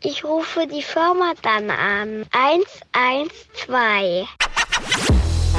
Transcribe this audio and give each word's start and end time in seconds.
Ich 0.00 0.24
rufe 0.24 0.68
die 0.68 0.82
Firma 0.82 1.32
dann 1.42 1.70
an. 1.70 2.24
112. 2.30 4.28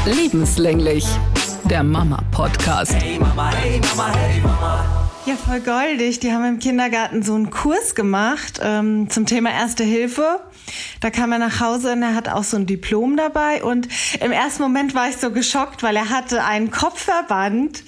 Lebenslänglich. 0.06 1.06
Der 1.66 1.84
Mama-Podcast. 1.84 2.94
Hey 2.94 3.20
Mama, 3.20 3.52
hey 3.52 3.82
Mama, 3.82 4.16
hey 4.16 4.40
Mama. 4.40 5.10
Ja, 5.26 5.36
voll 5.36 5.60
goldig. 5.60 6.22
Die 6.22 6.32
haben 6.32 6.46
im 6.46 6.60
Kindergarten 6.60 7.22
so 7.22 7.34
einen 7.36 7.50
Kurs 7.50 7.96
gemacht 7.96 8.62
ähm, 8.64 9.10
zum 9.10 9.26
Thema 9.26 9.52
Erste 9.52 9.84
Hilfe. 9.84 10.40
Da 11.02 11.10
kam 11.10 11.34
er 11.34 11.40
nach 11.40 11.60
Hause 11.60 11.92
und 11.92 12.02
er 12.02 12.16
hat 12.16 12.30
auch 12.30 12.46
so 12.46 12.56
ein 12.56 12.66
Diplom 12.66 13.18
dabei. 13.18 13.62
Und 13.62 13.90
im 14.22 14.32
ersten 14.32 14.64
Moment 14.64 14.96
war 14.96 15.10
ich 15.10 15.18
so 15.18 15.32
geschockt, 15.32 15.84
weil 15.84 15.98
er 15.98 16.10
hatte 16.10 16.46
einen 16.46 16.72
Kopfverband, 16.72 17.84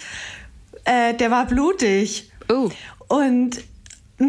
äh, 0.84 1.14
der 1.14 1.32
war 1.32 1.46
blutig. 1.46 2.30
Oh. 2.50 2.70
Und 3.08 3.62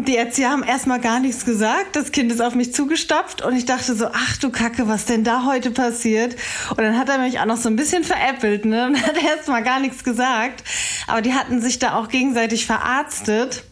die 0.01 0.17
Erzieher 0.17 0.49
haben 0.49 0.63
erstmal 0.63 0.99
gar 0.99 1.19
nichts 1.19 1.45
gesagt. 1.45 1.95
Das 1.95 2.11
Kind 2.11 2.31
ist 2.31 2.41
auf 2.41 2.55
mich 2.55 2.73
zugestapft 2.73 3.43
und 3.43 3.55
ich 3.55 3.65
dachte 3.65 3.93
so, 3.93 4.07
ach 4.11 4.37
du 4.37 4.49
Kacke, 4.49 4.87
was 4.87 5.05
denn 5.05 5.23
da 5.23 5.45
heute 5.45 5.69
passiert? 5.69 6.35
Und 6.71 6.79
dann 6.79 6.97
hat 6.97 7.09
er 7.09 7.19
mich 7.19 7.39
auch 7.39 7.45
noch 7.45 7.57
so 7.57 7.69
ein 7.69 7.75
bisschen 7.75 8.03
veräppelt, 8.03 8.65
ne? 8.65 8.87
Und 8.87 9.05
hat 9.05 9.23
erstmal 9.23 9.63
gar 9.63 9.79
nichts 9.79 10.03
gesagt. 10.03 10.63
Aber 11.05 11.21
die 11.21 11.33
hatten 11.33 11.61
sich 11.61 11.77
da 11.77 11.95
auch 11.95 12.07
gegenseitig 12.07 12.65
verarztet. 12.65 13.63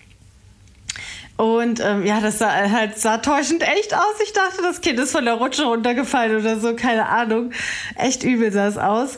Und 1.38 1.80
ähm, 1.80 2.06
ja, 2.06 2.20
das 2.20 2.38
sah 2.38 2.52
halt 2.70 3.00
sah 3.00 3.18
täuschend 3.18 3.64
echt 3.64 3.96
aus. 3.96 4.14
Ich 4.24 4.32
dachte, 4.32 4.62
das 4.62 4.82
Kind 4.82 5.00
ist 5.00 5.12
von 5.12 5.26
der 5.26 5.34
Rutsche 5.34 5.64
runtergefallen 5.64 6.40
oder 6.40 6.60
so, 6.60 6.76
keine 6.76 7.10
Ahnung. 7.10 7.52
Echt 7.96 8.24
übel 8.24 8.52
sah 8.52 8.68
es 8.68 8.78
aus. 8.78 9.18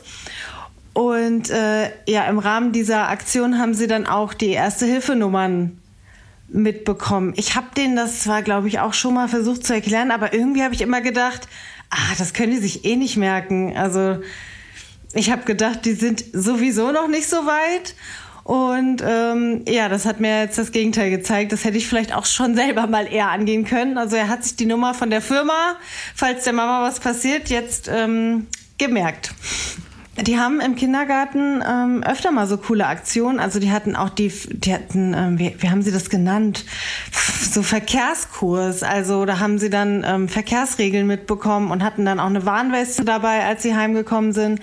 Und 0.94 1.50
äh, 1.50 1.92
ja, 2.08 2.24
im 2.26 2.40
Rahmen 2.40 2.72
dieser 2.72 3.10
Aktion 3.10 3.60
haben 3.60 3.74
sie 3.74 3.88
dann 3.88 4.08
auch 4.08 4.34
die 4.34 4.52
Erste-Hilfe-Nummern 4.52 5.83
mitbekommen. 6.54 7.34
Ich 7.36 7.56
habe 7.56 7.68
denen 7.76 7.96
das 7.96 8.22
zwar, 8.22 8.42
glaube 8.42 8.68
ich, 8.68 8.80
auch 8.80 8.94
schon 8.94 9.16
mal 9.16 9.28
versucht 9.28 9.66
zu 9.66 9.74
erklären, 9.74 10.12
aber 10.12 10.34
irgendwie 10.34 10.64
habe 10.64 10.74
ich 10.74 10.82
immer 10.82 11.02
gedacht, 11.02 11.48
ah, 11.90 12.14
das 12.18 12.34
können 12.34 12.52
die 12.52 12.60
sich 12.60 12.86
eh 12.86 12.96
nicht 12.96 13.18
merken. 13.18 13.76
Also 13.76 14.20
ich 15.14 15.32
habe 15.32 15.44
gedacht, 15.44 15.86
die 15.86 15.94
sind 15.94 16.24
sowieso 16.32 16.92
noch 16.92 17.08
nicht 17.08 17.28
so 17.28 17.38
weit. 17.46 17.96
Und 18.44 19.02
ähm, 19.06 19.64
ja, 19.68 19.88
das 19.88 20.06
hat 20.06 20.20
mir 20.20 20.42
jetzt 20.42 20.58
das 20.58 20.72
Gegenteil 20.72 21.10
gezeigt. 21.10 21.52
Das 21.54 21.64
hätte 21.64 21.78
ich 21.78 21.88
vielleicht 21.88 22.14
auch 22.14 22.26
schon 22.26 22.56
selber 22.56 22.88
mal 22.88 23.12
eher 23.12 23.30
angehen 23.30 23.66
können. 23.66 23.98
Also 23.98 24.16
er 24.16 24.28
hat 24.28 24.44
sich 24.44 24.56
die 24.56 24.66
Nummer 24.66 24.94
von 24.94 25.10
der 25.10 25.22
Firma, 25.22 25.76
falls 26.16 26.44
der 26.44 26.54
Mama 26.54 26.86
was 26.88 27.00
passiert, 27.00 27.50
jetzt 27.50 27.90
ähm, 27.92 28.48
gemerkt. 28.78 29.34
Die 30.22 30.38
haben 30.38 30.62
im 30.62 30.76
Kindergarten 30.76 31.64
ähm, 31.68 32.04
öfter 32.04 32.32
mal 32.32 32.46
so 32.46 32.58
coole 32.58 32.86
Aktionen. 32.86 33.40
Also 33.40 33.60
die 33.60 33.72
hatten 33.72 33.96
auch 33.96 34.10
die, 34.10 34.32
die 34.52 34.72
hatten, 34.72 35.16
ähm, 35.16 35.40
wie, 35.40 35.56
wie 35.58 35.70
haben 35.70 35.82
sie 35.82 35.92
das 35.92 36.10
genannt? 36.10 36.66
So 37.12 37.64
Verkehrskurs. 37.64 38.84
Also 38.84 39.26
da 39.26 39.40
haben 39.40 39.58
sie 39.58 39.72
dann 39.72 40.04
ähm, 40.06 40.30
Verkehrsregeln 40.30 41.08
mitbekommen 41.08 41.72
und 41.72 41.84
hatten 41.84 42.06
dann 42.06 42.20
auch 42.20 42.28
eine 42.28 42.46
Warnweste 42.46 43.04
dabei, 43.06 43.44
als 43.44 43.64
sie 43.64 43.76
heimgekommen 43.76 44.34
sind. 44.34 44.60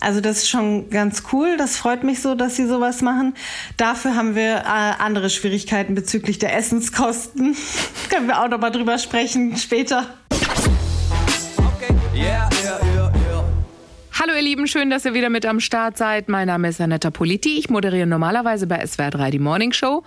Also 0.00 0.20
das 0.20 0.38
ist 0.38 0.48
schon 0.48 0.88
ganz 0.88 1.24
cool. 1.32 1.56
Das 1.58 1.76
freut 1.76 2.02
mich 2.02 2.22
so, 2.22 2.34
dass 2.34 2.56
sie 2.56 2.66
sowas 2.66 3.02
machen. 3.02 3.34
Dafür 3.76 4.14
haben 4.14 4.34
wir 4.34 4.58
äh, 4.58 4.92
andere 4.98 5.28
Schwierigkeiten 5.28 5.94
bezüglich 5.94 6.38
der 6.38 6.56
Essenskosten. 6.56 7.56
Können 8.08 8.26
wir 8.26 8.42
auch 8.42 8.48
noch 8.48 8.58
mal 8.58 8.70
drüber 8.70 8.96
sprechen 8.96 9.56
später. 9.58 10.06
Okay, 10.30 11.94
yeah, 12.14 12.48
yeah. 12.64 12.67
Hallo 14.20 14.34
ihr 14.34 14.42
Lieben, 14.42 14.66
schön, 14.66 14.90
dass 14.90 15.04
ihr 15.04 15.14
wieder 15.14 15.30
mit 15.30 15.46
am 15.46 15.60
Start 15.60 15.96
seid. 15.96 16.28
Mein 16.28 16.48
Name 16.48 16.68
ist 16.68 16.80
Anetta 16.80 17.08
Politi. 17.08 17.56
Ich 17.56 17.70
moderiere 17.70 18.04
normalerweise 18.04 18.66
bei 18.66 18.84
SWR 18.84 19.10
3 19.10 19.30
die 19.30 19.38
Morning 19.38 19.72
Show. 19.72 20.02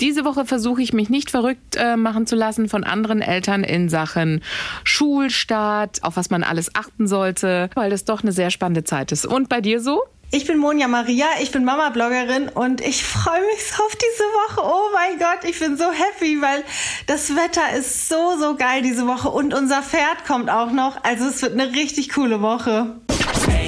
Diese 0.00 0.26
Woche 0.26 0.44
versuche 0.44 0.82
ich 0.82 0.92
mich 0.92 1.08
nicht 1.08 1.30
verrückt 1.30 1.76
äh, 1.76 1.96
machen 1.96 2.26
zu 2.26 2.36
lassen 2.36 2.68
von 2.68 2.84
anderen 2.84 3.22
Eltern 3.22 3.64
in 3.64 3.88
Sachen 3.88 4.42
Schulstart, 4.84 6.04
auf 6.04 6.18
was 6.18 6.28
man 6.28 6.42
alles 6.42 6.74
achten 6.74 7.06
sollte, 7.06 7.70
weil 7.74 7.88
das 7.88 8.04
doch 8.04 8.22
eine 8.22 8.32
sehr 8.32 8.50
spannende 8.50 8.84
Zeit 8.84 9.12
ist. 9.12 9.24
Und 9.24 9.48
bei 9.48 9.62
dir 9.62 9.80
so? 9.80 10.02
Ich 10.30 10.46
bin 10.46 10.58
Monja 10.58 10.86
Maria, 10.86 11.24
ich 11.40 11.50
bin 11.50 11.64
Mama-Bloggerin 11.64 12.50
und 12.50 12.82
ich 12.82 13.02
freue 13.02 13.40
mich 13.40 13.64
so 13.64 13.82
auf 13.82 13.96
diese 13.96 14.24
Woche. 14.24 14.60
Oh 14.62 14.92
mein 14.92 15.18
Gott, 15.18 15.48
ich 15.48 15.58
bin 15.58 15.78
so 15.78 15.86
happy, 15.90 16.42
weil 16.42 16.64
das 17.06 17.34
Wetter 17.34 17.78
ist 17.78 18.10
so, 18.10 18.36
so 18.38 18.56
geil 18.56 18.82
diese 18.82 19.06
Woche 19.06 19.30
und 19.30 19.54
unser 19.54 19.82
Pferd 19.82 20.26
kommt 20.26 20.50
auch 20.50 20.70
noch. 20.70 21.02
Also 21.02 21.24
es 21.24 21.40
wird 21.40 21.58
eine 21.58 21.72
richtig 21.72 22.10
coole 22.10 22.42
Woche. 22.42 23.00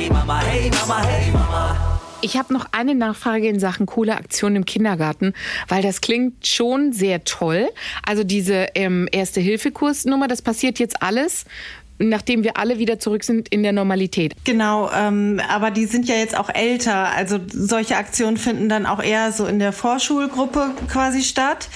Hey 0.01 0.09
Mama, 0.09 0.41
hey 0.41 0.71
Mama, 0.71 1.03
hey 1.03 1.31
Mama. 1.31 2.01
Ich 2.23 2.39
habe 2.39 2.55
noch 2.55 2.65
eine 2.73 2.95
Nachfrage 2.95 3.49
in 3.49 3.61
Sachen 3.61 3.85
coole 3.85 4.17
Aktionen 4.17 4.57
im 4.57 4.65
Kindergarten, 4.65 5.35
weil 5.69 5.83
das 5.83 6.01
klingt 6.01 6.47
schon 6.47 6.95
sehr 6.95 7.25
toll. 7.25 7.69
Also 8.03 8.25
diese 8.25 8.69
ähm, 8.75 9.11
Erste-Hilfe-Kursnummer, 9.13 10.27
das 10.27 10.41
passiert 10.41 10.79
jetzt 10.79 11.03
alles, 11.03 11.45
nachdem 11.99 12.45
wir 12.45 12.57
alle 12.57 12.79
wieder 12.79 12.99
zurück 12.99 13.25
sind 13.25 13.51
in 13.51 13.63
der 13.63 13.73
Normalität. 13.73 14.33
Genau, 14.45 14.91
ähm, 14.91 15.39
aber 15.51 15.71
die 15.71 15.85
sind 15.85 16.09
ja 16.09 16.15
jetzt 16.15 16.35
auch 16.35 16.49
älter. 16.49 17.13
Also 17.15 17.39
solche 17.49 17.99
Aktionen 17.99 18.39
finden 18.39 18.71
dann 18.71 18.87
auch 18.87 19.03
eher 19.03 19.33
so 19.33 19.45
in 19.45 19.59
der 19.59 19.75
Vorschulgruppe 19.75 20.71
quasi 20.89 21.23
statt. 21.23 21.69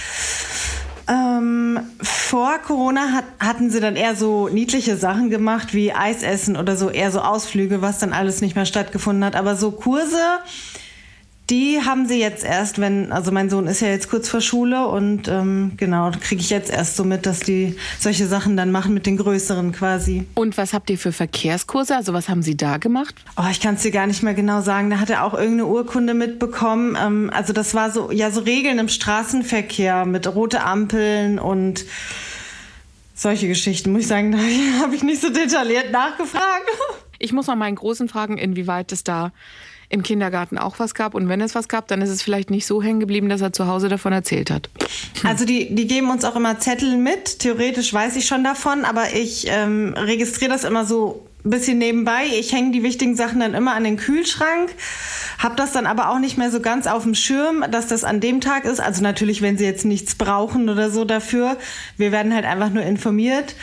Ähm, 1.07 1.81
vor 2.01 2.59
Corona 2.59 3.13
hat, 3.13 3.25
hatten 3.39 3.71
sie 3.71 3.81
dann 3.81 3.97
eher 3.97 4.17
so 4.17 4.49
niedliche 4.49 4.97
Sachen 4.97 5.29
gemacht 5.29 5.75
wie 5.75 5.93
Eisessen 5.93 6.57
oder 6.57 6.77
so, 6.77 6.89
eher 6.89 7.11
so 7.11 7.21
Ausflüge, 7.21 7.83
was 7.83 7.99
dann 7.99 8.13
alles 8.13 8.41
nicht 8.41 8.57
mehr 8.57 8.65
stattgefunden 8.65 9.25
hat. 9.25 9.37
Aber 9.37 9.57
so 9.57 9.71
Kurse, 9.71 10.23
die 11.51 11.81
haben 11.85 12.09
sie 12.09 12.19
jetzt 12.19 12.43
erst, 12.43 12.81
wenn, 12.81 13.13
also 13.13 13.31
mein 13.31 13.51
Sohn 13.51 13.67
ist 13.67 13.81
ja 13.81 13.89
jetzt 13.89 14.09
kurz 14.09 14.31
vor 14.31 14.41
Schule 14.41 14.87
und 14.87 15.29
ähm, 15.29 15.73
genau, 15.77 16.11
kriege 16.21 16.41
ich 16.41 16.49
jetzt 16.49 16.71
erst 16.71 16.97
so 16.97 17.05
mit, 17.05 17.27
dass 17.27 17.41
die 17.41 17.77
solche 17.99 18.27
Sachen 18.27 18.57
dann 18.57 18.71
machen 18.71 18.95
mit 18.95 19.05
den 19.05 19.19
Größeren 19.19 19.73
quasi. 19.73 20.27
Und 20.35 20.57
was 20.57 20.73
habt 20.73 20.89
ihr 20.89 20.97
für 20.97 21.13
Verkehrskurse? 21.13 21.97
Also 21.97 22.15
was 22.15 22.31
haben 22.31 22.43
Sie 22.43 22.57
da 22.57 22.79
gemacht? 22.79 23.15
Oh, 23.37 23.45
ich 23.51 23.61
kann 23.61 23.75
es 23.75 23.83
dir 23.83 23.91
gar 23.91 24.07
nicht 24.07 24.23
mehr 24.23 24.33
genau 24.33 24.63
sagen. 24.63 24.89
Da 24.89 25.01
hat 25.01 25.11
er 25.11 25.23
auch 25.23 25.35
irgendeine 25.35 25.67
Urkunde 25.67 26.15
mitbekommen. 26.15 26.97
Ähm, 26.99 27.31
also 27.35 27.53
das 27.53 27.75
war 27.75 27.91
so, 27.91 28.11
ja, 28.11 28.31
so 28.31 28.41
Regeln 28.41 28.79
im 28.79 28.89
Straßenverkehr 28.89 30.07
mit 30.07 30.27
rote 30.35 30.63
Ampeln 30.63 31.39
und 31.39 31.85
solche 33.15 33.49
Geschichten. 33.49 33.93
Muss 33.93 34.03
ich 34.03 34.09
sagen, 34.09 34.33
da 34.33 34.39
habe 34.83 34.95
ich 34.95 35.03
nicht 35.03 35.21
so 35.21 35.29
detailliert 35.29 35.93
nachgefragt. 35.93 36.71
Ich 37.19 37.35
muss 37.35 37.47
mal 37.47 37.57
meinen 37.57 37.77
Großen 37.77 38.09
fragen, 38.09 38.39
inwieweit 38.39 38.93
es 38.93 39.05
da 39.05 39.31
im 39.95 40.03
Kindergarten 40.03 40.59
auch 40.59 40.79
was 40.79 40.95
gab. 40.95 41.15
Und 41.15 41.29
wenn 41.29 41.41
es 41.41 41.55
was 41.55 41.69
gab, 41.69 41.89
dann 41.89 42.03
ist 42.03 42.11
es 42.11 42.23
vielleicht 42.23 42.51
nicht 42.51 42.67
so 42.67 42.83
hängen 42.83 43.01
geblieben, 43.01 43.29
dass 43.29 43.41
er 43.41 43.53
zu 43.53 43.67
Hause 43.67 43.89
davon 43.89 44.13
erzählt 44.13 44.51
hat. 44.51 44.69
Also 45.23 45.47
die, 45.47 45.75
die 45.75 45.87
geben 45.87 46.11
uns 46.11 46.25
auch 46.25 46.37
immer 46.37 46.59
Zettel 46.59 46.97
mit. 46.99 47.39
Theoretisch 47.39 47.95
weiß 47.95 48.17
ich 48.17 48.27
schon 48.27 48.45
davon, 48.45 48.85
aber 48.85 49.15
ich 49.15 49.47
ähm, 49.49 49.95
registriere 49.97 50.51
das 50.51 50.65
immer 50.65 50.85
so 50.85 51.27
ein 51.45 51.51
bisschen 51.51 51.79
nebenbei. 51.79 52.25
Ich 52.39 52.53
hänge 52.53 52.73
die 52.73 52.83
wichtigen 52.83 53.17
Sachen 53.17 53.41
dann 53.41 53.55
immer 53.55 53.75
an 53.75 53.85
den 53.85 53.97
Kühlschrank, 53.97 54.75
habe 55.39 55.57
das 55.57 55.73
dann 55.73 55.87
aber 55.87 56.11
auch 56.11 56.19
nicht 56.19 56.39
mehr 56.39 56.51
so 56.51 56.61
ganz 56.61 56.87
auf 56.87 57.05
dem 57.05 57.15
Schirm, 57.15 57.65
dass 57.71 57.87
das 57.87 58.03
an 58.03 58.21
dem 58.21 58.41
Tag 58.41 58.65
ist. 58.65 58.81
Also 58.81 59.03
natürlich, 59.03 59.43
wenn 59.43 59.57
sie 59.59 59.65
jetzt 59.65 59.85
nichts 59.85 60.17
brauchen 60.17 60.69
oder 60.69 60.91
so 60.91 61.05
dafür. 61.05 61.57
Wir 61.97 62.13
werden 62.13 62.35
halt 62.35 62.47
einfach 62.47 62.71
nur 62.71 62.83
informiert. 62.83 63.55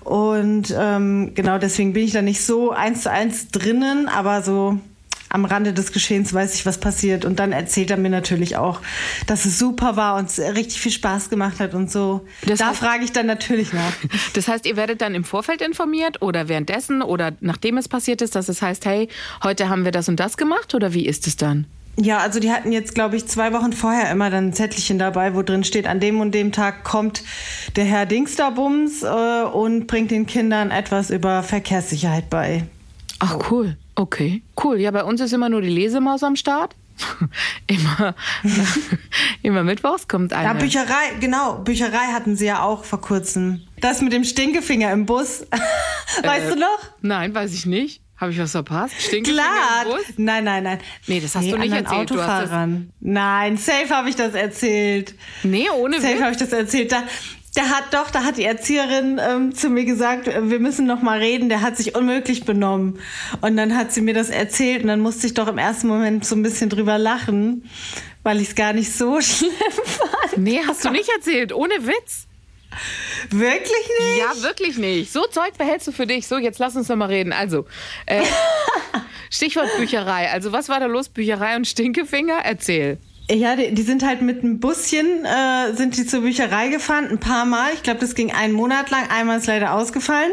Und 0.00 0.74
ähm, 0.76 1.32
genau 1.34 1.58
deswegen 1.58 1.92
bin 1.92 2.04
ich 2.04 2.12
da 2.12 2.22
nicht 2.22 2.44
so 2.44 2.72
eins 2.72 3.02
zu 3.02 3.10
eins 3.10 3.48
drinnen, 3.48 4.08
aber 4.08 4.42
so 4.42 4.78
am 5.30 5.44
Rande 5.44 5.72
des 5.72 5.92
Geschehens 5.92 6.32
weiß 6.32 6.54
ich, 6.54 6.64
was 6.66 6.78
passiert. 6.78 7.24
Und 7.24 7.38
dann 7.38 7.52
erzählt 7.52 7.90
er 7.90 7.96
mir 7.96 8.08
natürlich 8.10 8.56
auch, 8.56 8.80
dass 9.26 9.44
es 9.44 9.58
super 9.58 9.96
war 9.96 10.16
und 10.16 10.28
es 10.28 10.38
richtig 10.38 10.80
viel 10.80 10.92
Spaß 10.92 11.30
gemacht 11.30 11.60
hat 11.60 11.74
und 11.74 11.90
so. 11.90 12.26
Das 12.46 12.58
da 12.60 12.70
heißt- 12.70 12.74
frage 12.74 13.04
ich 13.04 13.12
dann 13.12 13.26
natürlich 13.26 13.72
nach. 13.72 13.92
Das 14.34 14.48
heißt, 14.48 14.66
ihr 14.66 14.76
werdet 14.76 15.00
dann 15.00 15.14
im 15.14 15.24
Vorfeld 15.24 15.60
informiert 15.62 16.22
oder 16.22 16.48
währenddessen 16.48 17.02
oder 17.02 17.32
nachdem 17.40 17.76
es 17.78 17.88
passiert 17.88 18.22
ist, 18.22 18.34
dass 18.34 18.48
es 18.48 18.62
heißt, 18.62 18.84
hey, 18.86 19.08
heute 19.42 19.68
haben 19.68 19.84
wir 19.84 19.92
das 19.92 20.08
und 20.08 20.20
das 20.20 20.36
gemacht 20.36 20.74
oder 20.74 20.94
wie 20.94 21.06
ist 21.06 21.26
es 21.26 21.36
dann? 21.36 21.66
Ja, 22.00 22.18
also 22.18 22.38
die 22.38 22.52
hatten 22.52 22.70
jetzt, 22.70 22.94
glaube 22.94 23.16
ich, 23.16 23.26
zwei 23.26 23.52
Wochen 23.52 23.72
vorher 23.72 24.10
immer 24.12 24.30
dann 24.30 24.48
ein 24.48 24.52
Zettelchen 24.52 25.00
dabei, 25.00 25.34
wo 25.34 25.42
drin 25.42 25.64
steht, 25.64 25.86
an 25.88 25.98
dem 25.98 26.20
und 26.20 26.32
dem 26.32 26.52
Tag 26.52 26.84
kommt 26.84 27.24
der 27.74 27.84
Herr 27.86 28.06
Dingsterbums 28.06 29.02
äh, 29.02 29.42
und 29.52 29.88
bringt 29.88 30.12
den 30.12 30.26
Kindern 30.26 30.70
etwas 30.70 31.10
über 31.10 31.42
Verkehrssicherheit 31.42 32.30
bei. 32.30 32.64
Ach 33.20 33.50
cool, 33.50 33.76
okay, 33.94 34.42
cool. 34.62 34.78
Ja, 34.80 34.90
bei 34.90 35.04
uns 35.04 35.20
ist 35.20 35.32
immer 35.32 35.48
nur 35.48 35.60
die 35.60 35.68
Lesemaus 35.68 36.22
am 36.22 36.36
Start. 36.36 36.74
immer, 37.66 38.14
immer 39.42 39.62
mittwochs 39.62 40.08
kommt 40.08 40.32
Ja, 40.32 40.38
eine. 40.38 40.58
Bücherei, 40.58 41.14
genau, 41.20 41.58
Bücherei 41.58 42.12
hatten 42.12 42.36
sie 42.36 42.46
ja 42.46 42.62
auch 42.62 42.84
vor 42.84 43.00
kurzem. 43.00 43.62
Das 43.80 44.02
mit 44.02 44.12
dem 44.12 44.24
Stinkefinger 44.24 44.92
im 44.92 45.06
Bus. 45.06 45.46
weißt 46.22 46.50
du 46.52 46.56
noch? 46.56 46.78
Nein, 47.00 47.34
weiß 47.34 47.54
ich 47.54 47.66
nicht. 47.66 48.02
Habe 48.16 48.32
ich 48.32 48.38
was 48.40 48.50
verpasst? 48.50 48.94
Stinkt 49.00 49.28
Klar. 49.30 49.84
im 49.84 49.90
Bus? 49.92 50.00
Nein, 50.16 50.42
nein, 50.42 50.64
nein. 50.64 50.78
Nee, 51.06 51.20
das 51.20 51.36
hast 51.36 51.48
du 51.48 51.56
nicht 51.56 51.72
erzählt. 51.72 52.10
Autofahrern. 52.10 52.92
Nein, 52.98 53.56
safe 53.56 53.90
habe 53.90 54.08
ich 54.08 54.16
das 54.16 54.34
erzählt. 54.34 55.14
Nee, 55.44 55.70
ohne 55.70 56.00
Safe 56.00 56.20
habe 56.20 56.32
ich 56.32 56.36
das 56.38 56.52
erzählt. 56.52 56.90
Da, 56.90 57.04
der 57.56 57.70
hat 57.70 57.92
doch, 57.92 58.10
da 58.10 58.24
hat 58.24 58.36
die 58.36 58.44
Erzieherin 58.44 59.20
ähm, 59.22 59.54
zu 59.54 59.70
mir 59.70 59.84
gesagt, 59.84 60.28
äh, 60.28 60.50
wir 60.50 60.60
müssen 60.60 60.86
noch 60.86 61.02
mal 61.02 61.18
reden. 61.18 61.48
Der 61.48 61.60
hat 61.60 61.76
sich 61.76 61.94
unmöglich 61.94 62.44
benommen. 62.44 62.98
Und 63.40 63.56
dann 63.56 63.76
hat 63.76 63.92
sie 63.92 64.00
mir 64.00 64.14
das 64.14 64.30
erzählt 64.30 64.82
und 64.82 64.88
dann 64.88 65.00
musste 65.00 65.26
ich 65.26 65.34
doch 65.34 65.48
im 65.48 65.58
ersten 65.58 65.88
Moment 65.88 66.24
so 66.24 66.36
ein 66.36 66.42
bisschen 66.42 66.70
drüber 66.70 66.98
lachen, 66.98 67.68
weil 68.22 68.40
ich 68.40 68.48
es 68.50 68.54
gar 68.54 68.72
nicht 68.72 68.92
so 68.92 69.20
schlimm 69.20 69.52
fand. 69.84 70.38
Nee, 70.38 70.60
hast 70.66 70.84
du 70.84 70.90
nicht 70.90 71.08
erzählt, 71.08 71.52
ohne 71.52 71.74
Witz. 71.86 72.26
Wirklich 73.30 73.88
nicht? 73.98 74.18
Ja, 74.18 74.42
wirklich 74.42 74.76
nicht. 74.76 75.12
So 75.12 75.26
Zeug 75.26 75.56
behältst 75.56 75.88
du 75.88 75.92
für 75.92 76.06
dich. 76.06 76.26
So, 76.26 76.38
jetzt 76.38 76.58
lass 76.58 76.76
uns 76.76 76.88
doch 76.88 76.96
mal 76.96 77.06
reden. 77.06 77.32
Also, 77.32 77.66
äh, 78.06 78.22
Stichwort 79.30 79.68
Bücherei. 79.78 80.30
Also, 80.30 80.52
was 80.52 80.68
war 80.68 80.78
da 80.78 80.86
los? 80.86 81.08
Bücherei 81.08 81.56
und 81.56 81.66
Stinkefinger? 81.66 82.38
Erzähl. 82.44 82.98
Ja, 83.30 83.56
die, 83.56 83.74
die 83.74 83.82
sind 83.82 84.04
halt 84.04 84.22
mit 84.22 84.42
einem 84.42 84.58
Buschen, 84.58 85.24
äh, 85.24 85.74
sind 85.74 85.96
die 85.96 86.06
zur 86.06 86.22
Bücherei 86.22 86.68
gefahren, 86.68 87.08
ein 87.10 87.18
paar 87.18 87.44
Mal. 87.44 87.72
Ich 87.74 87.82
glaube, 87.82 88.00
das 88.00 88.14
ging 88.14 88.32
einen 88.32 88.54
Monat 88.54 88.90
lang. 88.90 89.08
Einmal 89.10 89.38
ist 89.38 89.46
leider 89.46 89.74
ausgefallen. 89.74 90.32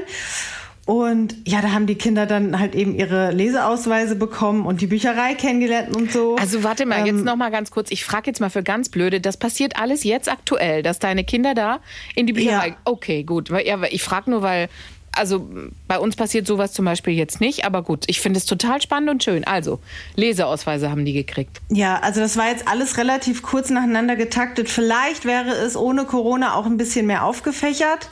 Und 0.86 1.36
ja, 1.48 1.62
da 1.62 1.72
haben 1.72 1.88
die 1.88 1.96
Kinder 1.96 2.28
dann 2.28 2.60
halt 2.60 2.76
eben 2.76 2.94
ihre 2.94 3.32
Leseausweise 3.32 4.16
bekommen 4.16 4.68
und 4.68 4.82
die 4.82 4.88
Bücherei 4.88 5.34
kennengelernt 5.34 5.96
und 5.96 6.12
so. 6.12 6.36
Also 6.36 6.64
warte 6.64 6.86
mal, 6.86 7.08
jetzt 7.08 7.26
noch 7.26 7.36
mal 7.36 7.50
ganz 7.50 7.72
kurz. 7.72 7.90
Ich 7.90 8.06
frage 8.06 8.28
jetzt 8.28 8.40
mal 8.40 8.52
für 8.52 8.62
ganz 8.62 8.90
blöde. 8.90 9.20
Das 9.20 9.38
passiert 9.38 9.78
alles 9.80 10.04
jetzt 10.04 10.32
aktuell, 10.32 10.84
dass 10.84 11.00
deine 11.00 11.24
Kinder 11.24 11.56
da 11.56 11.80
in 12.14 12.28
die 12.28 12.34
Bücherei. 12.34 12.68
Ja. 12.68 12.76
Okay, 12.86 13.24
gut. 13.24 13.50
Ja, 13.50 13.82
ich 13.90 14.04
frage 14.04 14.30
nur, 14.30 14.44
weil 14.44 14.70
also 15.16 15.48
bei 15.88 16.00
uns 16.00 16.16
passiert 16.16 16.48
sowas 16.48 16.74
zum 16.74 16.86
Beispiel 16.86 17.14
jetzt 17.14 17.42
nicht. 17.42 17.66
Aber 17.66 17.82
gut, 17.82 18.06
ich 18.08 18.22
finde 18.22 18.38
es 18.38 18.46
total 18.46 18.82
spannend 18.82 19.10
und 19.10 19.24
schön. 19.24 19.44
Also 19.46 19.80
Leseausweise 20.16 20.90
haben 20.90 21.06
die 21.06 21.14
gekriegt. 21.14 21.62
Ja, 21.70 22.00
also 22.00 22.20
das 22.20 22.38
war 22.38 22.50
jetzt 22.50 22.68
alles 22.68 22.98
relativ 22.98 23.42
kurz 23.42 23.70
nacheinander 23.70 24.16
getaktet. 24.16 24.70
Vielleicht 24.70 25.26
wäre 25.26 25.52
es 25.52 25.76
ohne 25.76 26.06
Corona 26.06 26.56
auch 26.56 26.66
ein 26.66 26.78
bisschen 26.78 27.08
mehr 27.08 27.24
aufgefächert 27.24 28.10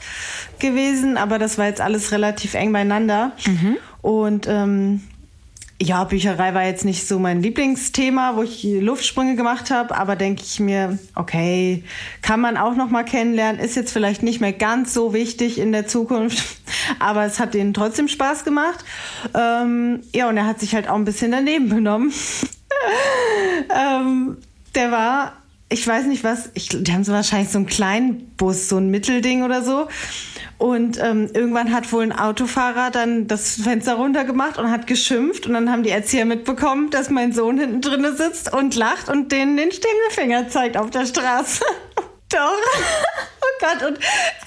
gewesen, 0.58 1.16
aber 1.16 1.38
das 1.38 1.58
war 1.58 1.66
jetzt 1.66 1.80
alles 1.80 2.12
relativ 2.12 2.54
eng 2.54 2.72
beieinander. 2.72 3.32
Und 4.02 4.46
ähm, 4.48 5.02
ja, 5.82 6.04
Bücherei 6.04 6.54
war 6.54 6.64
jetzt 6.64 6.84
nicht 6.84 7.06
so 7.06 7.18
mein 7.18 7.42
Lieblingsthema, 7.42 8.36
wo 8.36 8.42
ich 8.42 8.62
Luftsprünge 8.62 9.34
gemacht 9.34 9.70
habe, 9.70 9.96
aber 9.96 10.14
denke 10.14 10.42
ich 10.42 10.60
mir, 10.60 10.98
okay, 11.16 11.82
kann 12.22 12.40
man 12.40 12.56
auch 12.56 12.76
noch 12.76 12.90
mal 12.90 13.04
kennenlernen, 13.04 13.60
ist 13.60 13.74
jetzt 13.74 13.92
vielleicht 13.92 14.22
nicht 14.22 14.40
mehr 14.40 14.52
ganz 14.52 14.94
so 14.94 15.12
wichtig 15.12 15.58
in 15.58 15.72
der 15.72 15.86
Zukunft, 15.86 16.58
aber 17.00 17.24
es 17.24 17.40
hat 17.40 17.54
ihnen 17.54 17.74
trotzdem 17.74 18.08
Spaß 18.08 18.44
gemacht. 18.44 18.84
Ähm, 19.34 20.02
ja, 20.14 20.28
und 20.28 20.36
er 20.36 20.46
hat 20.46 20.60
sich 20.60 20.74
halt 20.74 20.88
auch 20.88 20.94
ein 20.94 21.04
bisschen 21.04 21.32
daneben 21.32 21.68
benommen. 21.68 22.12
ähm, 23.74 24.36
der 24.76 24.90
war, 24.92 25.32
ich 25.68 25.86
weiß 25.86 26.06
nicht 26.06 26.24
was, 26.24 26.50
ich, 26.54 26.68
die 26.68 26.92
haben 26.92 27.04
so 27.04 27.12
wahrscheinlich 27.12 27.50
so 27.50 27.58
einen 27.58 27.66
kleinen 27.66 28.28
Bus, 28.36 28.68
so 28.68 28.76
ein 28.76 28.90
Mittelding 28.90 29.42
oder 29.42 29.62
so. 29.62 29.88
Und 30.58 30.98
ähm, 31.02 31.30
irgendwann 31.32 31.72
hat 31.72 31.92
wohl 31.92 32.02
ein 32.02 32.12
Autofahrer 32.12 32.90
dann 32.90 33.26
das 33.26 33.60
Fenster 33.62 33.94
runtergemacht 33.94 34.58
und 34.58 34.70
hat 34.70 34.86
geschimpft. 34.86 35.46
Und 35.46 35.54
dann 35.54 35.70
haben 35.70 35.82
die 35.82 35.90
Erzieher 35.90 36.26
mitbekommen, 36.26 36.90
dass 36.90 37.10
mein 37.10 37.32
Sohn 37.32 37.58
hinten 37.58 37.80
drinne 37.80 38.14
sitzt 38.14 38.52
und 38.52 38.74
lacht 38.76 39.08
und 39.08 39.32
denen 39.32 39.56
den 39.56 39.72
Stinkefinger 39.72 40.48
zeigt 40.48 40.76
auf 40.76 40.90
der 40.90 41.06
Straße. 41.06 41.64
Doch. 42.28 42.58
Oh 43.40 43.60
Gott, 43.60 43.88
und 43.88 43.98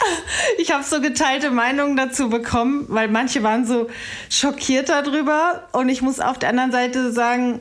ich 0.57 0.71
habe 0.71 0.83
so 0.83 1.01
geteilte 1.01 1.51
Meinungen 1.51 1.97
dazu 1.97 2.29
bekommen, 2.29 2.85
weil 2.89 3.07
manche 3.07 3.43
waren 3.43 3.65
so 3.65 3.87
schockiert 4.29 4.89
darüber. 4.89 5.67
Und 5.73 5.89
ich 5.89 6.01
muss 6.01 6.19
auf 6.19 6.39
der 6.39 6.49
anderen 6.49 6.71
Seite 6.71 7.11
sagen, 7.11 7.59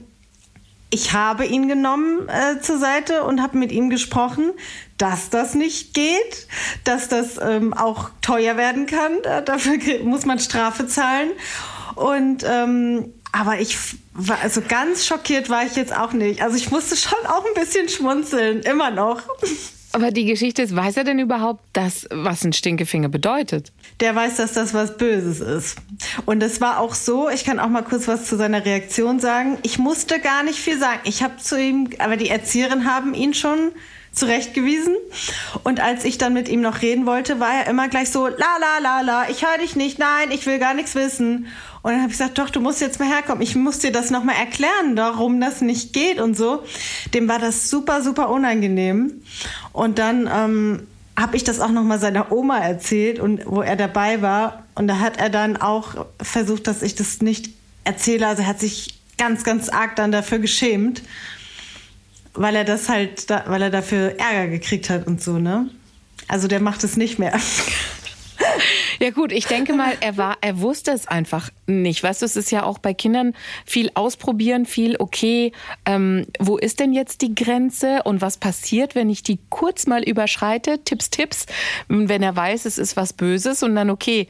ich 0.90 1.12
habe 1.12 1.44
ihn 1.44 1.68
genommen 1.68 2.28
äh, 2.28 2.60
zur 2.60 2.78
Seite 2.78 3.24
und 3.24 3.42
habe 3.42 3.58
mit 3.58 3.72
ihm 3.72 3.90
gesprochen, 3.90 4.52
dass 4.98 5.30
das 5.30 5.54
nicht 5.54 5.94
geht, 5.94 6.46
dass 6.84 7.08
das 7.08 7.38
ähm, 7.40 7.74
auch 7.74 8.10
teuer 8.22 8.56
werden 8.56 8.86
kann. 8.86 9.12
Da, 9.22 9.40
dafür 9.40 9.78
muss 10.04 10.24
man 10.26 10.38
Strafe 10.38 10.86
zahlen. 10.86 11.30
Und 11.96 12.44
ähm, 12.48 13.12
aber 13.32 13.60
ich 13.60 13.76
war 14.14 14.38
also 14.42 14.62
ganz 14.66 15.06
schockiert 15.06 15.50
war 15.50 15.64
ich 15.64 15.76
jetzt 15.76 15.94
auch 15.94 16.12
nicht. 16.12 16.40
Also 16.40 16.56
ich 16.56 16.70
musste 16.70 16.96
schon 16.96 17.18
auch 17.26 17.44
ein 17.44 17.54
bisschen 17.54 17.88
schmunzeln, 17.88 18.60
immer 18.60 18.90
noch. 18.90 19.22
Aber 19.96 20.10
die 20.10 20.26
Geschichte 20.26 20.60
ist, 20.60 20.76
weiß 20.76 20.98
er 20.98 21.04
denn 21.04 21.18
überhaupt, 21.18 21.64
das, 21.72 22.06
was 22.10 22.44
ein 22.44 22.52
Stinkefinger 22.52 23.08
bedeutet? 23.08 23.72
Der 24.00 24.14
weiß, 24.14 24.36
dass 24.36 24.52
das 24.52 24.74
was 24.74 24.98
Böses 24.98 25.40
ist. 25.40 25.78
Und 26.26 26.42
es 26.42 26.60
war 26.60 26.80
auch 26.80 26.92
so, 26.92 27.30
ich 27.30 27.44
kann 27.44 27.58
auch 27.58 27.70
mal 27.70 27.80
kurz 27.80 28.06
was 28.06 28.26
zu 28.26 28.36
seiner 28.36 28.62
Reaktion 28.66 29.20
sagen. 29.20 29.56
Ich 29.62 29.78
musste 29.78 30.20
gar 30.20 30.42
nicht 30.42 30.58
viel 30.58 30.78
sagen. 30.78 31.00
Ich 31.04 31.22
habe 31.22 31.38
zu 31.38 31.58
ihm, 31.58 31.88
aber 31.98 32.18
die 32.18 32.28
Erzieherin 32.28 32.84
haben 32.84 33.14
ihn 33.14 33.32
schon 33.32 33.72
zurechtgewiesen. 34.12 34.96
Und 35.64 35.80
als 35.80 36.04
ich 36.04 36.18
dann 36.18 36.34
mit 36.34 36.50
ihm 36.50 36.60
noch 36.60 36.82
reden 36.82 37.06
wollte, 37.06 37.40
war 37.40 37.54
er 37.54 37.66
immer 37.70 37.88
gleich 37.88 38.10
so, 38.10 38.26
la 38.26 38.34
la 38.36 38.78
la 38.82 39.00
la, 39.00 39.30
ich 39.30 39.46
höre 39.46 39.56
dich 39.58 39.76
nicht, 39.76 39.98
nein, 39.98 40.30
ich 40.30 40.44
will 40.44 40.58
gar 40.58 40.74
nichts 40.74 40.94
wissen. 40.94 41.46
Und 41.86 41.92
dann 41.92 42.02
habe 42.02 42.10
ich 42.10 42.18
gesagt, 42.18 42.36
doch, 42.38 42.50
du 42.50 42.60
musst 42.60 42.80
jetzt 42.80 42.98
mal 42.98 43.08
herkommen. 43.08 43.42
Ich 43.42 43.54
muss 43.54 43.78
dir 43.78 43.92
das 43.92 44.10
nochmal 44.10 44.34
erklären, 44.34 44.96
warum 44.96 45.40
das 45.40 45.60
nicht 45.60 45.92
geht 45.92 46.20
und 46.20 46.36
so. 46.36 46.64
Dem 47.14 47.28
war 47.28 47.38
das 47.38 47.70
super, 47.70 48.02
super 48.02 48.28
unangenehm. 48.30 49.22
Und 49.72 50.00
dann 50.00 50.28
ähm, 50.28 50.88
habe 51.16 51.36
ich 51.36 51.44
das 51.44 51.60
auch 51.60 51.70
nochmal 51.70 52.00
seiner 52.00 52.32
Oma 52.32 52.58
erzählt 52.58 53.20
und 53.20 53.46
wo 53.46 53.62
er 53.62 53.76
dabei 53.76 54.20
war. 54.20 54.64
Und 54.74 54.88
da 54.88 54.98
hat 54.98 55.18
er 55.18 55.30
dann 55.30 55.58
auch 55.58 56.06
versucht, 56.20 56.66
dass 56.66 56.82
ich 56.82 56.96
das 56.96 57.22
nicht 57.22 57.50
erzähle. 57.84 58.26
Also 58.26 58.42
er 58.42 58.48
hat 58.48 58.58
sich 58.58 58.98
ganz, 59.16 59.44
ganz 59.44 59.68
arg 59.68 59.94
dann 59.94 60.10
dafür 60.10 60.40
geschämt, 60.40 61.04
weil 62.34 62.56
er 62.56 62.64
das 62.64 62.88
halt, 62.88 63.30
da, 63.30 63.44
weil 63.46 63.62
er 63.62 63.70
dafür 63.70 64.18
Ärger 64.18 64.48
gekriegt 64.48 64.90
hat 64.90 65.06
und 65.06 65.22
so, 65.22 65.38
ne? 65.38 65.70
Also 66.26 66.48
der 66.48 66.58
macht 66.58 66.82
es 66.82 66.96
nicht 66.96 67.20
mehr. 67.20 67.38
Ja 68.98 69.10
gut, 69.10 69.32
ich 69.32 69.46
denke 69.46 69.72
mal, 69.72 69.92
er 70.00 70.16
war, 70.16 70.38
er 70.40 70.60
wusste 70.60 70.90
es 70.92 71.06
einfach 71.06 71.50
nicht. 71.66 72.02
Weißt 72.02 72.22
du, 72.22 72.26
es 72.26 72.36
ist 72.36 72.50
ja 72.50 72.64
auch 72.64 72.78
bei 72.78 72.94
Kindern 72.94 73.34
viel 73.64 73.90
ausprobieren, 73.94 74.66
viel 74.66 74.96
okay. 74.98 75.52
Ähm, 75.84 76.26
wo 76.38 76.56
ist 76.56 76.80
denn 76.80 76.92
jetzt 76.92 77.20
die 77.22 77.34
Grenze 77.34 78.02
und 78.04 78.20
was 78.20 78.38
passiert, 78.38 78.94
wenn 78.94 79.10
ich 79.10 79.22
die 79.22 79.38
kurz 79.50 79.86
mal 79.86 80.02
überschreite? 80.02 80.82
Tipps, 80.84 81.10
Tipps. 81.10 81.46
Wenn 81.88 82.22
er 82.22 82.36
weiß, 82.36 82.64
es 82.64 82.78
ist 82.78 82.96
was 82.96 83.12
Böses 83.12 83.62
und 83.62 83.74
dann 83.74 83.90
okay, 83.90 84.28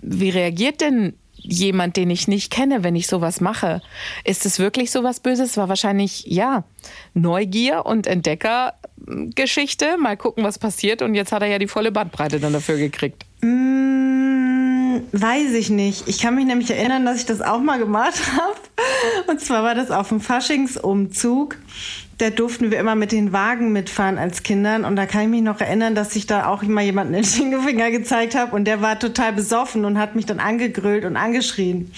wie 0.00 0.30
reagiert 0.30 0.80
denn 0.80 1.14
jemand, 1.38 1.96
den 1.96 2.10
ich 2.10 2.28
nicht 2.28 2.50
kenne, 2.50 2.84
wenn 2.84 2.96
ich 2.96 3.06
sowas 3.06 3.40
mache? 3.40 3.80
Ist 4.24 4.46
es 4.46 4.58
wirklich 4.58 4.90
sowas 4.90 5.20
Böses? 5.20 5.56
War 5.56 5.68
wahrscheinlich 5.68 6.24
ja 6.26 6.64
Neugier 7.14 7.86
und 7.86 8.06
Entdeckergeschichte. 8.06 9.96
Mal 9.98 10.16
gucken, 10.16 10.44
was 10.44 10.58
passiert. 10.58 11.02
Und 11.02 11.14
jetzt 11.14 11.32
hat 11.32 11.42
er 11.42 11.48
ja 11.48 11.58
die 11.58 11.68
volle 11.68 11.92
Bandbreite 11.92 12.40
dann 12.40 12.52
dafür 12.52 12.76
gekriegt. 12.76 13.24
Mm, 13.40 14.98
weiß 15.12 15.52
ich 15.54 15.70
nicht. 15.70 16.08
Ich 16.08 16.18
kann 16.20 16.34
mich 16.34 16.46
nämlich 16.46 16.70
erinnern, 16.70 17.04
dass 17.04 17.18
ich 17.18 17.26
das 17.26 17.40
auch 17.40 17.60
mal 17.60 17.78
gemacht 17.78 18.20
habe. 18.32 19.30
Und 19.30 19.40
zwar 19.40 19.62
war 19.62 19.74
das 19.74 19.90
auf 19.90 20.08
dem 20.08 20.20
Faschingsumzug. 20.20 21.56
Da 22.18 22.30
durften 22.30 22.72
wir 22.72 22.80
immer 22.80 22.96
mit 22.96 23.12
den 23.12 23.32
Wagen 23.32 23.72
mitfahren 23.72 24.18
als 24.18 24.42
Kindern. 24.42 24.84
Und 24.84 24.96
da 24.96 25.06
kann 25.06 25.22
ich 25.22 25.28
mich 25.28 25.42
noch 25.42 25.60
erinnern, 25.60 25.94
dass 25.94 26.16
ich 26.16 26.26
da 26.26 26.48
auch 26.48 26.64
immer 26.64 26.82
jemanden 26.82 27.12
den 27.12 27.24
Stinkefinger 27.24 27.92
gezeigt 27.92 28.34
habe. 28.34 28.54
Und 28.54 28.64
der 28.64 28.82
war 28.82 28.98
total 28.98 29.32
besoffen 29.32 29.84
und 29.84 29.98
hat 29.98 30.16
mich 30.16 30.26
dann 30.26 30.40
angegrölt 30.40 31.04
und 31.04 31.16
angeschrien. 31.16 31.92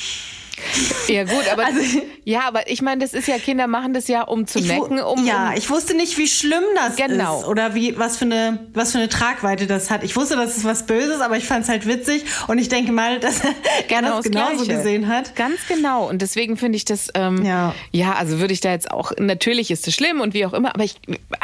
Ja 1.08 1.24
gut, 1.24 1.44
aber 1.52 1.64
Also- 1.66 1.80
ja, 2.24 2.42
aber 2.46 2.68
ich 2.70 2.82
meine, 2.82 3.00
das 3.00 3.12
ist 3.14 3.26
ja 3.28 3.38
Kinder 3.38 3.66
machen 3.66 3.94
das 3.94 4.08
ja 4.08 4.22
um 4.22 4.46
zu 4.46 4.60
mecken, 4.60 5.00
um 5.00 5.24
ja, 5.26 5.48
um, 5.50 5.56
ich 5.56 5.68
wusste 5.70 5.94
nicht, 5.94 6.16
wie 6.18 6.28
schlimm 6.28 6.62
das 6.76 6.96
Genau. 6.96 7.40
ist 7.40 7.46
oder 7.46 7.74
wie 7.74 7.98
was 7.98 8.16
für 8.18 8.26
eine 8.26 8.66
was 8.74 8.92
für 8.92 8.98
eine 8.98 9.08
Tragweite 9.08 9.66
das 9.66 9.90
hat. 9.90 10.04
Ich 10.04 10.14
wusste, 10.16 10.36
das 10.36 10.56
ist 10.56 10.64
was 10.64 10.86
Böses, 10.86 11.20
aber 11.20 11.36
ich 11.36 11.44
fand 11.44 11.64
es 11.64 11.68
halt 11.70 11.86
witzig 11.86 12.24
und 12.46 12.58
ich 12.58 12.68
denke 12.68 12.92
mal, 12.92 13.18
dass 13.20 13.40
er 13.44 13.54
genau 13.88 14.16
das 14.18 14.24
genauso 14.26 14.64
Gleiche. 14.64 14.76
gesehen 14.76 15.08
hat. 15.08 15.34
Ganz 15.36 15.58
genau. 15.68 16.08
Und 16.08 16.22
deswegen 16.22 16.56
finde 16.56 16.76
ich 16.76 16.84
das, 16.84 17.08
ähm, 17.14 17.44
Ja. 17.44 17.74
ja. 17.92 18.12
also 18.14 18.38
würde 18.38 18.52
ich 18.52 18.60
da 18.60 18.70
jetzt 18.70 18.90
auch, 18.90 19.12
natürlich 19.18 19.70
ist 19.70 19.88
es 19.88 19.94
schlimm 19.94 20.20
und 20.20 20.34
wie 20.34 20.44
auch 20.46 20.52
immer, 20.52 20.74
aber 20.74 20.84
ich, 20.84 20.96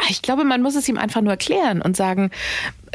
ich 0.09 0.21
glaube, 0.21 0.43
man 0.43 0.61
muss 0.61 0.75
es 0.75 0.87
ihm 0.87 0.97
einfach 0.97 1.21
nur 1.21 1.31
erklären 1.31 1.81
und 1.81 1.97
sagen, 1.97 2.31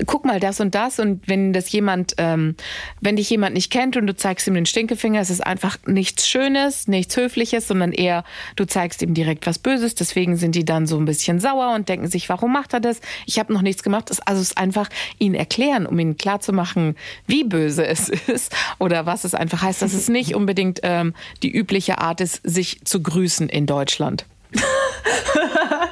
guck 0.06 0.24
mal 0.24 0.40
das 0.40 0.60
und 0.60 0.74
das 0.74 0.98
und 0.98 1.26
wenn 1.28 1.52
das 1.52 1.70
jemand, 1.72 2.14
ähm, 2.18 2.56
wenn 3.00 3.16
dich 3.16 3.30
jemand 3.30 3.54
nicht 3.54 3.70
kennt 3.70 3.96
und 3.96 4.06
du 4.06 4.14
zeigst 4.14 4.46
ihm 4.46 4.54
den 4.54 4.66
Stinkefinger, 4.66 5.20
es 5.20 5.30
ist 5.30 5.44
einfach 5.46 5.78
nichts 5.86 6.28
Schönes, 6.28 6.88
nichts 6.88 7.16
Höfliches, 7.16 7.68
sondern 7.68 7.92
eher, 7.92 8.24
du 8.56 8.64
zeigst 8.64 9.02
ihm 9.02 9.14
direkt 9.14 9.46
was 9.46 9.58
Böses. 9.58 9.94
Deswegen 9.94 10.36
sind 10.36 10.54
die 10.54 10.64
dann 10.64 10.86
so 10.86 10.98
ein 10.98 11.04
bisschen 11.04 11.40
sauer 11.40 11.74
und 11.74 11.88
denken 11.88 12.08
sich, 12.08 12.28
warum 12.28 12.52
macht 12.52 12.74
er 12.74 12.80
das? 12.80 13.00
Ich 13.26 13.38
habe 13.38 13.52
noch 13.52 13.62
nichts 13.62 13.82
gemacht. 13.82 14.10
Also 14.26 14.40
es 14.40 14.48
ist 14.48 14.58
einfach 14.58 14.88
ihn 15.18 15.34
erklären, 15.34 15.86
um 15.86 15.98
ihnen 15.98 16.16
klarzumachen, 16.16 16.96
wie 17.26 17.44
böse 17.44 17.86
es 17.86 18.08
ist 18.26 18.54
oder 18.78 19.06
was 19.06 19.24
es 19.24 19.34
einfach 19.34 19.62
heißt, 19.62 19.82
dass 19.82 19.92
es 19.92 20.08
nicht 20.08 20.34
unbedingt 20.34 20.80
ähm, 20.82 21.14
die 21.42 21.50
übliche 21.50 21.98
Art 21.98 22.20
ist, 22.20 22.40
sich 22.44 22.84
zu 22.84 23.02
grüßen 23.02 23.48
in 23.48 23.66
Deutschland. 23.66 24.26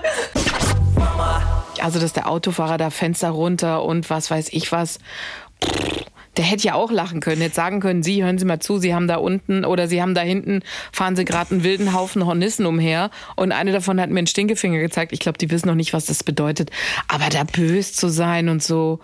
Also, 1.83 1.99
dass 1.99 2.13
der 2.13 2.29
Autofahrer 2.29 2.79
da 2.79 2.91
Fenster 2.91 3.31
runter 3.31 3.85
und 3.85 4.11
was 4.11 4.31
weiß 4.31 4.49
ich 4.53 4.73
was. 4.73 4.99
Der 6.37 6.45
hätte 6.45 6.63
ja 6.63 6.75
auch 6.75 6.93
lachen 6.93 7.21
können, 7.21 7.43
hätte 7.43 7.57
sagen 7.57 7.81
können, 7.81 8.03
Sie, 8.03 8.23
hören 8.23 8.39
Sie 8.39 8.45
mal 8.45 8.61
zu, 8.61 8.79
Sie 8.79 8.95
haben 8.95 9.09
da 9.09 9.17
unten 9.17 9.65
oder 9.65 9.89
Sie 9.89 10.01
haben 10.01 10.15
da 10.15 10.21
hinten, 10.21 10.63
fahren 10.93 11.17
Sie 11.17 11.25
gerade 11.25 11.51
einen 11.51 11.65
wilden 11.65 11.93
Haufen 11.93 12.25
Hornissen 12.25 12.67
umher 12.67 13.11
und 13.35 13.51
eine 13.51 13.73
davon 13.73 14.01
hat 14.01 14.11
mir 14.11 14.19
einen 14.19 14.27
Stinkefinger 14.29 14.79
gezeigt. 14.79 15.13
Ich 15.13 15.19
glaube, 15.19 15.39
die 15.39 15.51
wissen 15.51 15.67
noch 15.67 15.75
nicht, 15.75 15.93
was 15.93 16.07
das 16.07 16.23
bedeutet. 16.23 16.71
Aber 17.09 17.29
da 17.31 17.43
bös 17.45 17.95
zu 17.95 18.09
sein 18.09 18.49
und 18.49 18.63
so. 18.63 19.01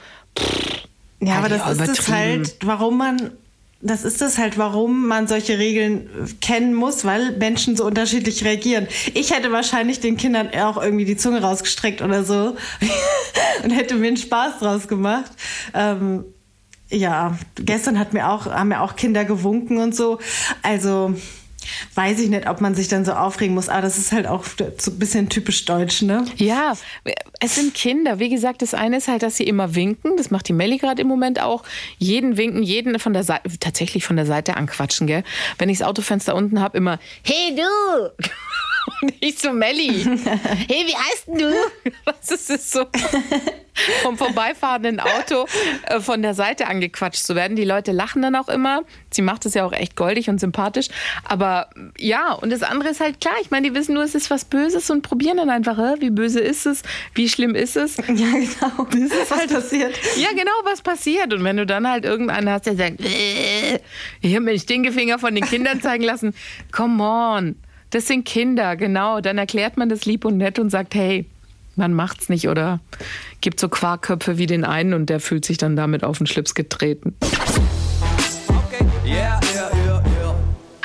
Ja, 1.21 1.39
aber 1.39 1.49
das 1.49 1.69
ist 1.69 1.81
es 1.81 2.09
übertrieben. 2.09 2.45
halt, 2.45 2.57
warum 2.63 2.99
man 2.99 3.33
das 3.87 4.05
ist 4.05 4.23
es 4.23 4.39
halt, 4.39 4.59
warum 4.59 5.07
man 5.07 5.27
solche 5.27 5.59
Regeln 5.59 6.09
äh, 6.09 6.33
kennen 6.41 6.75
muss, 6.75 7.05
weil 7.05 7.37
Menschen 7.37 7.77
so 7.77 7.85
unterschiedlich 7.85 8.45
reagieren. 8.45 8.89
Ich 9.15 9.33
hätte 9.33 9.53
wahrscheinlich 9.53 10.01
den 10.01 10.17
Kindern 10.17 10.51
auch 10.59 10.83
irgendwie 10.83 11.05
die 11.05 11.17
Zunge 11.17 11.43
rausgestreckt 11.43 12.03
oder 12.03 12.25
so 12.25 12.57
und 13.65 13.71
hätte 13.71 13.95
mir 13.95 14.09
einen 14.09 14.17
Spaß 14.17 14.59
draus 14.61 14.89
gemacht. 14.89 15.31
Ähm, 15.75 16.25
ja, 16.89 17.37
gestern 17.57 17.99
hat 17.99 18.13
mir 18.13 18.29
auch, 18.31 18.47
haben 18.47 18.69
mir 18.69 18.81
auch 18.81 18.97
Kinder 18.97 19.25
gewunken 19.25 19.79
und 19.79 19.95
so. 19.95 20.19
Also 20.63 21.15
weiß 21.95 22.21
ich 22.21 22.29
nicht, 22.29 22.49
ob 22.49 22.61
man 22.61 22.75
sich 22.75 22.89
dann 22.89 23.05
so 23.05 23.13
aufregen 23.13 23.55
muss, 23.55 23.69
aber 23.69 23.83
das 23.83 23.99
ist 23.99 24.13
halt 24.13 24.27
auch 24.27 24.45
so 24.79 24.91
ein 24.91 24.99
bisschen 24.99 25.29
typisch 25.29 25.65
deutsch, 25.65 26.03
ne? 26.03 26.25
Ja, 26.37 26.75
es 27.41 27.55
sind 27.55 27.75
Kinder. 27.75 28.19
Wie 28.19 28.29
gesagt, 28.29 28.63
das 28.63 28.75
eine 28.75 28.99
ist 28.99 29.09
halt, 29.09 29.23
dass 29.23 29.37
sie 29.37 29.45
immer 29.45 29.75
winken. 29.75 30.17
Das 30.17 30.31
macht 30.31 30.49
die 30.49 30.53
Melli 30.53 30.79
gerade 30.79 31.03
im 31.03 31.09
Moment 31.09 31.41
auch. 31.41 31.63
Jeden 31.99 32.37
winken, 32.37 32.63
jeden 32.63 32.99
von 32.99 33.13
der 33.13 33.25
Seite, 33.25 33.59
tatsächlich 33.59 34.05
von 34.05 34.17
der 34.17 34.27
Seite 34.27 34.57
anquatschen, 34.57 35.07
gell? 35.07 35.25
Wenn 35.59 35.69
ich 35.69 35.79
das 35.79 35.89
Autofenster 35.89 36.35
unten 36.35 36.61
habe, 36.61 36.77
immer, 36.77 36.99
hey 37.23 37.55
du! 37.57 38.25
Und 39.03 39.21
nicht 39.23 39.41
so 39.41 39.53
Melli. 39.53 40.05
Hey, 40.69 40.85
wie 40.87 40.97
heißt 40.97 41.29
denn 41.29 41.39
du? 41.39 41.53
Was 42.05 42.31
ist 42.31 42.51
das 42.51 42.71
so? 42.71 42.87
Vom 44.03 44.17
vorbeifahrenden 44.17 45.01
Auto 45.01 45.47
äh, 45.87 46.01
von 46.01 46.23
der 46.23 46.35
Seite 46.35 46.67
angequatscht 46.67 47.23
zu 47.23 47.35
werden. 47.35 47.57
Die 47.57 47.65
Leute 47.65 47.93
lachen 47.93 48.23
dann 48.23 48.35
auch 48.35 48.49
immer. 48.49 48.83
Sie 49.13 49.23
macht 49.23 49.45
es 49.47 49.55
ja 49.55 49.65
auch 49.65 49.73
echt 49.73 49.97
goldig 49.97 50.29
und 50.31 50.41
sympathisch. 50.41 50.89
Aber 51.25 51.69
ja, 51.99 52.33
und 52.33 52.51
das 52.51 52.63
andere 52.63 52.89
ist 52.91 53.01
halt 53.01 53.21
klar. 53.21 53.35
Ich 53.43 53.51
meine, 53.51 53.69
die 53.69 53.75
wissen 53.75 53.95
nur, 53.95 54.03
es 54.03 54.15
ist 54.15 54.31
was 54.31 54.45
Böses 54.45 54.89
und 54.91 55.03
probieren 55.03 55.37
dann 55.37 55.51
einfach, 55.51 55.77
hä? 55.77 55.97
wie 56.01 56.11
böse 56.11 56.41
ist 56.41 56.67
es? 56.67 56.83
Wie 57.15 57.29
schlimm 57.29 57.55
ist 57.55 57.77
es? 57.77 57.97
Ja, 57.99 58.05
genau. 58.33 58.85
Das 58.91 59.01
ist 59.01 59.31
was 59.31 59.47
passiert. 59.47 59.95
Ja, 60.17 60.31
genau, 60.31 60.53
was 60.65 60.81
passiert. 60.81 61.33
Und 61.35 61.45
wenn 61.45 61.57
du 61.59 61.67
dann 61.67 61.89
halt 61.89 62.05
irgendeinen 62.05 62.49
hast, 62.49 62.67
der 62.67 62.77
sagt, 62.77 63.01
"Äh, 63.01 63.81
ich 64.21 64.35
habe 64.35 64.41
mir 64.45 64.53
den 64.53 64.61
Stinkefinger 64.61 65.19
von 65.19 65.35
den 65.35 65.45
Kindern 65.45 65.81
zeigen 65.83 66.05
lassen. 66.05 66.35
Come 66.73 67.03
on. 67.03 67.57
Das 67.97 68.09
sind 68.09 68.27
Kinder, 68.27 68.77
genau. 68.77 69.23
Dann 69.23 69.39
erklärt 69.39 69.79
man 69.79 69.89
das 69.89 70.05
lieb 70.05 70.27
und 70.27 70.37
nett 70.37 70.59
und 70.59 70.69
sagt, 70.69 70.95
hey, 70.95 71.25
man 71.77 71.95
macht's 71.95 72.29
nicht 72.29 72.47
oder 72.47 72.79
gibt 73.41 73.59
so 73.59 73.71
Quarkköpfe 73.71 74.37
wie 74.37 74.45
den 74.45 74.67
einen 74.67 74.93
und 74.93 75.09
der 75.09 75.19
fühlt 75.19 75.47
sich 75.47 75.57
dann 75.57 75.77
damit 75.77 76.05
auf 76.05 76.19
den 76.19 76.27
Schlips 76.27 76.55
getreten. 76.55 77.17
Okay, 77.23 78.85
yeah, 79.07 79.41
yeah, 79.55 79.71
yeah. 79.87 80.05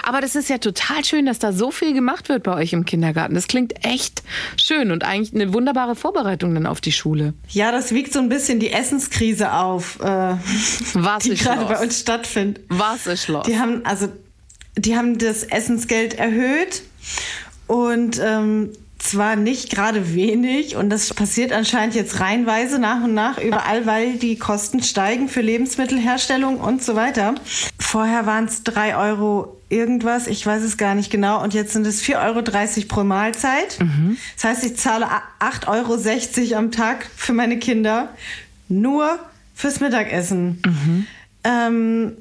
Aber 0.03 0.21
das 0.21 0.35
ist 0.35 0.49
ja 0.49 0.57
total 0.57 1.03
schön, 1.03 1.25
dass 1.25 1.37
da 1.37 1.51
so 1.51 1.69
viel 1.69 1.93
gemacht 1.93 2.29
wird 2.29 2.43
bei 2.43 2.55
euch 2.55 2.71
im 2.71 2.85
Kindergarten. 2.85 3.35
Das 3.35 3.47
klingt 3.47 3.85
echt 3.85 4.23
schön 4.55 4.89
und 4.91 5.03
eigentlich 5.03 5.33
eine 5.33 5.53
wunderbare 5.53 5.95
Vorbereitung 5.95 6.53
dann 6.53 6.65
auf 6.65 6.79
die 6.79 6.93
Schule. 6.93 7.33
Ja, 7.49 7.73
das 7.73 7.93
wiegt 7.93 8.13
so 8.13 8.19
ein 8.19 8.29
bisschen 8.29 8.61
die 8.61 8.71
Essenskrise 8.71 9.51
auf, 9.51 9.99
äh, 9.99 10.05
Was 10.93 11.23
die 11.23 11.35
gerade 11.35 11.65
bei 11.65 11.77
uns 11.81 11.99
stattfindet. 11.99 12.63
Was 12.69 13.05
ist 13.05 13.27
los? 13.27 13.45
Die 13.45 13.59
haben 13.59 13.85
also, 13.85 14.07
die 14.77 14.95
haben 14.95 15.17
das 15.17 15.43
Essensgeld 15.43 16.13
erhöht 16.15 16.83
und 17.67 18.19
ähm, 18.23 18.69
zwar 18.99 19.35
nicht 19.35 19.71
gerade 19.71 20.13
wenig 20.13 20.75
und 20.75 20.89
das 20.89 21.13
passiert 21.13 21.51
anscheinend 21.51 21.95
jetzt 21.95 22.19
reihenweise 22.19 22.79
nach 22.79 23.03
und 23.03 23.13
nach 23.13 23.39
überall, 23.39 23.85
weil 23.85 24.17
die 24.17 24.37
Kosten 24.37 24.83
steigen 24.83 25.27
für 25.27 25.41
Lebensmittelherstellung 25.41 26.59
und 26.59 26.83
so 26.83 26.95
weiter. 26.95 27.35
Vorher 27.79 28.25
waren 28.25 28.45
es 28.45 28.63
drei 28.63 28.95
Euro 28.95 29.57
irgendwas, 29.69 30.27
ich 30.27 30.45
weiß 30.45 30.61
es 30.63 30.77
gar 30.77 30.93
nicht 30.95 31.09
genau 31.09 31.41
und 31.41 31.53
jetzt 31.53 31.73
sind 31.73 31.87
es 31.87 32.03
4,30 32.03 32.17
Euro 32.77 32.87
pro 32.87 33.03
Mahlzeit. 33.03 33.79
Das 34.35 34.43
heißt, 34.43 34.65
ich 34.65 34.77
zahle 34.77 35.07
8,60 35.39 36.51
Euro 36.51 36.57
am 36.57 36.71
Tag 36.71 37.07
für 37.15 37.33
meine 37.33 37.57
Kinder 37.57 38.09
nur 38.67 39.17
fürs 39.55 39.79
Mittagessen. 39.79 40.61
Ähm, 41.43 42.13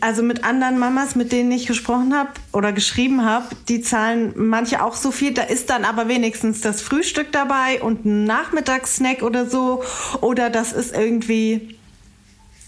also 0.00 0.22
mit 0.22 0.42
anderen 0.42 0.78
Mamas, 0.78 1.14
mit 1.14 1.30
denen 1.30 1.52
ich 1.52 1.66
gesprochen 1.66 2.14
habe 2.14 2.30
oder 2.52 2.72
geschrieben 2.72 3.24
habe, 3.24 3.46
die 3.68 3.80
zahlen 3.80 4.32
manche 4.36 4.82
auch 4.82 4.94
so 4.94 5.12
viel. 5.12 5.32
Da 5.32 5.42
ist 5.42 5.70
dann 5.70 5.84
aber 5.84 6.08
wenigstens 6.08 6.60
das 6.60 6.80
Frühstück 6.82 7.30
dabei 7.30 7.80
und 7.80 8.04
ein 8.04 8.24
Nachmittagssnack 8.24 9.22
oder 9.22 9.48
so. 9.48 9.84
Oder 10.20 10.50
das 10.50 10.72
ist 10.72 10.94
irgendwie 10.94 11.78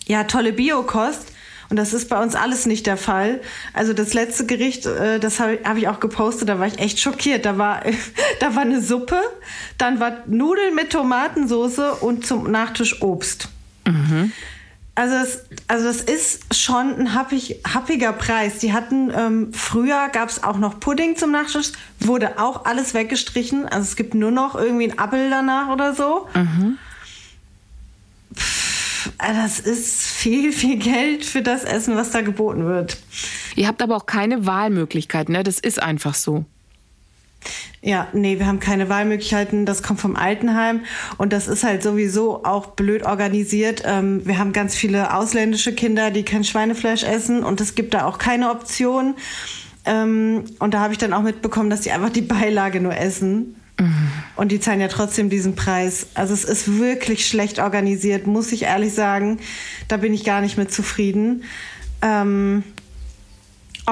ja 0.06 0.24
tolle 0.24 0.52
Biokost. 0.52 1.32
Und 1.68 1.76
das 1.76 1.92
ist 1.94 2.08
bei 2.08 2.20
uns 2.20 2.34
alles 2.34 2.66
nicht 2.66 2.86
der 2.86 2.96
Fall. 2.96 3.40
Also 3.72 3.92
das 3.92 4.12
letzte 4.12 4.44
Gericht, 4.44 4.86
äh, 4.86 5.20
das 5.20 5.38
habe 5.38 5.60
hab 5.64 5.76
ich 5.76 5.88
auch 5.88 6.00
gepostet, 6.00 6.48
da 6.48 6.58
war 6.58 6.66
ich 6.66 6.78
echt 6.80 6.98
schockiert. 7.00 7.44
Da 7.44 7.58
war, 7.58 7.82
da 8.40 8.54
war 8.54 8.62
eine 8.62 8.80
Suppe, 8.82 9.20
dann 9.78 9.98
war 9.98 10.18
Nudeln 10.26 10.74
mit 10.74 10.90
Tomatensoße 10.90 11.94
und 11.94 12.26
zum 12.26 12.50
Nachtisch 12.50 13.02
Obst. 13.02 13.48
Also 15.00 15.14
es, 15.14 15.46
also 15.66 15.88
es 15.88 16.02
ist 16.02 16.54
schon 16.54 16.94
ein 16.94 17.14
happig, 17.14 17.62
happiger 17.66 18.12
Preis. 18.12 18.58
Die 18.58 18.74
hatten 18.74 19.10
ähm, 19.16 19.50
früher 19.54 20.10
gab 20.12 20.28
es 20.28 20.44
auch 20.44 20.58
noch 20.58 20.78
Pudding 20.78 21.16
zum 21.16 21.30
Nachtisch, 21.30 21.72
wurde 22.00 22.38
auch 22.38 22.66
alles 22.66 22.92
weggestrichen. 22.92 23.66
Also 23.66 23.88
es 23.88 23.96
gibt 23.96 24.12
nur 24.12 24.30
noch 24.30 24.56
irgendwie 24.56 24.90
ein 24.90 24.98
Appel 24.98 25.30
danach 25.30 25.70
oder 25.70 25.94
so. 25.94 26.28
Pff, 28.34 29.10
das 29.16 29.58
ist 29.58 30.02
viel, 30.02 30.52
viel 30.52 30.76
Geld 30.76 31.24
für 31.24 31.40
das 31.40 31.64
Essen, 31.64 31.96
was 31.96 32.10
da 32.10 32.20
geboten 32.20 32.66
wird. 32.66 32.98
Ihr 33.56 33.68
habt 33.68 33.80
aber 33.80 33.96
auch 33.96 34.04
keine 34.04 34.44
Wahlmöglichkeit, 34.44 35.30
ne? 35.30 35.42
Das 35.42 35.58
ist 35.58 35.82
einfach 35.82 36.12
so. 36.12 36.44
Ja, 37.82 38.08
nee, 38.12 38.38
wir 38.38 38.46
haben 38.46 38.60
keine 38.60 38.88
Wahlmöglichkeiten. 38.88 39.64
Das 39.64 39.82
kommt 39.82 40.00
vom 40.00 40.16
Altenheim 40.16 40.82
und 41.16 41.32
das 41.32 41.48
ist 41.48 41.64
halt 41.64 41.82
sowieso 41.82 42.44
auch 42.44 42.68
blöd 42.68 43.04
organisiert. 43.04 43.82
Ähm, 43.86 44.26
wir 44.26 44.38
haben 44.38 44.52
ganz 44.52 44.74
viele 44.74 45.14
ausländische 45.14 45.74
Kinder, 45.74 46.10
die 46.10 46.22
kein 46.22 46.44
Schweinefleisch 46.44 47.02
essen 47.02 47.42
und 47.42 47.60
es 47.60 47.74
gibt 47.74 47.94
da 47.94 48.04
auch 48.04 48.18
keine 48.18 48.50
Option. 48.50 49.14
Ähm, 49.86 50.44
und 50.58 50.74
da 50.74 50.80
habe 50.80 50.92
ich 50.92 50.98
dann 50.98 51.14
auch 51.14 51.22
mitbekommen, 51.22 51.70
dass 51.70 51.80
die 51.80 51.90
einfach 51.90 52.10
die 52.10 52.20
Beilage 52.20 52.80
nur 52.80 52.96
essen. 52.96 53.56
Und 54.36 54.52
die 54.52 54.60
zahlen 54.60 54.80
ja 54.80 54.88
trotzdem 54.88 55.30
diesen 55.30 55.54
Preis. 55.54 56.08
Also 56.14 56.34
es 56.34 56.44
ist 56.44 56.78
wirklich 56.78 57.26
schlecht 57.26 57.58
organisiert, 57.58 58.26
muss 58.26 58.52
ich 58.52 58.64
ehrlich 58.64 58.92
sagen. 58.92 59.38
Da 59.88 59.96
bin 59.96 60.12
ich 60.12 60.24
gar 60.24 60.42
nicht 60.42 60.58
mit 60.58 60.72
zufrieden. 60.72 61.44
Ähm, 62.02 62.62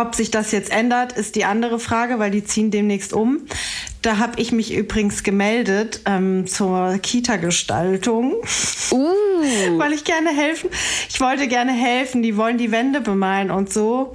ob 0.00 0.14
sich 0.14 0.30
das 0.30 0.52
jetzt 0.52 0.70
ändert, 0.70 1.12
ist 1.12 1.36
die 1.36 1.44
andere 1.44 1.78
Frage, 1.78 2.18
weil 2.18 2.30
die 2.30 2.44
ziehen 2.44 2.70
demnächst 2.70 3.12
um. 3.12 3.40
Da 4.02 4.18
habe 4.18 4.40
ich 4.40 4.52
mich 4.52 4.74
übrigens 4.74 5.22
gemeldet 5.22 6.02
ähm, 6.06 6.46
zur 6.46 6.98
Kita-Gestaltung, 6.98 8.34
Uh. 8.90 9.08
weil 9.78 9.92
ich 9.92 10.04
gerne 10.04 10.30
helfen. 10.30 10.70
Ich 11.08 11.20
wollte 11.20 11.48
gerne 11.48 11.72
helfen. 11.72 12.22
Die 12.22 12.36
wollen 12.36 12.58
die 12.58 12.70
Wände 12.70 13.00
bemalen 13.00 13.50
und 13.50 13.72
so. 13.72 14.12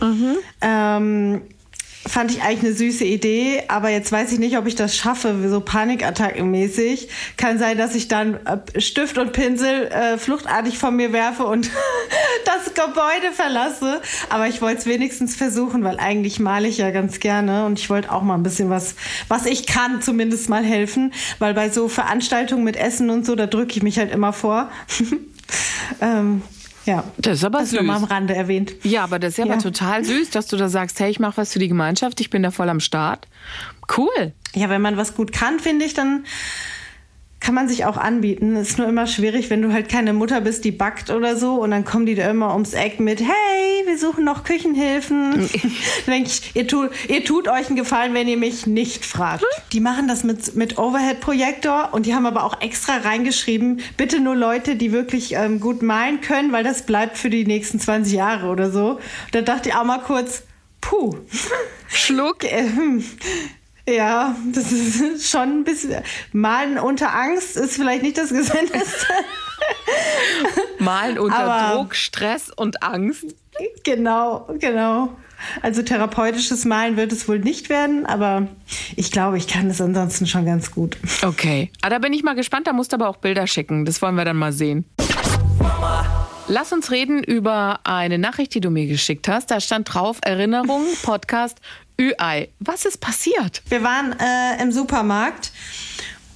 Ähm, 0.62 1.42
fand 2.06 2.32
ich 2.32 2.42
eigentlich 2.42 2.66
eine 2.66 2.74
süße 2.74 3.06
Idee, 3.06 3.64
aber 3.68 3.90
jetzt 3.90 4.12
weiß 4.12 4.32
ich 4.34 4.40
nicht, 4.40 4.58
ob 4.58 4.68
ich 4.68 4.76
das 4.76 4.96
schaffe, 4.96 5.36
so 5.48 5.62
Panikattackenmäßig. 5.62 7.08
Kann 7.38 7.60
sein, 7.60 7.78
dass 7.78 7.96
ich 7.96 8.08
dann 8.08 8.40
äh, 8.46 8.82
Stift 8.82 9.18
und 9.18 9.32
Pinsel 9.32 9.88
äh, 9.88 10.18
fluchtartig 10.18 10.78
von 10.78 10.96
mir 10.96 11.14
werfe 11.14 11.46
und 11.46 11.70
das 12.46 12.74
Gebäude 12.74 13.32
verlasse. 13.34 14.02
Aber 14.30 14.48
ich 14.48 14.62
wollte 14.62 14.80
es 14.80 14.86
wenigstens 14.86 15.36
versuchen, 15.36 15.84
weil 15.84 15.98
eigentlich 16.00 16.40
male 16.40 16.68
ich 16.68 16.78
ja 16.78 16.92
ganz 16.92 17.20
gerne 17.20 17.66
und 17.66 17.80
ich 17.80 17.90
wollte 17.90 18.12
auch 18.12 18.22
mal 18.22 18.36
ein 18.36 18.44
bisschen 18.44 18.70
was, 18.70 18.96
was 19.30 19.46
ich 19.46 19.66
kann, 19.66 20.02
zumindest 20.02 20.50
mal 20.50 20.64
helfen, 20.64 21.14
weil 21.40 21.54
bei 21.54 21.70
so 21.70 21.88
Veranstaltungen 21.88 22.64
mit 22.64 22.76
Essen 22.76 23.10
und 23.10 23.26
so, 23.26 23.36
da 23.36 23.48
drücke 23.48 23.78
ich 23.78 23.84
mich 23.84 23.98
halt 23.98 24.12
immer 24.12 24.34
vor. 24.34 24.70
ähm, 26.02 26.42
ja, 26.86 27.04
Das 27.18 27.36
ist 27.40 27.44
aber 27.46 27.60
das 27.60 27.70
süß. 27.70 27.80
nur 27.80 27.88
mal 27.88 27.96
am 27.98 28.04
Rande 28.04 28.36
erwähnt. 28.36 28.74
Ja, 28.84 29.04
aber 29.04 29.20
das 29.20 29.32
ist 29.34 29.38
ja, 29.38 29.46
aber 29.46 29.58
total 29.60 30.04
süß, 30.04 30.30
dass 30.32 30.48
du 30.48 30.58
da 30.58 30.70
sagst, 30.70 31.00
hey, 31.00 31.10
ich 31.10 31.20
mache 31.20 31.38
was 31.38 31.54
für 31.54 31.60
die 31.60 31.68
Gemeinschaft, 31.68 32.20
ich 32.22 32.30
bin 32.30 32.44
da 32.44 32.52
voll 32.52 32.70
am 32.70 32.80
Start. 32.80 33.28
Cool. 33.98 34.34
Ja, 34.54 34.70
wenn 34.70 34.82
man 34.82 34.98
was 34.98 35.16
gut 35.16 35.32
kann, 35.32 35.60
finde 35.60 35.86
ich, 35.86 35.94
dann 35.94 36.26
kann 37.40 37.56
man 37.56 37.68
sich 37.68 37.84
auch 37.86 37.98
anbieten. 37.98 38.56
Ist 38.56 38.78
nur 38.78 38.88
immer 38.88 39.06
schwierig, 39.08 39.50
wenn 39.50 39.62
du 39.62 39.74
halt 39.74 39.90
keine 39.90 40.14
Mutter 40.14 40.40
bist, 40.42 40.64
die 40.64 40.72
backt 40.72 41.10
oder 41.10 41.36
so 41.36 41.56
und 41.62 41.72
dann 41.72 41.84
kommen 41.84 42.06
die 42.06 42.16
da 42.16 42.30
immer 42.30 42.54
ums 42.54 42.74
Eck 42.74 43.00
mit, 43.02 43.20
hey, 43.20 43.73
wir 43.86 43.98
suchen 43.98 44.24
noch 44.24 44.44
Küchenhilfen. 44.44 45.50
denke 46.08 46.30
ich, 46.30 46.56
ihr 46.56 46.68
tut, 46.68 46.92
ihr 47.08 47.24
tut 47.24 47.48
euch 47.48 47.68
einen 47.68 47.76
Gefallen, 47.76 48.14
wenn 48.14 48.28
ihr 48.28 48.38
mich 48.38 48.68
nicht 48.68 49.06
fragt. 49.06 49.44
Die 49.72 49.80
machen 49.80 50.08
das 50.08 50.24
mit, 50.24 50.56
mit 50.56 50.78
Overhead-Projektor 50.78 51.90
und 51.94 52.06
die 52.06 52.14
haben 52.14 52.26
aber 52.26 52.44
auch 52.44 52.62
extra 52.62 52.98
reingeschrieben, 52.98 53.82
bitte 53.98 54.20
nur 54.20 54.36
Leute, 54.36 54.76
die 54.76 54.92
wirklich 54.92 55.34
ähm, 55.34 55.60
gut 55.60 55.82
malen 55.82 56.22
können, 56.22 56.52
weil 56.52 56.64
das 56.64 56.86
bleibt 56.86 57.18
für 57.18 57.30
die 57.30 57.46
nächsten 57.46 57.80
20 57.80 58.14
Jahre 58.14 58.48
oder 58.48 58.72
so. 58.72 59.00
Da 59.32 59.42
dachte 59.42 59.70
ich 59.70 59.76
auch 59.76 59.84
mal 59.84 60.00
kurz, 60.00 60.44
puh. 60.82 61.16
Schluck. 61.88 62.44
Ähm, 62.44 63.04
ja, 63.88 64.36
das 64.54 64.72
ist 64.72 65.30
schon 65.30 65.60
ein 65.60 65.64
bisschen. 65.64 66.04
Malen 66.32 66.80
unter 66.80 67.14
Angst 67.14 67.58
ist 67.58 67.76
vielleicht 67.76 68.04
nicht 68.04 68.18
das 68.18 68.30
Gesündeste. 68.30 69.08
Malen 70.80 71.18
unter 71.20 71.38
Aber- 71.38 71.76
Druck, 71.76 71.96
Stress 71.96 72.50
und 72.50 72.84
Angst. 72.84 73.26
genau, 73.84 74.48
genau. 74.60 75.10
Also 75.62 75.82
therapeutisches 75.82 76.64
Malen 76.64 76.96
wird 76.96 77.12
es 77.12 77.28
wohl 77.28 77.40
nicht 77.40 77.68
werden, 77.70 78.06
aber 78.06 78.48
ich 78.96 79.12
glaube, 79.12 79.38
ich 79.38 79.48
kann 79.48 79.70
es 79.70 79.82
ansonsten 79.82 80.26
schon 80.26 80.46
ganz 80.46 80.72
gut. 80.72 80.98
Okay. 81.22 81.70
Ah, 81.82 81.90
da 81.90 82.00
bin 82.00 82.14
ich 82.14 82.24
mal 82.24 82.34
gespannt, 82.36 82.66
da 82.68 82.72
musst 82.74 82.94
du 82.94 82.96
aber 82.96 83.10
auch 83.10 83.18
Bilder 83.18 83.46
schicken. 83.46 83.84
Das 83.84 84.02
wollen 84.02 84.16
wir 84.16 84.24
dann 84.24 84.38
mal 84.38 84.54
sehen. 84.54 84.86
Lass 86.48 86.72
uns 86.74 86.92
reden 86.92 87.24
über 87.24 87.80
eine 87.84 88.18
Nachricht, 88.18 88.54
die 88.54 88.62
du 88.62 88.70
mir 88.70 88.86
geschickt 88.88 89.28
hast. 89.28 89.52
Da 89.52 89.60
stand 89.60 89.94
drauf 89.94 90.18
Erinnerung, 90.24 90.84
Podcast, 91.02 91.60
Ü-Ei. 92.00 92.50
Was 92.60 92.86
ist 92.86 93.00
passiert? 93.00 93.62
Wir 93.68 93.84
waren 93.84 94.14
äh, 94.20 94.62
im 94.62 94.72
Supermarkt 94.72 95.52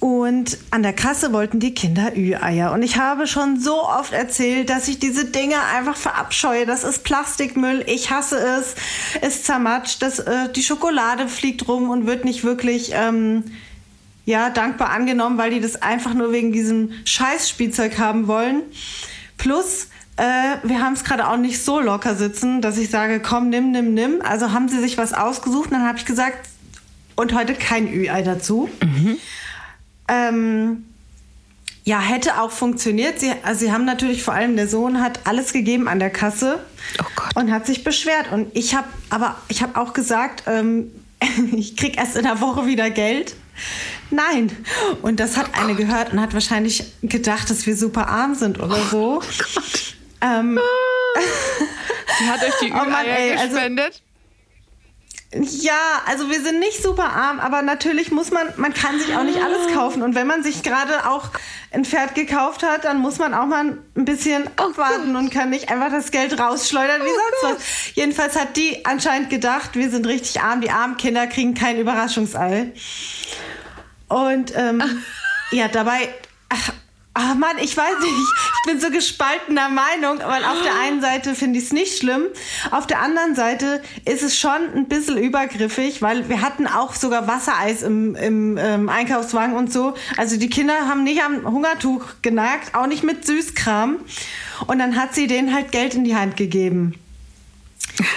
Und 0.00 0.58
an 0.70 0.84
der 0.84 0.92
Kasse 0.92 1.32
wollten 1.32 1.58
die 1.58 1.74
Kinder 1.74 2.16
Ü-Eier. 2.16 2.72
Und 2.72 2.82
ich 2.82 2.98
habe 2.98 3.26
schon 3.26 3.58
so 3.58 3.82
oft 3.82 4.12
erzählt, 4.12 4.70
dass 4.70 4.86
ich 4.86 5.00
diese 5.00 5.24
Dinge 5.24 5.56
einfach 5.74 5.96
verabscheue. 5.96 6.66
Das 6.66 6.84
ist 6.84 7.02
Plastikmüll. 7.02 7.84
Ich 7.86 8.10
hasse 8.10 8.38
es. 8.38 8.76
Es 9.20 9.42
zermatscht. 9.42 10.00
Das, 10.00 10.20
äh, 10.20 10.52
die 10.52 10.62
Schokolade 10.62 11.26
fliegt 11.26 11.66
rum 11.66 11.90
und 11.90 12.06
wird 12.06 12.24
nicht 12.24 12.44
wirklich 12.44 12.92
ähm, 12.94 13.44
ja, 14.24 14.50
dankbar 14.50 14.90
angenommen, 14.90 15.36
weil 15.36 15.50
die 15.50 15.60
das 15.60 15.82
einfach 15.82 16.14
nur 16.14 16.30
wegen 16.30 16.52
diesem 16.52 16.92
Scheißspielzeug 17.04 17.98
haben 17.98 18.28
wollen. 18.28 18.62
Plus, 19.36 19.88
äh, 20.16 20.58
wir 20.62 20.80
haben 20.80 20.92
es 20.92 21.02
gerade 21.02 21.26
auch 21.26 21.38
nicht 21.38 21.64
so 21.64 21.80
locker 21.80 22.14
sitzen, 22.14 22.60
dass 22.60 22.78
ich 22.78 22.90
sage, 22.90 23.18
komm, 23.18 23.48
nimm, 23.48 23.72
nimm, 23.72 23.94
nimm. 23.94 24.22
Also 24.22 24.52
haben 24.52 24.68
sie 24.68 24.78
sich 24.78 24.96
was 24.96 25.12
ausgesucht. 25.12 25.72
Und 25.72 25.78
dann 25.78 25.88
habe 25.88 25.98
ich 25.98 26.04
gesagt, 26.04 26.48
und 27.16 27.34
heute 27.34 27.54
kein 27.54 27.92
Ü-Ei 27.92 28.22
dazu. 28.22 28.68
Ähm, 30.08 30.84
ja, 31.84 32.00
hätte 32.00 32.40
auch 32.40 32.50
funktioniert. 32.50 33.18
Sie, 33.20 33.32
also 33.42 33.60
sie 33.60 33.72
haben 33.72 33.84
natürlich 33.86 34.22
vor 34.22 34.34
allem 34.34 34.56
der 34.56 34.68
Sohn 34.68 35.00
hat 35.00 35.20
alles 35.26 35.52
gegeben 35.52 35.88
an 35.88 35.98
der 35.98 36.10
Kasse 36.10 36.58
Oh 37.00 37.04
Gott. 37.16 37.34
und 37.36 37.50
hat 37.50 37.66
sich 37.66 37.82
beschwert. 37.84 38.30
Und 38.32 38.54
ich 38.56 38.74
habe 38.74 38.88
aber 39.10 39.36
ich 39.48 39.62
habe 39.62 39.80
auch 39.80 39.92
gesagt, 39.94 40.42
ähm, 40.46 40.90
ich 41.56 41.76
krieg 41.76 41.96
erst 41.96 42.16
in 42.16 42.24
der 42.24 42.40
Woche 42.40 42.66
wieder 42.66 42.90
Geld. 42.90 43.34
Nein. 44.10 44.50
Und 45.02 45.18
das 45.20 45.36
hat 45.36 45.50
eine 45.60 45.74
gehört 45.74 46.12
und 46.12 46.20
hat 46.20 46.32
wahrscheinlich 46.34 46.84
gedacht, 47.02 47.50
dass 47.50 47.66
wir 47.66 47.76
super 47.76 48.08
arm 48.08 48.34
sind 48.34 48.58
oder 48.60 48.76
so. 48.90 49.22
Ähm, 50.20 50.58
Sie 52.18 52.26
hat 52.28 52.42
euch 52.42 52.54
die 52.60 52.70
Oh 52.70 52.88
Mann, 52.88 53.06
ey, 53.06 53.32
also- 53.36 53.48
gespendet? 53.54 54.02
Ja, 55.30 56.02
also 56.06 56.30
wir 56.30 56.42
sind 56.42 56.58
nicht 56.58 56.82
super 56.82 57.12
arm, 57.12 57.38
aber 57.38 57.60
natürlich 57.60 58.10
muss 58.10 58.30
man, 58.30 58.46
man 58.56 58.72
kann 58.72 58.98
sich 58.98 59.14
auch 59.14 59.24
nicht 59.24 59.42
alles 59.42 59.74
kaufen. 59.74 60.00
Und 60.02 60.14
wenn 60.14 60.26
man 60.26 60.42
sich 60.42 60.62
gerade 60.62 61.06
auch 61.06 61.28
ein 61.70 61.84
Pferd 61.84 62.14
gekauft 62.14 62.62
hat, 62.62 62.86
dann 62.86 63.00
muss 63.00 63.18
man 63.18 63.34
auch 63.34 63.44
mal 63.44 63.76
ein 63.94 64.04
bisschen 64.06 64.48
abwarten 64.56 65.16
und 65.16 65.30
kann 65.30 65.50
nicht 65.50 65.70
einfach 65.70 65.90
das 65.90 66.12
Geld 66.12 66.40
rausschleudern 66.40 67.02
wie 67.02 67.08
sonst 67.08 67.42
was. 67.58 67.94
Jedenfalls 67.94 68.36
hat 68.36 68.56
die 68.56 68.86
anscheinend 68.86 69.28
gedacht, 69.28 69.74
wir 69.74 69.90
sind 69.90 70.06
richtig 70.06 70.40
arm, 70.40 70.62
die 70.62 70.70
armen 70.70 70.96
Kinder 70.96 71.26
kriegen 71.26 71.52
kein 71.52 71.78
Überraschungsei. 71.78 72.72
Und 74.08 74.56
ähm, 74.56 74.82
ja, 75.50 75.68
dabei, 75.68 76.08
ach, 76.48 76.72
ach 77.18 77.34
Mann, 77.34 77.58
ich 77.60 77.76
weiß 77.76 77.98
nicht, 78.00 78.12
ich 78.12 78.70
bin 78.70 78.80
so 78.80 78.90
gespaltener 78.90 79.68
Meinung, 79.68 80.18
weil 80.18 80.44
auf 80.44 80.62
der 80.62 80.80
einen 80.80 81.00
Seite 81.00 81.34
finde 81.34 81.58
ich 81.58 81.66
es 81.66 81.72
nicht 81.72 81.98
schlimm, 81.98 82.26
auf 82.70 82.86
der 82.86 83.02
anderen 83.02 83.34
Seite 83.34 83.82
ist 84.04 84.22
es 84.22 84.38
schon 84.38 84.72
ein 84.74 84.86
bisschen 84.86 85.18
übergriffig, 85.18 86.00
weil 86.00 86.28
wir 86.28 86.42
hatten 86.42 86.68
auch 86.68 86.94
sogar 86.94 87.26
Wassereis 87.26 87.82
im, 87.82 88.14
im 88.14 88.56
ähm, 88.56 88.88
Einkaufswagen 88.88 89.56
und 89.56 89.72
so. 89.72 89.94
Also 90.16 90.38
die 90.38 90.48
Kinder 90.48 90.86
haben 90.86 91.02
nicht 91.02 91.20
am 91.22 91.44
Hungertuch 91.44 92.04
genagt, 92.22 92.76
auch 92.76 92.86
nicht 92.86 93.02
mit 93.02 93.26
Süßkram. 93.26 93.96
Und 94.66 94.78
dann 94.78 94.96
hat 94.96 95.14
sie 95.14 95.26
denen 95.26 95.52
halt 95.52 95.72
Geld 95.72 95.94
in 95.94 96.04
die 96.04 96.14
Hand 96.14 96.36
gegeben. 96.36 96.94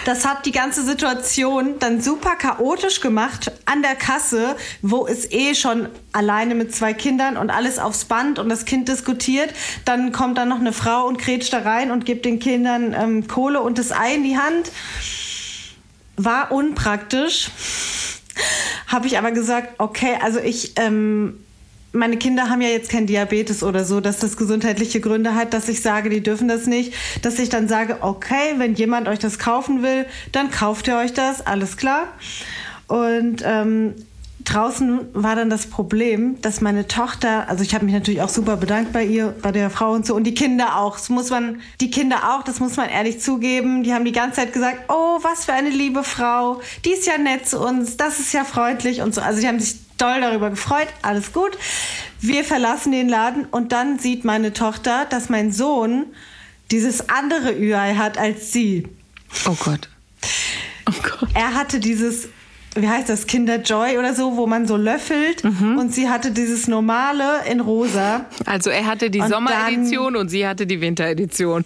Das 0.06 0.26
hat 0.26 0.46
die 0.46 0.52
ganze 0.52 0.84
Situation 0.84 1.80
dann 1.80 2.02
super 2.02 2.36
chaotisch 2.36 3.02
gemacht 3.02 3.52
an 3.66 3.82
der 3.82 3.96
Kasse, 3.96 4.56
wo 4.82 5.08
es 5.08 5.32
eh 5.32 5.56
schon 5.56 5.90
alleine 6.12 6.54
mit 6.54 6.76
zwei 6.76 6.94
Kindern 6.94 7.38
und 7.38 7.50
alles 7.50 7.80
aufs 7.80 8.06
Band 8.06 8.38
und 8.38 8.50
das 8.50 8.66
Kind 8.66 8.88
diskutiert. 8.88 9.54
Dann 9.86 10.12
kommt 10.12 10.38
dann 10.38 10.50
noch 10.50 10.60
eine 10.60 10.74
Frau 10.74 11.08
und 11.08 11.18
kretscht 11.18 11.54
da 11.54 11.60
rein 11.60 11.92
und 11.92 12.06
gibt 12.06 12.26
den 12.26 12.40
Kindern 12.40 12.94
ähm, 12.94 13.28
Kohle 13.28 13.62
und 13.62 13.80
das 13.80 13.92
Ei 13.92 14.16
in 14.16 14.24
die 14.24 14.38
Hand. 14.38 14.72
War 16.18 16.52
unpraktisch. 16.52 17.50
Habe 18.88 19.08
ich 19.08 19.18
aber 19.18 19.32
gesagt, 19.32 19.80
okay, 19.80 20.18
also 20.22 20.40
ich, 20.40 20.74
ähm, 20.76 21.44
meine 21.94 22.18
Kinder 22.18 22.50
haben 22.50 22.62
ja 22.62 22.70
jetzt 22.70 22.90
kein 22.90 23.06
Diabetes 23.06 23.64
oder 23.64 23.84
so, 23.84 24.00
dass 24.00 24.20
das 24.20 24.38
gesundheitliche 24.38 25.02
Gründe 25.02 25.36
hat, 25.36 25.54
dass 25.54 25.68
ich 25.68 25.82
sage, 25.82 26.10
die 26.10 26.24
dürfen 26.24 26.48
das 26.48 26.66
nicht, 26.66 26.94
dass 27.22 27.40
ich 27.40 27.50
dann 27.50 27.68
sage, 27.68 27.98
okay, 28.02 28.56
wenn 28.58 28.76
jemand 28.76 29.08
euch 29.08 29.20
das 29.20 29.40
kaufen 29.40 29.84
will, 29.84 30.06
dann 30.32 30.52
kauft 30.52 30.88
ihr 30.88 30.98
euch 30.98 31.14
das, 31.14 31.46
alles 31.46 31.78
klar. 31.78 32.08
Und 32.88 33.44
ähm, 33.46 33.96
draußen 34.44 35.02
war 35.14 35.36
dann 35.36 35.50
das 35.50 35.68
Problem, 35.68 36.42
dass 36.42 36.62
meine 36.62 36.88
Tochter, 36.88 37.48
also 37.50 37.64
ich 37.64 37.74
habe 37.74 37.86
mich 37.86 37.94
natürlich 37.94 38.22
auch 38.22 38.30
super 38.30 38.58
bedankt 38.58 38.94
bei 38.94 39.06
ihr, 39.06 39.36
bei 39.42 39.52
der 39.52 39.70
Frau 39.70 39.92
und 39.92 40.06
so 40.06 40.16
und 40.16 40.24
die 40.24 40.34
Kinder 40.34 40.78
auch. 40.78 40.98
Das 40.98 41.10
muss 41.10 41.30
man, 41.30 41.62
die 41.80 41.92
Kinder 41.92 42.36
auch, 42.36 42.44
das 42.44 42.60
muss 42.60 42.78
man 42.78 42.90
ehrlich 42.90 43.20
zugeben. 43.20 43.84
Die 43.84 43.94
haben 43.94 44.06
die 44.06 44.12
ganze 44.12 44.42
Zeit 44.42 44.54
gesagt, 44.54 44.90
oh, 44.90 45.20
was 45.22 45.46
für 45.46 45.54
eine 45.54 45.70
liebe 45.70 46.04
Frau, 46.04 46.62
die 46.86 46.92
ist 46.92 47.06
ja 47.06 47.18
nett 47.18 47.48
zu 47.48 47.60
uns, 47.60 47.98
das 47.98 48.20
ist 48.20 48.34
ja 48.34 48.44
freundlich 48.44 49.02
und 49.02 49.14
so. 49.14 49.22
Also 49.22 49.42
die 49.42 49.48
haben 49.48 49.60
sich 49.60 49.76
doll 50.02 50.22
darüber 50.22 50.50
gefreut, 50.50 50.88
alles 51.02 51.34
gut. 51.34 51.58
Wir 52.20 52.44
verlassen 52.44 52.92
den 52.92 53.10
Laden 53.10 53.46
und 53.46 53.72
dann 53.72 54.00
sieht 54.00 54.26
meine 54.26 54.54
Tochter, 54.54 55.06
dass 55.10 55.30
mein 55.30 55.52
Sohn 55.52 56.08
dieses 56.72 57.10
andere 57.10 57.52
Ü-Ei 57.54 57.96
hat 57.96 58.18
als 58.18 58.52
sie. 58.52 58.88
Oh 59.48 59.56
Gott. 59.60 59.90
Oh 60.90 60.94
Gott. 61.04 61.30
Er 61.34 61.54
hatte 61.54 61.80
dieses, 61.80 62.30
wie 62.76 62.88
heißt 62.88 63.10
das, 63.10 63.28
Kinder 63.28 63.58
Joy 63.62 63.98
oder 63.98 64.14
so, 64.14 64.38
wo 64.38 64.48
man 64.48 64.68
so 64.68 64.78
löffelt. 64.78 65.44
Und 65.44 65.94
sie 65.94 66.10
hatte 66.10 66.32
dieses 66.32 66.68
normale 66.68 67.46
in 67.50 67.60
rosa. 67.60 68.26
Also 68.46 68.70
er 68.70 68.86
hatte 68.86 69.10
die 69.10 69.22
Sommeredition 69.22 70.16
und 70.16 70.30
sie 70.30 70.48
hatte 70.48 70.66
die 70.66 70.82
Winteredition. 70.82 71.66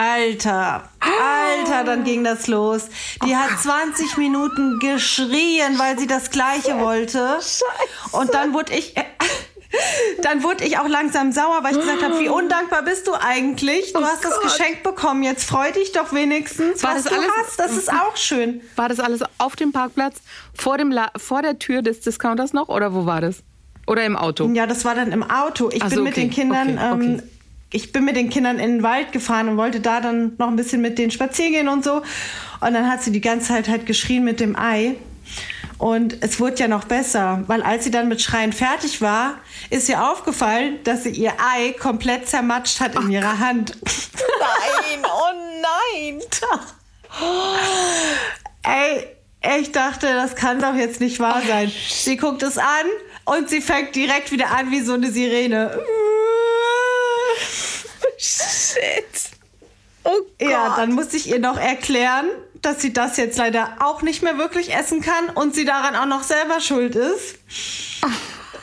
Alter, 0.00 0.90
Alter, 1.00 1.84
dann 1.84 2.04
ging 2.04 2.22
das 2.22 2.48
los. 2.48 2.88
Die 3.24 3.34
hat 3.34 3.58
20 3.58 4.18
Minuten 4.18 4.78
geschrien, 4.78 5.78
weil 5.78 5.98
sie 5.98 6.06
das 6.06 6.30
Gleiche 6.30 6.78
wollte. 6.80 7.38
Und 8.12 8.34
dann 8.34 8.52
wurde 8.52 8.74
ich, 8.74 8.94
dann 10.22 10.42
wurde 10.42 10.64
ich 10.64 10.76
auch 10.78 10.86
langsam 10.86 11.32
sauer, 11.32 11.60
weil 11.62 11.72
ich 11.74 11.80
gesagt 11.80 12.02
habe, 12.02 12.20
wie 12.20 12.28
undankbar 12.28 12.82
bist 12.82 13.06
du 13.06 13.14
eigentlich? 13.14 13.94
Du 13.94 14.00
Oh 14.00 14.04
hast 14.04 14.22
das. 14.22 14.38
Geschenk 14.40 14.82
bekommen, 14.82 15.22
jetzt 15.22 15.44
freu 15.48 15.72
dich 15.72 15.92
doch 15.92 16.12
wenigstens, 16.12 16.82
War 16.82 16.96
was 16.96 17.04
das 17.04 17.12
du 17.14 17.18
alles- 17.18 17.30
hast. 17.38 17.58
Das 17.58 17.72
ist 17.72 17.90
auch 17.90 18.16
schön. 18.16 18.60
War 18.76 18.90
das 18.90 19.00
alles 19.00 19.22
auf 19.38 19.56
dem 19.56 19.72
Parkplatz, 19.72 20.16
vor, 20.54 20.76
dem 20.76 20.90
La 20.90 21.10
vor 21.16 21.40
der 21.40 21.58
Tür 21.58 21.80
des 21.80 22.00
Discounters 22.00 22.52
noch 22.52 22.68
oder 22.68 22.92
wo 22.92 23.06
war 23.06 23.22
das? 23.22 23.36
Oder 23.86 24.04
im 24.04 24.16
Auto? 24.16 24.46
Ja, 24.52 24.66
das 24.66 24.84
war 24.84 24.94
dann 24.94 25.10
im 25.12 25.22
Auto. 25.22 25.70
Ich 25.72 25.82
Ach 25.82 25.88
so, 25.88 25.94
bin 25.96 26.04
mit 26.04 26.12
okay, 26.12 26.20
den 26.22 26.30
Kindern, 26.30 26.68
okay, 26.76 26.90
okay. 26.92 27.04
Ähm, 27.14 27.22
ich 27.70 27.92
bin 27.92 28.04
mit 28.04 28.16
den 28.16 28.30
Kindern 28.30 28.58
in 28.58 28.76
den 28.76 28.82
Wald 28.82 29.12
gefahren 29.12 29.48
und 29.48 29.56
wollte 29.56 29.80
da 29.80 30.00
dann 30.00 30.34
noch 30.38 30.48
ein 30.48 30.56
bisschen 30.56 30.80
mit 30.80 30.98
denen 30.98 31.10
spazieren 31.10 31.52
gehen 31.52 31.68
und 31.68 31.84
so. 31.84 32.02
Und 32.60 32.74
dann 32.74 32.88
hat 32.88 33.02
sie 33.02 33.12
die 33.12 33.20
ganze 33.20 33.48
Zeit 33.48 33.68
halt 33.68 33.86
geschrien 33.86 34.24
mit 34.24 34.40
dem 34.40 34.56
Ei. 34.56 34.96
Und 35.78 36.22
es 36.22 36.40
wurde 36.40 36.56
ja 36.56 36.68
noch 36.68 36.84
besser, 36.84 37.44
weil 37.48 37.62
als 37.62 37.84
sie 37.84 37.90
dann 37.90 38.08
mit 38.08 38.22
Schreien 38.22 38.52
fertig 38.52 39.02
war, 39.02 39.34
ist 39.68 39.88
ihr 39.88 40.02
aufgefallen, 40.10 40.78
dass 40.84 41.02
sie 41.02 41.10
ihr 41.10 41.32
Ei 41.32 41.72
komplett 41.72 42.28
zermatscht 42.28 42.80
hat 42.80 42.94
in 42.94 43.10
ihrer 43.10 43.38
Hand. 43.38 43.76
Nein, 43.82 45.04
oh 45.04 46.12
nein. 46.12 46.22
Ey, 48.62 49.60
ich 49.60 49.72
dachte, 49.72 50.06
das 50.06 50.34
kann 50.34 50.60
doch 50.60 50.74
jetzt 50.74 51.00
nicht 51.00 51.20
wahr 51.20 51.42
sein. 51.46 51.70
Sie 51.90 52.16
guckt 52.16 52.42
es 52.42 52.56
an 52.56 52.86
und 53.26 53.50
sie 53.50 53.60
fängt 53.60 53.94
direkt 53.94 54.32
wieder 54.32 54.50
an 54.52 54.70
wie 54.70 54.80
so 54.80 54.94
eine 54.94 55.10
Sirene. 55.10 55.78
Shit. 58.18 59.04
Oh 60.04 60.10
Gott. 60.38 60.50
Ja, 60.50 60.74
dann 60.76 60.92
musste 60.92 61.16
ich 61.16 61.28
ihr 61.28 61.38
noch 61.40 61.58
erklären, 61.58 62.26
dass 62.62 62.80
sie 62.80 62.92
das 62.92 63.16
jetzt 63.16 63.38
leider 63.38 63.76
auch 63.80 64.02
nicht 64.02 64.22
mehr 64.22 64.38
wirklich 64.38 64.74
essen 64.74 65.00
kann 65.02 65.30
und 65.34 65.54
sie 65.54 65.64
daran 65.64 65.96
auch 65.96 66.06
noch 66.06 66.22
selber 66.22 66.60
schuld 66.60 66.94
ist. 66.96 67.36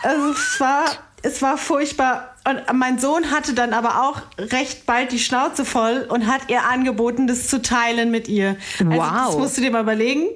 Also 0.02 0.32
es 0.32 0.60
war, 0.60 0.86
es 1.22 1.42
war 1.42 1.58
furchtbar. 1.58 2.36
Und 2.48 2.62
mein 2.78 3.00
Sohn 3.00 3.32
hatte 3.32 3.54
dann 3.54 3.74
aber 3.74 4.04
auch 4.04 4.22
recht 4.38 4.86
bald 4.86 5.12
die 5.12 5.20
Schnauze 5.20 5.64
voll 5.64 6.06
und 6.10 6.28
hat 6.28 6.50
ihr 6.50 6.64
angeboten, 6.64 7.28
das 7.28 7.48
zu 7.48 7.62
teilen 7.62 8.12
mit 8.12 8.28
ihr. 8.28 8.58
Also 8.80 8.92
Wow. 8.92 9.26
das 9.28 9.38
musst 9.38 9.58
du 9.58 9.62
dir 9.62 9.72
mal 9.72 9.82
überlegen. 9.84 10.28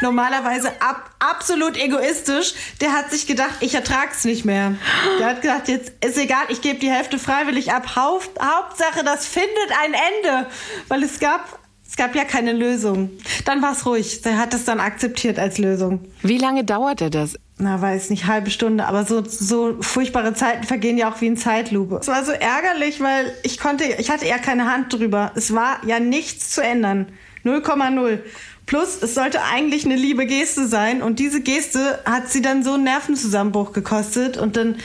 Normalerweise 0.00 0.70
ab, 0.80 1.10
absolut 1.18 1.76
egoistisch. 1.76 2.54
Der 2.80 2.92
hat 2.92 3.10
sich 3.10 3.26
gedacht, 3.26 3.56
ich 3.60 3.74
ertrag's 3.74 4.24
nicht 4.24 4.44
mehr. 4.44 4.74
Der 5.18 5.26
hat 5.26 5.42
gedacht, 5.42 5.68
jetzt 5.68 5.92
ist 6.04 6.18
egal, 6.18 6.44
ich 6.48 6.60
gebe 6.62 6.78
die 6.78 6.90
Hälfte 6.90 7.18
freiwillig 7.18 7.72
ab. 7.72 7.96
Haupt, 7.96 8.30
Hauptsache, 8.40 9.04
das 9.04 9.26
findet 9.26 9.70
ein 9.82 9.94
Ende. 9.94 10.50
Weil 10.88 11.02
es 11.02 11.20
gab, 11.20 11.58
es 11.86 11.96
gab 11.96 12.14
ja 12.14 12.24
keine 12.24 12.52
Lösung. 12.52 13.10
Dann 13.44 13.60
war's 13.62 13.84
ruhig. 13.86 14.22
Der 14.22 14.38
hat 14.38 14.54
es 14.54 14.64
dann 14.64 14.80
akzeptiert 14.80 15.38
als 15.38 15.58
Lösung. 15.58 16.00
Wie 16.22 16.38
lange 16.38 16.64
dauerte 16.64 17.10
das? 17.10 17.36
Na, 17.56 17.80
weiß 17.80 18.10
nicht, 18.10 18.26
halbe 18.26 18.50
Stunde, 18.50 18.84
aber 18.86 19.04
so, 19.04 19.22
so 19.24 19.76
furchtbare 19.80 20.34
Zeiten 20.34 20.64
vergehen 20.64 20.98
ja 20.98 21.12
auch 21.12 21.20
wie 21.20 21.28
in 21.28 21.36
Zeitlupe. 21.36 21.98
Es 22.00 22.08
war 22.08 22.24
so 22.24 22.32
ärgerlich, 22.32 23.00
weil 23.00 23.32
ich 23.44 23.58
konnte, 23.60 23.84
ich 23.84 24.10
hatte 24.10 24.26
ja 24.26 24.38
keine 24.38 24.72
Hand 24.72 24.92
drüber. 24.92 25.30
Es 25.36 25.54
war 25.54 25.78
ja 25.86 26.00
nichts 26.00 26.50
zu 26.50 26.62
ändern. 26.62 27.12
0,0. 27.44 28.20
Plus, 28.66 29.02
es 29.02 29.14
sollte 29.14 29.42
eigentlich 29.42 29.84
eine 29.84 29.96
liebe 29.96 30.26
Geste 30.26 30.66
sein 30.66 31.02
und 31.02 31.18
diese 31.18 31.42
Geste 31.42 32.00
hat 32.06 32.30
sie 32.30 32.40
dann 32.40 32.62
so 32.62 32.74
einen 32.74 32.84
Nervenzusammenbruch 32.84 33.72
gekostet 33.72 34.36
und 34.38 34.56
dann, 34.56 34.76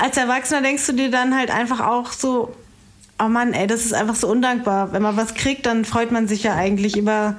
als 0.00 0.16
Erwachsener 0.16 0.62
denkst 0.62 0.86
du 0.86 0.92
dir 0.92 1.10
dann 1.10 1.36
halt 1.36 1.50
einfach 1.50 1.80
auch 1.80 2.12
so, 2.12 2.54
oh 3.22 3.28
Mann, 3.28 3.52
ey, 3.52 3.66
das 3.66 3.84
ist 3.84 3.92
einfach 3.92 4.14
so 4.14 4.28
undankbar. 4.28 4.92
Wenn 4.92 5.02
man 5.02 5.16
was 5.16 5.34
kriegt, 5.34 5.66
dann 5.66 5.84
freut 5.84 6.10
man 6.10 6.28
sich 6.28 6.42
ja 6.42 6.54
eigentlich 6.54 6.96
über 6.96 7.38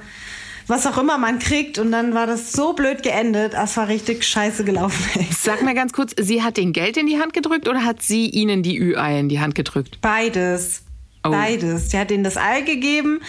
was 0.66 0.86
auch 0.86 0.96
immer 0.98 1.18
man 1.18 1.38
kriegt. 1.38 1.78
Und 1.78 1.90
dann 1.90 2.14
war 2.14 2.26
das 2.26 2.52
so 2.52 2.72
blöd 2.72 3.02
geendet, 3.02 3.54
es 3.54 3.76
war 3.76 3.88
richtig 3.88 4.24
scheiße 4.24 4.64
gelaufen. 4.64 5.26
Sag 5.38 5.62
mal 5.62 5.74
ganz 5.74 5.92
kurz, 5.92 6.14
sie 6.18 6.42
hat 6.42 6.56
den 6.56 6.72
Geld 6.72 6.96
in 6.96 7.06
die 7.06 7.18
Hand 7.18 7.32
gedrückt 7.32 7.68
oder 7.68 7.84
hat 7.84 8.02
sie 8.02 8.28
ihnen 8.28 8.62
die 8.62 8.78
Ü-Eier 8.78 9.18
in 9.18 9.28
die 9.28 9.40
Hand 9.40 9.54
gedrückt? 9.54 9.98
Beides. 10.00 10.82
Oh. 11.22 11.30
Beides. 11.30 11.88
Die 11.88 11.98
hat 11.98 12.10
ihnen 12.10 12.24
das 12.24 12.36
Ei 12.36 12.62
gegeben, 12.62 13.20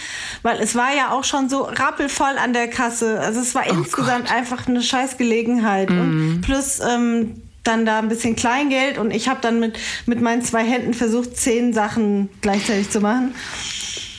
weil 0.44 0.60
es 0.62 0.76
war 0.76 0.96
ja 0.96 1.12
auch 1.12 1.26
schon 1.26 1.50
so 1.50 1.64
rappelvoll 1.64 2.38
an 2.42 2.54
der 2.54 2.70
Kasse. 2.70 3.20
Also 3.20 3.42
es 3.42 3.54
war 3.54 3.68
insgesamt 3.68 4.32
einfach 4.32 4.68
eine 4.68 4.82
Scheißgelegenheit. 4.82 5.90
Und 5.90 6.42
plus 6.42 6.80
ähm, 6.80 7.42
dann 7.64 7.86
da 7.86 8.00
ein 8.00 8.10
bisschen 8.10 8.36
Kleingeld 8.36 8.98
und 8.98 9.12
ich 9.12 9.28
habe 9.28 9.40
dann 9.42 9.60
mit, 9.60 9.78
mit 10.06 10.22
meinen 10.22 10.42
zwei 10.42 10.64
Händen 10.64 10.94
versucht, 10.94 11.38
zehn 11.38 11.74
Sachen 11.74 12.30
gleichzeitig 12.42 12.90
zu 12.90 13.02
machen. 13.02 13.36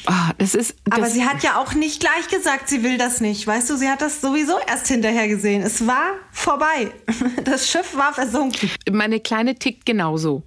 Ah, 0.07 0.33
das 0.39 0.55
ist. 0.55 0.75
Das 0.85 0.99
Aber 0.99 1.11
sie 1.11 1.25
hat 1.25 1.43
ja 1.43 1.61
auch 1.61 1.75
nicht 1.75 2.01
gleich 2.01 2.29
gesagt, 2.29 2.69
sie 2.69 2.83
will 2.83 2.99
das 2.99 3.21
nicht. 3.21 3.47
Weißt 3.47 3.71
du, 3.71 3.77
sie 3.77 3.89
hat 3.89 4.03
das 4.03 4.21
sowieso 4.21 4.55
erst 4.67 4.89
hinterher 4.89 5.29
gesehen. 5.29 5.63
Es 5.63 5.87
war 5.87 6.15
vorbei. 6.31 6.91
Das 7.45 7.69
Schiff 7.69 7.97
war 7.97 8.13
versunken. 8.13 8.71
meine 8.91 9.21
Kleine 9.21 9.57
tickt 9.57 9.85
genauso. 9.85 10.43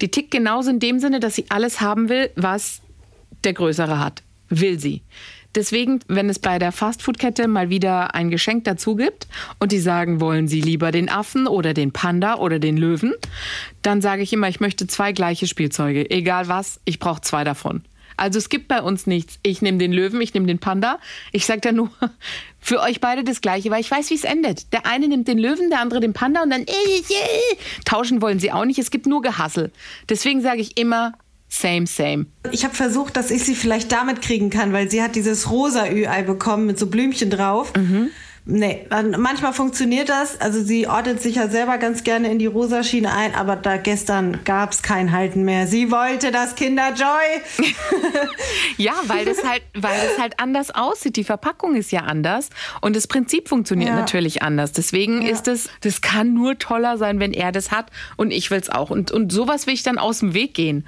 Die 0.00 0.10
tickt 0.10 0.30
genauso 0.30 0.70
in 0.70 0.80
dem 0.80 0.98
Sinne, 0.98 1.20
dass 1.20 1.34
sie 1.34 1.46
alles 1.48 1.80
haben 1.80 2.08
will, 2.08 2.30
was 2.36 2.80
der 3.44 3.52
Größere 3.52 3.98
hat. 3.98 4.22
Will 4.48 4.78
sie. 4.78 5.02
Deswegen, 5.54 6.00
wenn 6.06 6.28
es 6.28 6.38
bei 6.38 6.58
der 6.58 6.70
Fastfood-Kette 6.70 7.48
mal 7.48 7.70
wieder 7.70 8.14
ein 8.14 8.30
Geschenk 8.30 8.64
dazu 8.64 8.94
gibt 8.94 9.26
und 9.58 9.72
die 9.72 9.80
sagen, 9.80 10.20
wollen 10.20 10.46
sie 10.46 10.60
lieber 10.60 10.92
den 10.92 11.08
Affen 11.08 11.48
oder 11.48 11.74
den 11.74 11.92
Panda 11.92 12.36
oder 12.36 12.60
den 12.60 12.76
Löwen, 12.76 13.14
dann 13.82 14.00
sage 14.00 14.22
ich 14.22 14.32
immer, 14.32 14.48
ich 14.48 14.60
möchte 14.60 14.86
zwei 14.86 15.12
gleiche 15.12 15.48
Spielzeuge. 15.48 16.08
Egal 16.10 16.46
was, 16.48 16.80
ich 16.84 17.00
brauche 17.00 17.22
zwei 17.22 17.42
davon. 17.42 17.82
Also 18.20 18.38
es 18.38 18.50
gibt 18.50 18.68
bei 18.68 18.82
uns 18.82 19.06
nichts. 19.06 19.38
Ich 19.42 19.62
nehme 19.62 19.78
den 19.78 19.92
Löwen, 19.92 20.20
ich 20.20 20.34
nehme 20.34 20.46
den 20.46 20.58
Panda. 20.58 20.98
Ich 21.32 21.46
sage 21.46 21.62
dann 21.62 21.76
nur 21.76 21.90
für 22.60 22.80
euch 22.80 23.00
beide 23.00 23.24
das 23.24 23.40
Gleiche, 23.40 23.70
weil 23.70 23.80
ich 23.80 23.90
weiß, 23.90 24.10
wie 24.10 24.14
es 24.14 24.24
endet. 24.24 24.72
Der 24.74 24.84
eine 24.84 25.08
nimmt 25.08 25.26
den 25.26 25.38
Löwen, 25.38 25.70
der 25.70 25.80
andere 25.80 26.00
den 26.00 26.12
Panda 26.12 26.42
und 26.42 26.50
dann 26.50 26.66
tauschen 27.86 28.20
wollen 28.20 28.38
sie 28.38 28.52
auch 28.52 28.66
nicht. 28.66 28.78
Es 28.78 28.90
gibt 28.90 29.06
nur 29.06 29.22
Gehassel. 29.22 29.72
Deswegen 30.08 30.42
sage 30.42 30.60
ich 30.60 30.76
immer 30.76 31.14
same, 31.48 31.86
same. 31.86 32.26
Ich 32.52 32.64
habe 32.64 32.74
versucht, 32.74 33.16
dass 33.16 33.30
ich 33.30 33.42
sie 33.42 33.54
vielleicht 33.54 33.90
damit 33.90 34.20
kriegen 34.20 34.50
kann, 34.50 34.74
weil 34.74 34.90
sie 34.90 35.02
hat 35.02 35.16
dieses 35.16 35.50
rosa 35.50 35.86
Ü-Ei 35.86 36.22
bekommen 36.22 36.66
mit 36.66 36.78
so 36.78 36.88
Blümchen 36.88 37.30
drauf. 37.30 37.72
Nee, 38.52 38.86
manchmal 39.16 39.52
funktioniert 39.52 40.08
das. 40.08 40.40
Also 40.40 40.62
sie 40.62 40.88
ordnet 40.88 41.22
sich 41.22 41.36
ja 41.36 41.48
selber 41.48 41.78
ganz 41.78 42.02
gerne 42.02 42.30
in 42.32 42.40
die 42.40 42.46
rosa 42.46 42.82
Schiene 42.82 43.12
ein, 43.12 43.34
aber 43.34 43.54
da 43.54 43.76
gestern 43.76 44.42
gab 44.44 44.72
es 44.72 44.82
kein 44.82 45.12
Halten 45.12 45.44
mehr. 45.44 45.68
Sie 45.68 45.90
wollte 45.92 46.30
das 46.32 46.54
Kinderjoy. 46.56 47.06
Ja, 48.76 48.94
weil 49.06 49.24
das 49.26 49.44
halt, 49.44 49.62
weil 49.74 49.94
das 50.08 50.18
halt 50.18 50.40
anders 50.40 50.70
aussieht. 50.70 51.16
Die 51.16 51.24
Verpackung 51.24 51.76
ist 51.76 51.92
ja 51.92 52.00
anders 52.00 52.48
und 52.80 52.96
das 52.96 53.06
Prinzip 53.06 53.48
funktioniert 53.48 53.90
Ja. 53.90 53.96
natürlich 53.96 54.42
anders. 54.42 54.72
Deswegen 54.72 55.22
ist 55.22 55.48
es, 55.48 55.68
das 55.82 56.00
kann 56.00 56.32
nur 56.34 56.58
toller 56.58 56.96
sein, 56.96 57.20
wenn 57.20 57.32
er 57.32 57.52
das 57.52 57.70
hat 57.70 57.86
und 58.16 58.30
ich 58.30 58.50
will's 58.50 58.70
auch. 58.70 58.90
Und, 58.90 59.12
und 59.12 59.30
sowas 59.32 59.66
will 59.66 59.74
ich 59.74 59.82
dann 59.82 59.98
aus 59.98 60.20
dem 60.20 60.34
Weg 60.34 60.54
gehen. 60.54 60.86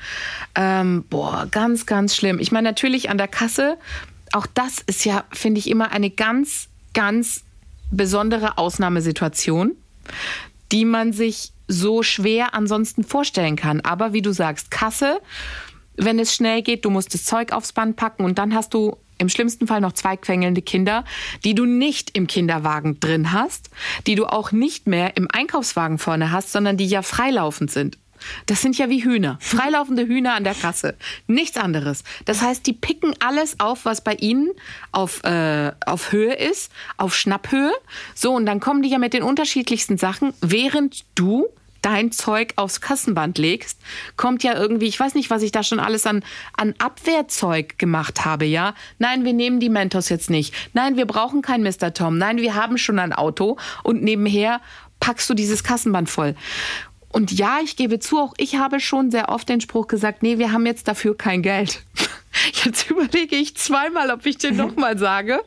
Ähm, 0.55 1.05
boah, 1.11 1.47
ganz, 1.51 1.87
ganz 1.87 2.17
schlimm. 2.17 2.39
Ich 2.41 2.51
meine, 2.51 2.69
natürlich 2.69 3.11
an 3.11 3.19
der 3.19 3.29
Kasse, 3.29 3.77
auch 4.33 4.47
das 4.47 4.79
ist 4.87 5.05
ja, 5.05 5.25
finde 5.31 5.59
ich, 5.59 5.69
immer 5.69 5.93
eine 5.93 6.11
ganz, 6.11 6.69
ganz 6.95 7.43
besondere 7.93 8.59
Ausnahmesituation, 8.59 9.73
die 10.73 10.85
man 10.85 11.13
sich 11.13 11.53
so 11.69 12.03
schwer 12.03 12.55
ansonsten 12.55 13.05
vorstellen 13.05 13.57
kann. 13.57 13.81
Aber 13.81 14.13
wie 14.13 14.23
du 14.23 14.33
sagst, 14.33 14.71
Kasse, 14.71 15.21
wenn 15.97 16.19
es 16.19 16.35
schnell 16.35 16.63
geht, 16.63 16.85
du 16.85 16.91
musst 16.91 17.15
das 17.15 17.25
Zeug 17.25 17.53
aufs 17.53 17.73
Band 17.73 17.97
packen 17.97 18.25
und 18.25 18.39
dann 18.39 18.55
hast 18.55 18.75
du 18.75 18.97
im 19.19 19.29
schlimmsten 19.29 19.67
Fall 19.67 19.81
noch 19.81 19.93
zwei 19.93 20.17
quengelnde 20.17 20.63
Kinder, 20.63 21.05
die 21.45 21.55
du 21.55 21.65
nicht 21.65 22.17
im 22.17 22.27
Kinderwagen 22.27 22.99
drin 22.99 23.33
hast, 23.33 23.71
die 24.07 24.17
du 24.17 24.27
auch 24.27 24.51
nicht 24.53 24.87
mehr 24.87 25.17
im 25.17 25.29
Einkaufswagen 25.31 25.99
vorne 25.99 26.33
hast, 26.33 26.51
sondern 26.51 26.77
die 26.77 26.87
ja 26.87 27.03
freilaufend 27.03 27.71
sind. 27.71 27.99
Das 28.47 28.63
sind 28.63 28.79
ja 28.79 28.89
wie 28.89 29.05
Hühner, 29.05 29.39
freilaufende 29.41 30.07
Hühner 30.07 30.35
an 30.35 30.45
der 30.45 30.55
Kasse. 30.55 30.97
Nichts 31.27 31.57
anderes. 31.57 32.05
Das 32.25 32.43
heißt, 32.43 32.67
die 32.67 32.73
picken 32.73 33.15
alles 33.21 33.61
auf, 33.61 33.85
was 33.85 34.03
bei 34.03 34.15
ihnen 34.15 34.51
auf, 34.91 35.23
äh, 35.25 35.73
auf 35.87 36.13
Höhe 36.13 36.35
ist, 36.35 36.73
auf 36.97 37.15
Schnapphöhe. 37.15 37.73
So, 38.15 38.35
und 38.35 38.47
dann 38.47 38.61
kommen 38.61 38.83
die 38.83 38.91
ja 38.91 38.99
mit 38.99 39.15
den 39.15 39.23
unterschiedlichsten 39.23 39.99
Sachen, 39.99 40.35
während 40.41 41.05
du 41.15 41.49
dein 41.83 42.13
Zeug 42.13 42.55
aufs 42.57 42.81
Kassenband 42.81 43.39
legst, 43.39 43.79
kommt 44.17 44.43
ja 44.45 44.55
irgendwie, 44.55 44.87
ich 44.87 44.99
weiß 44.99 45.15
nicht, 45.15 45.31
was 45.31 45.43
ich 45.43 45.53
da 45.53 45.63
schon 45.63 45.81
alles 45.81 46.07
an, 46.07 46.25
an 46.57 46.75
Abwehrzeug 46.79 47.77
gemacht 47.77 48.25
habe, 48.25 48.45
ja. 48.45 48.75
Nein, 48.99 49.25
wir 49.25 49.33
nehmen 49.33 49.61
die 49.61 49.69
Mentos 49.69 50.09
jetzt 50.09 50.31
nicht. 50.31 50.55
Nein, 50.73 50.97
wir 50.97 51.07
brauchen 51.07 51.43
kein 51.43 51.63
Mr. 51.63 51.93
Tom. 51.93 52.17
Nein, 52.17 52.39
wir 52.39 52.55
haben 52.55 52.79
schon 52.79 52.99
ein 52.99 53.13
Auto 53.13 53.59
und 53.83 54.03
nebenher 54.03 54.61
packst 55.01 55.29
du 55.29 55.35
dieses 55.35 55.65
Kassenband 55.65 56.09
voll. 56.09 56.37
Und 57.13 57.31
ja, 57.33 57.59
ich 57.63 57.77
gebe 57.77 57.99
zu, 58.01 58.19
auch 58.19 58.35
ich 58.39 58.57
habe 58.57 58.81
schon 58.81 59.11
sehr 59.11 59.29
oft 59.29 59.49
den 59.49 59.61
Spruch 59.61 59.87
gesagt, 59.87 60.23
nee, 60.23 60.39
wir 60.39 60.53
haben 60.53 60.67
jetzt 60.67 60.89
dafür 60.89 61.17
kein 61.17 61.43
Geld. 61.43 61.83
Jetzt 62.65 62.91
überlege 62.91 63.37
ich 63.37 63.57
zweimal, 63.59 64.11
ob 64.11 64.25
ich 64.25 64.39
den 64.39 64.57
nochmal 64.65 64.97
sage, 64.99 65.41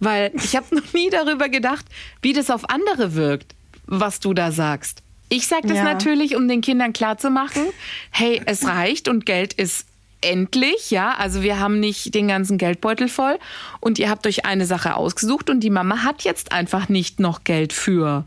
weil 0.00 0.30
ich 0.34 0.54
habe 0.54 0.74
noch 0.76 0.92
nie 0.92 1.08
darüber 1.08 1.48
gedacht, 1.48 1.86
wie 2.20 2.34
das 2.34 2.50
auf 2.50 2.68
andere 2.68 3.14
wirkt, 3.14 3.54
was 3.86 4.20
du 4.20 4.34
da 4.34 4.52
sagst. 4.52 5.02
Ich 5.30 5.46
sage 5.46 5.66
das 5.66 5.78
Ja. 5.78 5.84
natürlich, 5.84 6.36
um 6.36 6.46
den 6.46 6.60
Kindern 6.60 6.92
klarzumachen, 6.92 7.62
hey, 8.10 8.42
es 8.44 8.66
reicht 8.66 9.08
und 9.08 9.24
Geld 9.24 9.54
ist 9.54 9.86
endlich, 10.20 10.90
ja, 10.90 11.14
also 11.16 11.42
wir 11.42 11.58
haben 11.58 11.80
nicht 11.80 12.14
den 12.14 12.28
ganzen 12.28 12.58
Geldbeutel 12.58 13.08
voll 13.08 13.38
und 13.80 13.98
ihr 13.98 14.10
habt 14.10 14.26
euch 14.26 14.44
eine 14.44 14.66
Sache 14.66 14.94
ausgesucht 14.96 15.48
und 15.48 15.60
die 15.60 15.70
Mama 15.70 16.02
hat 16.04 16.22
jetzt 16.22 16.52
einfach 16.52 16.88
nicht 16.90 17.18
noch 17.18 17.44
Geld 17.44 17.72
für 17.72 18.24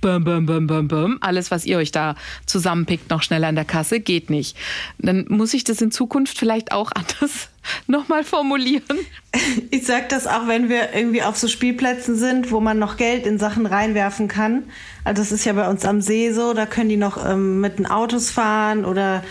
bum, 0.00 0.24
bum, 0.24 0.46
bum, 0.46 0.66
bum, 0.66 0.88
bum. 0.88 1.18
alles, 1.20 1.50
was 1.50 1.64
ihr 1.64 1.78
euch 1.78 1.92
da 1.92 2.14
zusammenpickt, 2.46 3.10
noch 3.10 3.22
schneller 3.22 3.48
in 3.48 3.54
der 3.54 3.64
Kasse, 3.64 4.00
geht 4.00 4.30
nicht. 4.30 4.56
Dann 4.98 5.26
muss 5.28 5.52
ich 5.54 5.64
das 5.64 5.80
in 5.80 5.90
Zukunft 5.90 6.38
vielleicht 6.38 6.72
auch 6.72 6.90
anders 6.94 7.48
nochmal 7.86 8.24
formulieren. 8.24 8.98
Ich 9.70 9.86
sag 9.86 10.08
das 10.08 10.26
auch, 10.26 10.48
wenn 10.48 10.68
wir 10.68 10.92
irgendwie 10.92 11.22
auf 11.22 11.36
so 11.38 11.46
Spielplätzen 11.46 12.16
sind, 12.16 12.50
wo 12.50 12.58
man 12.58 12.80
noch 12.80 12.96
Geld 12.96 13.26
in 13.26 13.38
Sachen 13.38 13.64
reinwerfen 13.64 14.26
kann. 14.26 14.64
Also 15.04 15.22
das 15.22 15.30
ist 15.30 15.44
ja 15.44 15.52
bei 15.52 15.68
uns 15.68 15.84
am 15.84 16.00
See 16.00 16.32
so, 16.32 16.52
da 16.52 16.66
können 16.66 16.88
die 16.88 16.96
noch 16.96 17.24
ähm, 17.24 17.60
mit 17.60 17.78
den 17.78 17.86
Autos 17.86 18.30
fahren 18.32 18.84
oder 18.84 19.22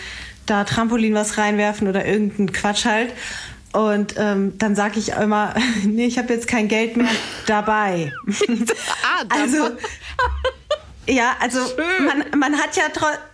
da 0.46 0.64
Trampolin 0.64 1.12
was 1.12 1.36
reinwerfen 1.36 1.86
oder 1.86 2.06
irgendeinen 2.06 2.50
Quatsch 2.52 2.86
halt. 2.86 3.12
Und 3.74 4.14
ähm, 4.16 4.54
dann 4.56 4.74
sage 4.74 4.98
ich 4.98 5.10
immer, 5.10 5.54
nee, 5.84 6.06
ich 6.06 6.16
habe 6.16 6.32
jetzt 6.32 6.48
kein 6.48 6.68
Geld 6.68 6.96
mehr 6.96 7.06
dabei. 7.46 8.10
Ah, 8.38 9.24
da- 9.28 9.36
Also 9.36 9.68
ja, 11.10 11.36
also 11.40 11.58
man, 12.06 12.24
man 12.38 12.58
hat 12.58 12.76
ja 12.76 12.84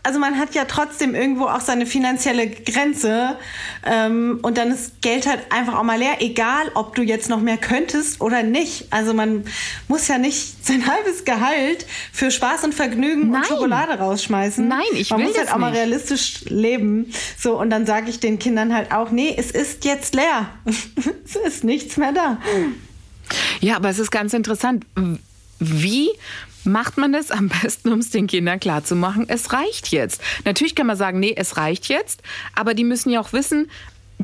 also 0.03 0.19
man 0.19 0.39
hat 0.39 0.55
ja 0.55 0.65
trotzdem 0.65 1.15
irgendwo 1.15 1.45
auch 1.45 1.61
seine 1.61 1.85
finanzielle 1.85 2.49
Grenze 2.49 3.37
ähm, 3.85 4.39
und 4.43 4.57
dann 4.57 4.71
ist 4.71 5.03
Geld 5.03 5.27
halt 5.27 5.41
einfach 5.51 5.75
auch 5.75 5.83
mal 5.83 5.99
leer, 5.99 6.17
egal 6.21 6.71
ob 6.75 6.95
du 6.95 7.03
jetzt 7.03 7.29
noch 7.29 7.41
mehr 7.41 7.59
könntest 7.59 8.21
oder 8.21 8.43
nicht. 8.43 8.93
Also 8.93 9.13
man 9.15 9.45
muss 9.89 10.09
ja 10.09 10.19
nicht 10.19 10.57
sein 10.65 10.87
halbes 10.87 11.25
Gehalt 11.25 11.87
für 12.13 12.31
Spaß 12.31 12.65
und 12.65 12.75
Vergnügen 12.75 13.31
Nein. 13.31 13.43
und 13.43 13.47
Schokolade 13.47 13.99
rausschmeißen. 13.99 14.67
Nein, 14.67 14.81
ich 14.95 15.11
man 15.11 15.21
will 15.21 15.29
muss 15.29 15.39
halt 15.39 15.53
auch 15.53 15.59
mal 15.59 15.71
nicht. 15.71 15.81
realistisch 15.81 16.45
leben. 16.47 17.13
So 17.39 17.61
und 17.61 17.71
dann 17.71 17.85
sage 17.85 18.09
ich 18.09 18.21
den 18.21 18.39
Kindern 18.39 18.75
halt 18.75 18.93
auch, 18.93 19.11
nee, 19.11 19.35
es 19.37 19.51
ist 19.51 19.85
jetzt 19.85 20.15
leer, 20.15 20.49
es 20.65 21.37
ist 21.37 21.65
nichts 21.65 21.97
mehr 21.97 22.13
da. 22.13 22.39
Ja, 23.61 23.77
aber 23.77 23.91
es 23.91 23.99
ist 23.99 24.11
ganz 24.11 24.33
interessant. 24.33 24.87
Wie 25.59 26.11
macht 26.67 26.99
man 26.99 27.13
das 27.13 27.31
am 27.31 27.49
besten, 27.63 27.93
um 27.93 27.99
es 28.01 28.11
den 28.11 28.27
Kindern 28.27 28.61
klarzumachen? 28.61 29.29
Es 29.29 29.53
reicht 29.53 29.89
jetzt. 29.89 30.21
Natürlich 30.45 30.75
kann 30.75 30.87
man 30.87 30.97
sagen, 30.97 31.21
nee, 31.21 31.35
es 31.37 31.57
reicht 31.57 31.87
jetzt, 31.89 32.23
aber 32.55 32.75
die 32.75 32.85
müssen 32.85 33.11
ja 33.11 33.21
auch 33.21 33.33
wissen, 33.33 33.69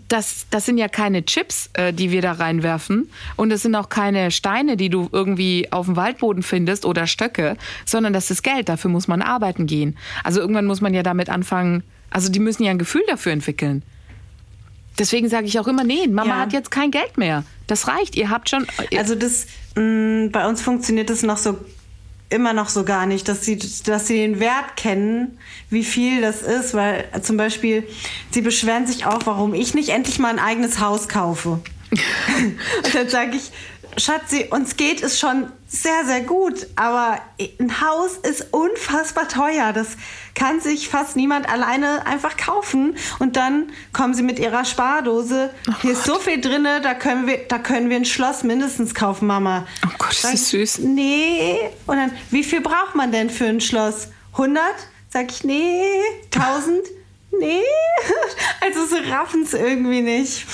das, 0.09 0.47
das 0.51 0.65
sind 0.65 0.79
ja 0.79 0.89
keine 0.89 1.25
Chips, 1.25 1.69
äh, 1.75 1.93
die 1.93 2.11
wir 2.11 2.23
da 2.23 2.33
reinwerfen. 2.33 3.11
Und 3.37 3.51
das 3.51 3.61
sind 3.63 3.75
auch 3.75 3.91
keine 3.91 4.31
Steine, 4.31 4.79
die 4.79 4.89
du 4.89 5.09
irgendwie 5.13 5.71
auf 5.71 5.85
dem 5.87 5.97
Waldboden 5.97 6.43
findest 6.43 6.87
oder 6.87 7.07
Stöcke, 7.07 7.57
sondern 7.85 8.15
das 8.15 8.31
ist 8.31 8.43
Geld. 8.43 8.71
Dafür 8.71 8.91
muss 8.91 9.07
man 9.07 9.21
arbeiten 9.21 9.67
gehen. 9.67 9.99
Also 10.25 10.41
irgendwann 10.41 10.65
muss 10.65 10.81
man 10.81 10.95
ja 10.95 11.03
damit 11.03 11.29
anfangen. 11.29 11.83
Also 12.11 12.31
die 12.33 12.39
müssen 12.39 12.63
ja 12.63 12.71
ein 12.71 12.79
Gefühl 12.79 13.03
dafür 13.07 13.33
entwickeln. 13.33 13.83
Deswegen 14.99 15.29
sage 15.29 15.47
ich 15.47 15.59
auch 15.59 15.69
immer, 15.69 15.85
nee, 15.85 16.07
Mama 16.09 16.31
Ja. 16.37 16.39
hat 16.41 16.53
jetzt 16.55 16.71
kein 16.71 16.91
Geld 16.91 17.17
mehr. 17.19 17.45
Das 17.67 17.89
reicht. 17.89 18.17
Ihr 18.17 18.31
habt 18.31 18.49
schon. 18.51 18.67
Also 18.97 19.15
das 19.15 19.47
mh, 19.77 20.29
bei 20.33 20.47
uns 20.49 20.61
funktioniert 20.63 21.11
das 21.11 21.23
noch 21.23 21.37
so 21.39 21.59
immer 22.33 22.53
noch 22.53 22.69
so 22.69 22.85
gar 22.85 23.07
nicht, 23.07 23.29
dass 23.29 23.45
sie, 23.45 23.59
dass 23.85 24.07
sie 24.07 24.17
den 24.17 24.41
Wert 24.41 24.77
kennen, 24.77 25.39
wie 25.71 25.85
viel 25.85 26.21
das 26.21 26.43
ist, 26.43 26.75
weil 26.75 27.05
zum 27.23 27.37
Beispiel 27.37 27.87
sie 28.31 28.41
beschweren 28.41 28.87
sich 28.87 29.07
auch, 29.07 29.21
warum 29.25 29.55
ich 29.55 29.75
nicht 29.75 29.91
endlich 29.91 30.19
mal 30.19 30.31
ein 30.31 30.39
eigenes 30.39 30.81
Haus 30.81 31.09
kaufe. 31.09 31.61
Und 32.85 32.95
dann 32.95 33.09
sage 33.09 33.37
ich, 33.37 33.53
Schatzi, 33.97 34.47
uns 34.51 34.77
geht 34.77 35.03
es 35.03 35.19
schon 35.19 35.53
sehr, 35.69 36.05
sehr 36.07 36.23
gut, 36.23 36.67
aber 36.77 37.19
ein 37.61 37.81
Haus 37.81 38.17
ist 38.23 38.47
unfassbar 38.53 39.29
teuer. 39.29 39.73
Das 39.73 39.89
kann 40.35 40.61
sich 40.61 40.89
fast 40.89 41.17
niemand 41.17 41.49
alleine 41.49 42.07
einfach 42.07 42.37
kaufen. 42.37 42.97
Und 43.19 43.37
dann 43.37 43.71
kommen 43.93 44.15
sie 44.15 44.23
mit 44.23 44.39
ihrer 44.39 44.65
Spardose. 44.65 45.51
Hier 45.83 45.93
ist 45.93 46.05
so 46.05 46.19
viel 46.19 46.41
drin, 46.41 46.67
da 46.83 46.95
können, 46.95 47.27
wir, 47.27 47.39
da 47.49 47.59
können 47.59 47.91
wir 47.91 47.97
ein 47.97 48.05
Schloss 48.05 48.43
mindestens 48.43 48.95
kaufen, 48.95 49.27
Mama. 49.27 49.67
Oh 49.87 49.91
Gott, 49.99 50.13
ist 50.13 50.25
das 50.25 50.35
ich, 50.35 50.43
süß. 50.43 50.79
Nee. 50.81 51.59
Und 51.87 51.97
dann, 51.97 52.13
wie 52.31 52.45
viel 52.45 52.61
braucht 52.61 52.95
man 52.95 53.13
denn 53.13 53.31
für 53.31 53.47
ein 53.47 53.61
Schloss? 53.61 54.09
100? 54.33 54.63
Sag 55.11 55.31
ich, 55.31 55.45
nee. 55.45 55.85
1000? 56.35 56.81
Nee. 57.39 57.63
Also 58.61 58.85
sie 58.85 59.11
raffen 59.11 59.43
es 59.43 59.55
irgendwie 59.55 60.03
nicht. 60.03 60.47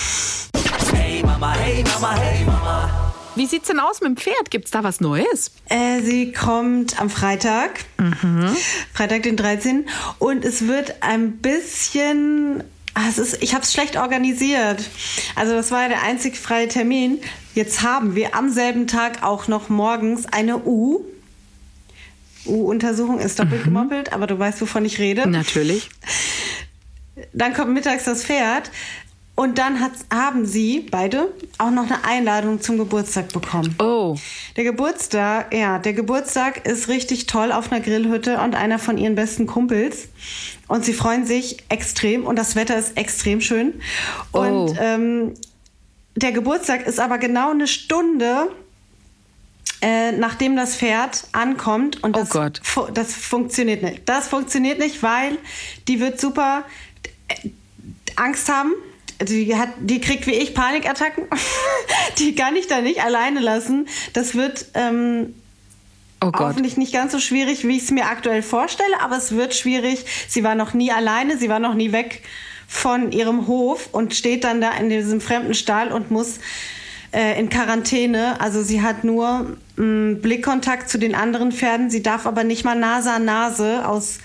Hey 0.95 1.23
Mama, 1.25 1.53
hey 1.55 1.83
Mama, 1.83 2.17
hey 2.17 2.45
Mama. 2.45 3.08
Wie 3.39 3.47
sieht's 3.47 3.69
denn 3.69 3.79
aus 3.81 4.01
mit 4.01 4.09
dem 4.11 4.17
Pferd? 4.17 4.51
Gibt's 4.51 4.71
da 4.73 4.83
was 4.83 5.01
Neues? 5.01 5.53
Äh, 5.69 6.01
sie 6.03 6.33
kommt 6.33 7.01
am 7.01 7.09
Freitag, 7.09 7.85
Freitag 8.93 9.23
den 9.23 9.37
13. 9.37 9.89
Und 10.19 10.45
es 10.45 10.67
wird 10.67 11.03
ein 11.03 11.37
bisschen. 11.39 12.65
ah, 12.95 13.03
Es 13.09 13.19
ist, 13.19 13.41
ich 13.43 13.55
habe 13.55 13.63
es 13.63 13.73
schlecht 13.73 13.97
organisiert. 13.97 14.83
Also 15.37 15.53
das 15.55 15.71
war 15.71 15.83
ja 15.83 15.89
der 15.89 16.03
einzig 16.03 16.37
freie 16.37 16.69
Termin. 16.69 17.19
Jetzt 17.55 17.83
haben 17.83 18.15
wir 18.17 18.35
am 18.35 18.51
selben 18.51 18.87
Tag 18.89 19.23
auch 19.23 19.47
noch 19.49 19.69
morgens 19.69 20.27
eine 20.27 20.59
U. 20.59 21.05
U-Untersuchung 22.47 23.19
ist 23.21 23.39
doppelt 23.39 23.65
gemoppelt, 23.65 24.13
aber 24.13 24.27
du 24.27 24.39
weißt, 24.39 24.61
wovon 24.61 24.85
ich 24.85 24.99
rede. 24.99 25.29
Natürlich. 25.29 25.91
Dann 27.33 27.53
kommt 27.55 27.73
mittags 27.75 28.05
das 28.05 28.25
Pferd. 28.25 28.71
Und 29.39 29.57
dann 29.59 29.79
hat, 29.79 29.93
haben 30.13 30.47
sie 30.47 30.81
beide 30.91 31.33
auch 31.59 31.71
noch 31.71 31.85
eine 31.85 32.03
Einladung 32.05 32.61
zum 32.61 32.77
Geburtstag 32.77 33.33
bekommen. 33.33 33.73
Oh, 33.79 34.17
Der 34.57 34.65
Geburtstag, 34.65 35.55
ja, 35.55 35.79
der 35.79 35.93
Geburtstag 35.93 36.67
ist 36.67 36.89
richtig 36.89 37.27
toll 37.27 37.53
auf 37.53 37.71
einer 37.71 37.81
Grillhütte 37.81 38.39
und 38.41 38.57
einer 38.57 38.81
von 38.81 38.99
ihren 38.99 39.15
besten 39.15 39.47
Kumpels. 39.47 40.09
Und 40.67 40.85
sie 40.85 40.93
freuen 40.93 41.25
sich 41.25 41.59
extrem 41.69 42.25
und 42.27 42.35
das 42.37 42.57
Wetter 42.57 42.77
ist 42.77 42.97
extrem 42.97 43.41
schön. 43.41 43.75
Und 44.33 44.71
Oh. 44.71 44.77
ähm, 44.81 45.35
der 46.17 46.33
Geburtstag 46.33 46.85
ist 46.89 46.99
aber 46.99 47.19
genau 47.19 47.53
eine 47.53 47.69
Stunde, 47.69 48.51
äh, 49.81 50.11
nachdem 50.11 50.57
das 50.57 50.75
Pferd 50.75 51.29
ankommt. 51.31 52.03
Und 52.03 52.17
Oh 52.17 52.21
das, 52.23 52.31
Gott. 52.31 52.61
fu- 52.65 52.91
das 52.93 53.15
funktioniert 53.15 53.85
nicht. 53.85 54.03
Das 54.09 54.27
funktioniert 54.27 54.81
nicht, 54.81 55.01
weil 55.05 55.39
die 55.87 56.01
wird 56.01 56.21
super 56.21 56.65
äh, 57.29 57.51
Angst 58.17 58.49
haben. 58.49 58.73
Die, 59.23 59.57
hat, 59.57 59.71
die 59.81 60.01
kriegt 60.01 60.27
wie 60.27 60.35
ich 60.35 60.55
Panikattacken. 60.55 61.25
die 62.19 62.35
kann 62.35 62.55
ich 62.55 62.69
da 62.69 62.81
nicht 62.81 63.03
alleine 63.03 63.41
lassen. 63.41 63.89
Das 64.13 64.35
wird 64.35 64.67
ähm, 64.75 65.35
oh 66.21 66.31
Gott. 66.31 66.51
hoffentlich 66.51 66.77
nicht 66.77 66.93
ganz 66.93 67.13
so 67.13 67.19
schwierig, 67.19 67.67
wie 67.67 67.77
ich 67.77 67.85
es 67.85 67.91
mir 67.91 68.07
aktuell 68.07 68.43
vorstelle, 68.43 69.01
aber 69.01 69.17
es 69.17 69.33
wird 69.33 69.55
schwierig. 69.55 70.05
Sie 70.29 70.45
war 70.45 70.55
noch 70.55 70.73
nie 70.73 70.93
alleine, 70.93 71.37
sie 71.37 71.49
war 71.49 71.59
noch 71.59 71.75
nie 71.75 71.91
weg 71.93 72.23
von 72.69 73.11
ihrem 73.13 73.47
Hof 73.47 73.89
und 73.93 74.15
steht 74.15 74.45
dann 74.45 74.61
da 74.61 74.73
in 74.73 74.91
diesem 74.91 75.21
fremden 75.21 75.55
Stall 75.55 75.91
und 75.91 76.11
muss 76.11 76.39
äh, 77.13 77.41
in 77.41 77.49
Quarantäne. 77.49 78.41
Also 78.41 78.63
sie 78.63 78.83
hat 78.83 79.05
nur 79.05 79.57
mh, 79.77 80.19
Blickkontakt 80.21 80.89
zu 80.89 80.99
den 80.99 81.15
anderen 81.15 81.51
Pferden. 81.51 81.91
Sie 81.91 82.03
darf 82.03 82.27
aber 82.27 82.45
nicht 82.45 82.65
mal 82.65 82.75
Nase 82.75 83.11
an 83.11 83.25
Nase 83.25 83.89
aus 83.89 84.19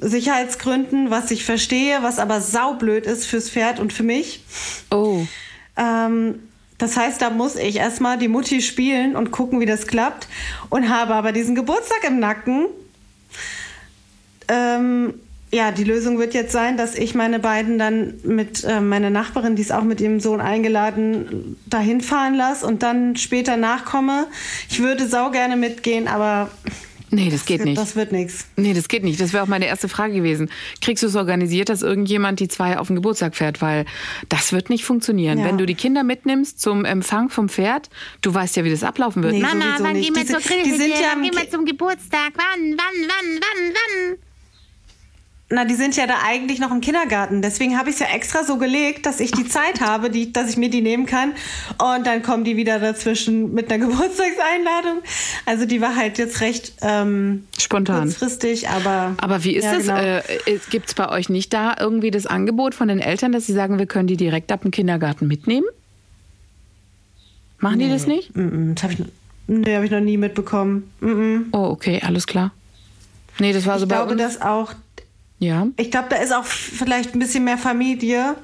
Sicherheitsgründen, 0.00 1.10
was 1.10 1.30
ich 1.30 1.44
verstehe, 1.44 2.02
was 2.02 2.18
aber 2.18 2.40
saublöd 2.40 3.06
ist 3.06 3.26
fürs 3.26 3.50
Pferd 3.50 3.78
und 3.78 3.92
für 3.92 4.02
mich. 4.02 4.42
Oh. 4.90 5.20
Ähm, 5.76 6.40
das 6.78 6.96
heißt, 6.96 7.20
da 7.20 7.28
muss 7.28 7.56
ich 7.56 7.76
erstmal 7.76 8.16
die 8.16 8.28
Mutti 8.28 8.62
spielen 8.62 9.14
und 9.14 9.30
gucken, 9.30 9.60
wie 9.60 9.66
das 9.66 9.86
klappt. 9.86 10.28
Und 10.70 10.88
habe 10.88 11.14
aber 11.14 11.32
diesen 11.32 11.54
Geburtstag 11.54 12.04
im 12.06 12.18
Nacken. 12.18 12.66
Ähm, 14.48 15.14
ja, 15.52 15.72
die 15.72 15.84
Lösung 15.84 16.18
wird 16.18 16.32
jetzt 16.32 16.52
sein, 16.52 16.76
dass 16.76 16.94
ich 16.94 17.14
meine 17.14 17.38
beiden 17.38 17.78
dann 17.78 18.14
mit 18.22 18.64
äh, 18.64 18.80
meiner 18.80 19.10
Nachbarin, 19.10 19.56
die 19.56 19.62
ist 19.62 19.72
auch 19.72 19.82
mit 19.82 20.00
ihrem 20.00 20.20
Sohn 20.20 20.40
eingeladen, 20.40 21.56
dahin 21.66 22.00
fahren 22.00 22.34
lasse 22.34 22.66
und 22.66 22.82
dann 22.82 23.16
später 23.16 23.56
nachkomme. 23.56 24.28
Ich 24.70 24.80
würde 24.80 25.08
sau 25.08 25.30
gerne 25.30 25.56
mitgehen, 25.56 26.08
aber 26.08 26.50
Nee, 27.10 27.30
das 27.30 27.44
geht 27.44 27.64
nicht. 27.64 27.78
das 27.78 27.96
wird 27.96 28.12
nichts. 28.12 28.46
Nee, 28.56 28.72
das 28.72 28.88
geht 28.88 29.02
nicht. 29.02 29.20
Das 29.20 29.32
wäre 29.32 29.42
auch 29.42 29.48
meine 29.48 29.66
erste 29.66 29.88
Frage 29.88 30.14
gewesen. 30.14 30.50
Kriegst 30.80 31.02
du 31.02 31.08
es 31.08 31.16
organisiert, 31.16 31.68
dass 31.68 31.82
irgendjemand 31.82 32.40
die 32.40 32.48
zwei 32.48 32.78
auf 32.78 32.86
den 32.86 32.96
Geburtstag 32.96 33.34
fährt? 33.34 33.60
Weil 33.60 33.84
das 34.28 34.52
wird 34.52 34.70
nicht 34.70 34.84
funktionieren. 34.84 35.38
Ja. 35.38 35.44
Wenn 35.44 35.58
du 35.58 35.66
die 35.66 35.74
Kinder 35.74 36.04
mitnimmst 36.04 36.60
zum 36.60 36.84
Empfang 36.84 37.28
vom 37.28 37.48
Pferd, 37.48 37.90
du 38.22 38.32
weißt 38.32 38.56
ja, 38.56 38.64
wie 38.64 38.70
das 38.70 38.84
ablaufen 38.84 39.22
wird. 39.22 39.34
Nee. 39.34 39.40
Mama, 39.40 39.76
wann 39.78 39.94
nicht. 39.94 40.14
gehen 40.14 40.16
wir 40.16 40.26
zur 40.26 40.40
Grillhütte? 40.40 40.94
wann 41.12 41.22
gehen 41.22 41.34
wir 41.34 41.50
zum 41.50 41.64
Geburtstag? 41.64 42.32
Wann, 42.34 42.76
wann, 42.76 43.08
wann, 43.08 43.40
wann, 43.40 43.74
wann? 43.74 44.29
Na, 45.52 45.64
die 45.64 45.74
sind 45.74 45.96
ja 45.96 46.06
da 46.06 46.14
eigentlich 46.24 46.60
noch 46.60 46.70
im 46.70 46.80
Kindergarten. 46.80 47.42
Deswegen 47.42 47.76
habe 47.76 47.88
ich 47.90 47.96
es 47.96 48.00
ja 48.00 48.06
extra 48.14 48.44
so 48.44 48.56
gelegt, 48.56 49.04
dass 49.04 49.18
ich 49.18 49.32
die 49.32 49.48
Zeit 49.48 49.80
habe, 49.80 50.08
die, 50.08 50.32
dass 50.32 50.48
ich 50.48 50.56
mir 50.56 50.70
die 50.70 50.80
nehmen 50.80 51.06
kann. 51.06 51.32
Und 51.78 52.06
dann 52.06 52.22
kommen 52.22 52.44
die 52.44 52.56
wieder 52.56 52.78
dazwischen 52.78 53.52
mit 53.52 53.68
einer 53.72 53.84
Geburtstagseinladung. 53.88 55.02
Also 55.46 55.66
die 55.66 55.80
war 55.80 55.96
halt 55.96 56.18
jetzt 56.18 56.40
recht 56.40 56.74
ähm, 56.82 57.46
Spontan. 57.58 58.02
kurzfristig, 58.04 58.68
aber. 58.68 59.16
Aber 59.20 59.42
wie 59.42 59.56
ist 59.56 59.64
ja, 59.64 59.74
das? 59.74 59.82
genau. 59.82 59.96
Äh, 59.98 60.22
Gibt 60.70 60.86
es 60.86 60.94
bei 60.94 61.08
euch 61.08 61.28
nicht 61.28 61.52
da 61.52 61.74
irgendwie 61.80 62.12
das 62.12 62.26
Angebot 62.26 62.76
von 62.76 62.86
den 62.86 63.00
Eltern, 63.00 63.32
dass 63.32 63.46
sie 63.46 63.52
sagen, 63.52 63.76
wir 63.80 63.86
können 63.86 64.06
die 64.06 64.16
direkt 64.16 64.52
ab 64.52 64.62
dem 64.62 64.70
Kindergarten 64.70 65.26
mitnehmen? 65.26 65.66
Machen 67.58 67.80
die 67.80 67.88
das 67.88 68.06
nicht? 68.06 68.36
Mm, 68.36 68.40
mm, 68.70 68.74
das 68.76 68.84
habe 68.84 68.92
ich, 68.94 68.98
noch- 69.00 69.06
nee, 69.48 69.76
hab 69.76 69.82
ich 69.82 69.90
noch 69.90 70.00
nie 70.00 70.16
mitbekommen. 70.16 70.90
Mm, 71.00 71.06
mm. 71.08 71.46
Oh, 71.52 71.64
okay, 71.70 72.00
alles 72.04 72.26
klar. 72.28 72.52
Nee, 73.38 73.52
das 73.52 73.66
war 73.66 73.78
so 73.78 73.84
Ich 73.84 73.88
bei 73.88 73.96
glaube, 73.96 74.12
uns. 74.12 74.22
dass 74.22 74.40
auch 74.42 74.72
ja. 75.40 75.66
Ich 75.76 75.90
glaube, 75.90 76.08
da 76.10 76.16
ist 76.16 76.32
auch 76.32 76.44
vielleicht 76.44 77.14
ein 77.14 77.18
bisschen 77.18 77.44
mehr 77.44 77.58
Familie 77.58 78.36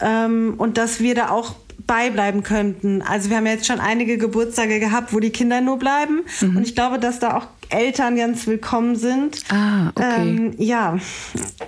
ähm, 0.00 0.54
und 0.58 0.78
dass 0.78 1.00
wir 1.00 1.14
da 1.14 1.30
auch 1.30 1.54
beibleiben 1.86 2.42
könnten. 2.42 3.02
Also 3.02 3.30
wir 3.30 3.38
haben 3.38 3.46
jetzt 3.46 3.66
schon 3.66 3.80
einige 3.80 4.16
Geburtstage 4.18 4.78
gehabt, 4.78 5.12
wo 5.12 5.20
die 5.20 5.30
Kinder 5.30 5.60
nur 5.60 5.78
bleiben 5.78 6.20
und 6.40 6.62
ich 6.62 6.74
glaube, 6.74 6.98
dass 6.98 7.18
da 7.18 7.36
auch 7.36 7.46
Eltern 7.70 8.16
ganz 8.16 8.46
willkommen 8.46 8.94
sind. 8.96 9.42
Ah, 9.48 9.88
okay. 9.94 10.20
Ähm, 10.20 10.54
ja, 10.58 10.98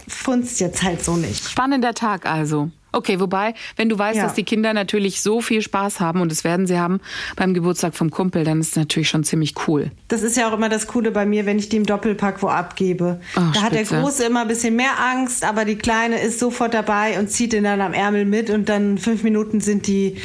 funzt 0.07 0.61
jetzt 0.61 0.83
halt 0.83 1.05
so 1.05 1.17
nicht. 1.17 1.49
Spannender 1.49 1.95
Tag 1.95 2.27
also. 2.27 2.71
Okay, 2.97 3.21
wobei, 3.21 3.53
wenn 3.77 3.89
du 3.91 3.99
weißt, 3.99 4.17
Ja. 4.17 4.23
dass 4.25 4.33
die 4.35 4.45
Kinder 4.45 4.73
natürlich 4.73 5.21
so 5.21 5.43
viel 5.43 5.61
Spaß 5.61 6.01
haben 6.01 6.21
und 6.23 6.33
das 6.33 6.45
werden 6.45 6.67
sie 6.67 6.79
haben 6.79 7.01
beim 7.37 7.53
Geburtstag 7.53 7.95
vom 7.95 8.11
Kumpel, 8.11 8.43
dann 8.45 8.61
ist 8.61 8.71
es 8.71 8.77
natürlich 8.77 9.09
schon 9.11 9.23
ziemlich 9.23 9.55
cool. 9.69 9.91
Das 10.09 10.23
ist 10.23 10.37
ja 10.37 10.49
auch 10.49 10.55
immer 10.55 10.71
das 10.71 10.87
Coole 10.87 11.11
bei 11.11 11.27
mir, 11.27 11.45
wenn 11.45 11.59
ich 11.59 11.69
die 11.69 11.77
im 11.77 11.85
Doppelpack 11.85 12.43
wo 12.43 12.49
abgebe. 12.49 13.21
Ach, 13.35 13.53
da 13.53 13.63
hat 13.63 13.73
der 13.73 13.85
spitze. 13.85 14.01
Große 14.01 14.25
immer 14.25 14.43
ein 14.43 14.49
bisschen 14.49 14.77
mehr 14.77 14.99
Angst, 14.99 15.45
aber 15.45 15.67
die 15.67 15.77
Kleine 15.77 16.19
ist 16.21 16.39
sofort 16.39 16.73
dabei 16.73 17.19
und 17.19 17.31
zieht 17.31 17.53
ihn 17.53 17.65
dann 17.65 17.83
am 17.83 17.93
Ärmel 17.93 18.25
mit 18.25 18.49
und 18.49 18.69
dann 18.71 18.97
fünf 18.97 19.23
Minuten 19.23 19.61
sind 19.61 19.87
die 19.87 20.17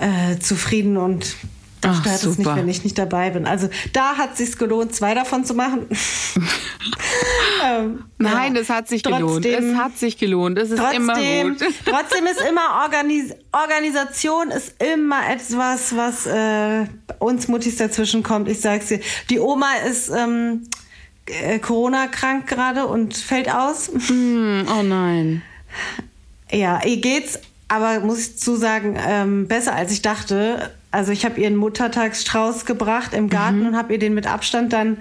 äh, 0.00 0.38
zufrieden 0.40 0.96
und 0.96 1.36
Ach, 1.82 2.00
stört 2.00 2.16
es 2.16 2.24
nicht, 2.26 2.36
super. 2.36 2.56
wenn 2.56 2.68
ich 2.68 2.84
nicht 2.84 2.98
dabei 2.98 3.30
bin. 3.30 3.46
Also 3.46 3.68
da 3.92 4.16
hat 4.16 4.32
es 4.32 4.38
sich 4.38 4.58
gelohnt, 4.58 4.94
zwei 4.94 5.14
davon 5.14 5.44
zu 5.44 5.54
machen. 5.54 5.86
ähm, 7.64 8.04
Nein, 8.18 8.54
ja. 8.54 8.60
es 8.60 8.68
hat 8.70 8.88
sich 8.88 9.02
gelohnt. 9.02 9.44
Trotzdem- 9.44 9.70
Es 9.72 9.76
hat 9.76 9.98
sich 9.98 10.18
gelohnt. 10.18 10.58
Es 10.58 10.70
ist 10.70 10.78
immer 10.94 11.14
Trotzdem, 11.14 11.48
gut. 11.56 11.66
trotzdem 11.84 12.26
ist 12.26 12.40
immer 12.48 12.82
Organis 12.84 13.32
Organisation 13.52 14.50
ist 14.50 14.74
immer 14.82 15.28
etwas, 15.30 15.96
was 15.96 16.26
äh, 16.26 16.86
uns 17.18 17.48
Muttis 17.48 17.76
dazwischen 17.76 18.22
kommt. 18.22 18.48
Ich 18.48 18.60
sag's 18.60 18.86
dir. 18.86 19.00
Die 19.28 19.38
Oma 19.40 19.72
ist 19.88 20.10
ähm, 20.10 20.62
äh, 21.26 21.58
Corona 21.58 22.06
krank 22.06 22.46
gerade 22.46 22.86
und 22.86 23.16
fällt 23.16 23.52
aus. 23.52 23.90
Hm, 24.08 24.66
oh 24.78 24.82
nein. 24.82 25.42
Ja, 26.52 26.82
ihr 26.84 27.00
geht's, 27.00 27.38
aber 27.68 28.00
muss 28.00 28.18
ich 28.18 28.38
zusagen, 28.38 28.98
ähm, 29.06 29.46
besser 29.48 29.74
als 29.74 29.92
ich 29.92 30.02
dachte. 30.02 30.70
Also 30.90 31.12
ich 31.12 31.24
habe 31.24 31.40
ihren 31.40 31.56
Muttertagsstrauß 31.56 32.66
gebracht 32.66 33.14
im 33.14 33.28
Garten 33.28 33.66
und 33.66 33.76
habe 33.76 33.92
ihr 33.92 33.98
den 33.98 34.14
mit 34.14 34.26
Abstand 34.26 34.72
dann 34.72 34.98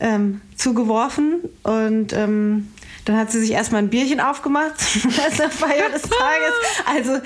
ähm, 0.00 0.40
zugeworfen 0.56 1.40
und 1.62 2.12
ähm, 2.12 2.68
dann 3.04 3.16
hat 3.16 3.30
sie 3.30 3.40
sich 3.40 3.52
erstmal 3.52 3.82
ein 3.82 3.90
Bierchen 3.90 4.20
aufgemacht 4.20 4.74
als 5.24 5.36
der 5.36 5.50
Feier 5.50 5.90
des 5.90 6.02
Tages. 6.02 6.54
Also 6.86 7.20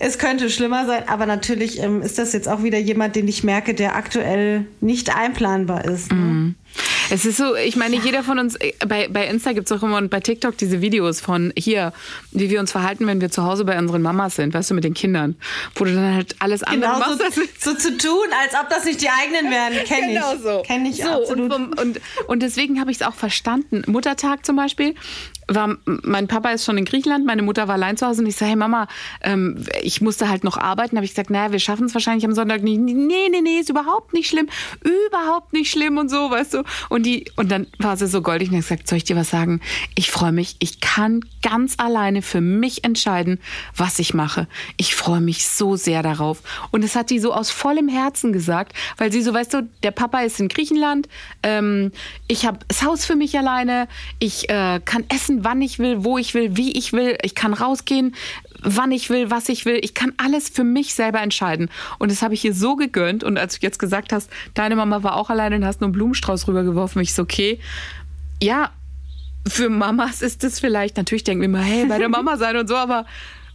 es 0.00 0.18
könnte 0.18 0.50
schlimmer 0.50 0.86
sein, 0.86 1.08
aber 1.08 1.26
natürlich 1.26 1.80
ähm, 1.80 2.02
ist 2.02 2.18
das 2.18 2.32
jetzt 2.32 2.48
auch 2.48 2.62
wieder 2.62 2.78
jemand, 2.78 3.16
den 3.16 3.28
ich 3.28 3.44
merke, 3.44 3.74
der 3.74 3.94
aktuell 3.96 4.66
nicht 4.80 5.14
einplanbar 5.14 5.84
ist. 5.84 6.12
Ne? 6.12 6.54
Es 7.10 7.24
ist 7.24 7.36
so, 7.36 7.54
ich 7.56 7.76
meine, 7.76 7.96
jeder 7.96 8.22
von 8.22 8.38
uns, 8.38 8.56
äh, 8.56 8.72
bei, 8.86 9.08
bei 9.08 9.26
Insta 9.26 9.52
gibt 9.52 9.70
es 9.70 9.76
auch 9.76 9.82
immer 9.82 9.96
und 9.98 10.10
bei 10.10 10.20
TikTok 10.20 10.56
diese 10.56 10.80
Videos 10.80 11.20
von 11.20 11.52
hier, 11.56 11.92
wie 12.30 12.50
wir 12.50 12.60
uns 12.60 12.72
verhalten, 12.72 13.06
wenn 13.06 13.20
wir 13.20 13.30
zu 13.30 13.42
Hause 13.44 13.64
bei 13.64 13.78
unseren 13.78 14.02
Mamas 14.02 14.36
sind, 14.36 14.54
weißt 14.54 14.70
du, 14.70 14.74
mit 14.74 14.84
den 14.84 14.94
Kindern. 14.94 15.36
Wo 15.74 15.84
du 15.84 15.94
dann 15.94 16.14
halt 16.14 16.36
alles 16.38 16.62
andere 16.62 16.92
Genau 16.92 16.98
machst. 16.98 17.34
so, 17.34 17.42
so 17.72 17.76
zu 17.76 17.96
tun, 17.96 18.26
als 18.42 18.54
ob 18.54 18.68
das 18.70 18.84
nicht 18.84 19.00
die 19.00 19.08
eigenen 19.08 19.50
wären. 19.50 19.72
Kenn 19.84 20.08
ich. 20.10 20.14
Genau 20.14 20.36
so. 20.36 20.62
Kenn 20.62 20.86
ich 20.86 21.02
so, 21.02 21.08
absolut. 21.08 21.52
Und, 21.52 21.80
und, 21.80 22.00
und 22.26 22.42
deswegen 22.42 22.80
habe 22.80 22.90
ich 22.90 22.98
es 22.98 23.06
auch 23.06 23.14
verstanden. 23.14 23.82
Muttertag 23.86 24.44
zum 24.44 24.56
Beispiel. 24.56 24.94
War, 25.48 25.76
mein 25.84 26.28
Papa 26.28 26.50
ist 26.50 26.64
schon 26.64 26.78
in 26.78 26.84
Griechenland, 26.84 27.26
meine 27.26 27.42
Mutter 27.42 27.66
war 27.66 27.74
allein 27.74 27.96
zu 27.96 28.06
Hause 28.06 28.22
und 28.22 28.28
ich 28.28 28.36
sage, 28.36 28.50
hey 28.50 28.56
Mama, 28.56 28.86
ähm, 29.22 29.64
ich 29.82 30.00
musste 30.00 30.28
halt 30.28 30.44
noch 30.44 30.56
arbeiten. 30.56 30.96
habe 30.96 31.04
ich 31.04 31.10
gesagt, 31.10 31.30
naja, 31.30 31.50
wir 31.50 31.58
schaffen 31.58 31.86
es 31.86 31.94
wahrscheinlich 31.94 32.24
am 32.24 32.32
Sonntag 32.32 32.62
nicht. 32.62 32.78
Nee, 32.78 33.28
nee, 33.28 33.40
nee, 33.42 33.58
ist 33.58 33.68
überhaupt 33.68 34.12
nicht 34.14 34.28
schlimm. 34.28 34.48
Überhaupt 35.08 35.52
nicht 35.52 35.70
schlimm 35.70 35.98
und 35.98 36.08
so, 36.08 36.30
weißt 36.30 36.54
du. 36.54 36.62
Und, 36.92 37.04
die, 37.04 37.24
und 37.36 37.50
dann 37.50 37.68
war 37.78 37.96
sie 37.96 38.06
so 38.06 38.20
goldig 38.20 38.50
und 38.50 38.56
hat 38.56 38.64
gesagt, 38.64 38.86
soll 38.86 38.98
ich 38.98 39.04
dir 39.04 39.16
was 39.16 39.30
sagen? 39.30 39.62
Ich 39.94 40.10
freue 40.10 40.30
mich, 40.30 40.56
ich 40.58 40.80
kann 40.80 41.24
ganz 41.40 41.76
alleine 41.78 42.20
für 42.20 42.42
mich 42.42 42.84
entscheiden, 42.84 43.40
was 43.74 43.98
ich 43.98 44.12
mache. 44.12 44.46
Ich 44.76 44.94
freue 44.94 45.22
mich 45.22 45.48
so 45.48 45.76
sehr 45.76 46.02
darauf. 46.02 46.42
Und 46.70 46.84
das 46.84 46.94
hat 46.94 47.08
die 47.08 47.18
so 47.18 47.32
aus 47.32 47.50
vollem 47.50 47.88
Herzen 47.88 48.34
gesagt, 48.34 48.76
weil 48.98 49.10
sie 49.10 49.22
so, 49.22 49.32
weißt 49.32 49.54
du, 49.54 49.70
der 49.82 49.90
Papa 49.90 50.20
ist 50.20 50.38
in 50.38 50.48
Griechenland, 50.48 51.08
ähm, 51.42 51.92
ich 52.28 52.44
habe 52.44 52.58
das 52.68 52.82
Haus 52.82 53.06
für 53.06 53.16
mich 53.16 53.38
alleine, 53.38 53.88
ich 54.18 54.50
äh, 54.50 54.78
kann 54.84 55.04
essen, 55.08 55.44
wann 55.44 55.62
ich 55.62 55.78
will, 55.78 56.04
wo 56.04 56.18
ich 56.18 56.34
will, 56.34 56.58
wie 56.58 56.72
ich 56.72 56.92
will, 56.92 57.16
ich 57.22 57.34
kann 57.34 57.54
rausgehen, 57.54 58.14
wann 58.62 58.92
ich 58.92 59.10
will, 59.10 59.30
was 59.30 59.48
ich 59.48 59.64
will. 59.64 59.78
Ich 59.82 59.94
kann 59.94 60.12
alles 60.16 60.48
für 60.48 60.64
mich 60.64 60.94
selber 60.94 61.20
entscheiden. 61.20 61.70
Und 61.98 62.10
das 62.10 62.22
habe 62.22 62.34
ich 62.34 62.44
ihr 62.44 62.54
so 62.54 62.76
gegönnt. 62.76 63.24
Und 63.24 63.38
als 63.38 63.58
du 63.58 63.66
jetzt 63.66 63.78
gesagt 63.78 64.12
hast, 64.12 64.30
deine 64.54 64.76
Mama 64.76 65.02
war 65.02 65.16
auch 65.16 65.30
alleine 65.30 65.56
und 65.56 65.64
hast 65.64 65.80
nur 65.80 65.88
einen 65.88 65.94
Blumenstrauß 65.94 66.48
rübergeworfen, 66.48 67.02
ich 67.02 67.14
so, 67.14 67.22
okay, 67.22 67.58
ja, 68.42 68.70
für 69.46 69.68
Mamas 69.68 70.22
ist 70.22 70.44
es 70.44 70.60
vielleicht, 70.60 70.96
natürlich 70.96 71.24
denken 71.24 71.42
wir 71.42 71.46
immer, 71.46 71.62
hey, 71.62 71.86
bei 71.86 71.98
der 71.98 72.08
Mama 72.08 72.36
sein 72.36 72.56
und 72.56 72.68
so, 72.68 72.76
aber 72.76 73.06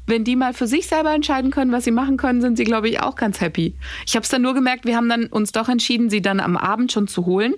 wenn 0.08 0.24
die 0.24 0.36
mal 0.36 0.54
für 0.54 0.68
sich 0.68 0.88
selber 0.88 1.14
entscheiden 1.14 1.52
können, 1.52 1.72
was 1.72 1.84
sie 1.84 1.92
machen 1.92 2.18
können, 2.18 2.42
sind 2.42 2.58
sie, 2.58 2.64
glaube 2.64 2.90
ich, 2.90 3.02
auch 3.02 3.16
ganz 3.16 3.42
happy. 3.42 3.76
Ich 4.06 4.16
habe 4.16 4.24
es 4.24 4.30
dann 4.30 4.42
nur 4.42 4.54
gemerkt, 4.54 4.86
wir 4.86 4.96
haben 4.96 5.10
dann 5.10 5.28
uns 5.28 5.52
doch 5.52 5.70
entschieden, 5.70 6.10
sie 6.10 6.22
dann 6.22 6.40
am 6.40 6.58
Abend 6.58 6.92
schon 6.92 7.08
zu 7.08 7.26
holen. 7.26 7.54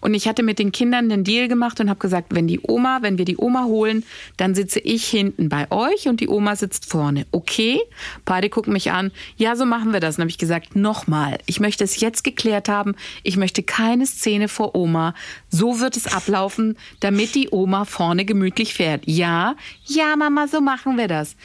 Und 0.00 0.14
ich 0.14 0.28
hatte 0.28 0.42
mit 0.42 0.58
den 0.58 0.72
Kindern 0.72 1.08
den 1.08 1.24
Deal 1.24 1.48
gemacht 1.48 1.80
und 1.80 1.90
habe 1.90 1.98
gesagt, 1.98 2.28
wenn 2.30 2.46
die 2.46 2.60
Oma, 2.62 2.98
wenn 3.02 3.18
wir 3.18 3.24
die 3.24 3.36
Oma 3.36 3.64
holen, 3.64 4.04
dann 4.36 4.54
sitze 4.54 4.78
ich 4.78 5.06
hinten 5.06 5.48
bei 5.48 5.70
euch 5.70 6.08
und 6.08 6.20
die 6.20 6.28
Oma 6.28 6.56
sitzt 6.56 6.86
vorne. 6.86 7.26
Okay? 7.32 7.80
Beide 8.24 8.48
gucken 8.48 8.72
mich 8.72 8.92
an. 8.92 9.10
Ja, 9.36 9.56
so 9.56 9.66
machen 9.66 9.92
wir 9.92 10.00
das. 10.00 10.16
Und 10.16 10.22
habe 10.22 10.30
ich 10.30 10.38
gesagt, 10.38 10.76
nochmal, 10.76 11.38
ich 11.46 11.60
möchte 11.60 11.82
es 11.82 12.00
jetzt 12.00 12.22
geklärt 12.22 12.68
haben. 12.68 12.94
Ich 13.24 13.36
möchte 13.36 13.62
keine 13.64 14.06
Szene 14.06 14.46
vor 14.48 14.76
Oma. 14.76 15.14
So 15.48 15.80
wird 15.80 15.96
es 15.96 16.06
ablaufen, 16.06 16.78
damit 17.00 17.34
die 17.34 17.48
Oma 17.50 17.84
vorne 17.84 18.24
gemütlich 18.24 18.74
fährt. 18.74 19.02
Ja, 19.06 19.56
ja, 19.84 20.14
Mama, 20.16 20.46
so 20.46 20.60
machen 20.60 20.96
wir 20.96 21.08
das. 21.08 21.36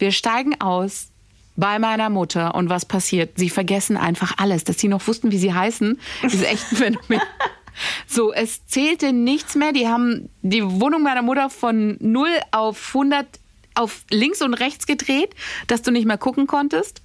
Wir 0.00 0.12
steigen 0.12 0.60
aus 0.60 1.10
bei 1.56 1.78
meiner 1.78 2.08
Mutter 2.08 2.54
und 2.54 2.70
was 2.70 2.86
passiert? 2.86 3.38
Sie 3.38 3.50
vergessen 3.50 3.98
einfach 3.98 4.34
alles, 4.38 4.64
dass 4.64 4.78
sie 4.78 4.88
noch 4.88 5.06
wussten, 5.06 5.30
wie 5.30 5.38
sie 5.38 5.52
heißen. 5.52 6.00
Ist 6.22 6.42
echt 6.42 6.72
ein 6.72 6.76
Phänomen. 6.76 7.20
So, 8.06 8.32
es 8.32 8.66
zählte 8.66 9.12
nichts 9.12 9.54
mehr. 9.54 9.72
Die 9.72 9.88
haben 9.88 10.28
die 10.42 10.62
Wohnung 10.62 11.02
meiner 11.02 11.22
Mutter 11.22 11.48
von 11.48 11.96
0 12.00 12.28
auf 12.50 12.88
100 12.88 13.26
auf 13.74 14.04
links 14.10 14.42
und 14.42 14.54
rechts 14.54 14.86
gedreht, 14.86 15.34
dass 15.68 15.80
du 15.80 15.90
nicht 15.90 16.04
mehr 16.04 16.18
gucken 16.18 16.46
konntest. 16.46 17.00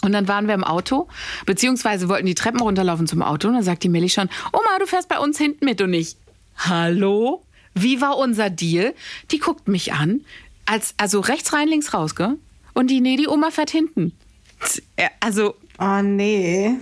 Und 0.00 0.12
dann 0.12 0.28
waren 0.28 0.46
wir 0.46 0.54
im 0.54 0.64
Auto, 0.64 1.08
beziehungsweise 1.44 2.08
wollten 2.08 2.26
die 2.26 2.36
Treppen 2.36 2.60
runterlaufen 2.60 3.06
zum 3.06 3.20
Auto. 3.20 3.48
Und 3.48 3.54
dann 3.54 3.62
sagt 3.62 3.82
die 3.82 3.88
Millie 3.88 4.08
schon, 4.08 4.30
Oma, 4.52 4.78
du 4.78 4.86
fährst 4.86 5.08
bei 5.08 5.18
uns 5.18 5.36
hinten 5.36 5.64
mit 5.64 5.82
und 5.82 5.92
ich. 5.92 6.16
Hallo? 6.56 7.42
Wie 7.74 8.00
war 8.00 8.16
unser 8.18 8.50
Deal? 8.50 8.94
Die 9.32 9.38
guckt 9.38 9.66
mich 9.66 9.92
an, 9.92 10.24
als, 10.66 10.94
also 10.96 11.20
rechts 11.20 11.52
rein, 11.52 11.68
links 11.68 11.92
raus, 11.94 12.14
gell? 12.14 12.36
Und 12.72 12.88
die, 12.88 13.00
nee, 13.00 13.16
die 13.16 13.28
Oma 13.28 13.50
fährt 13.50 13.70
hinten. 13.70 14.12
Ja, 14.98 15.08
Also, 15.20 15.54
Oh 15.78 16.00
nee. 16.02 16.76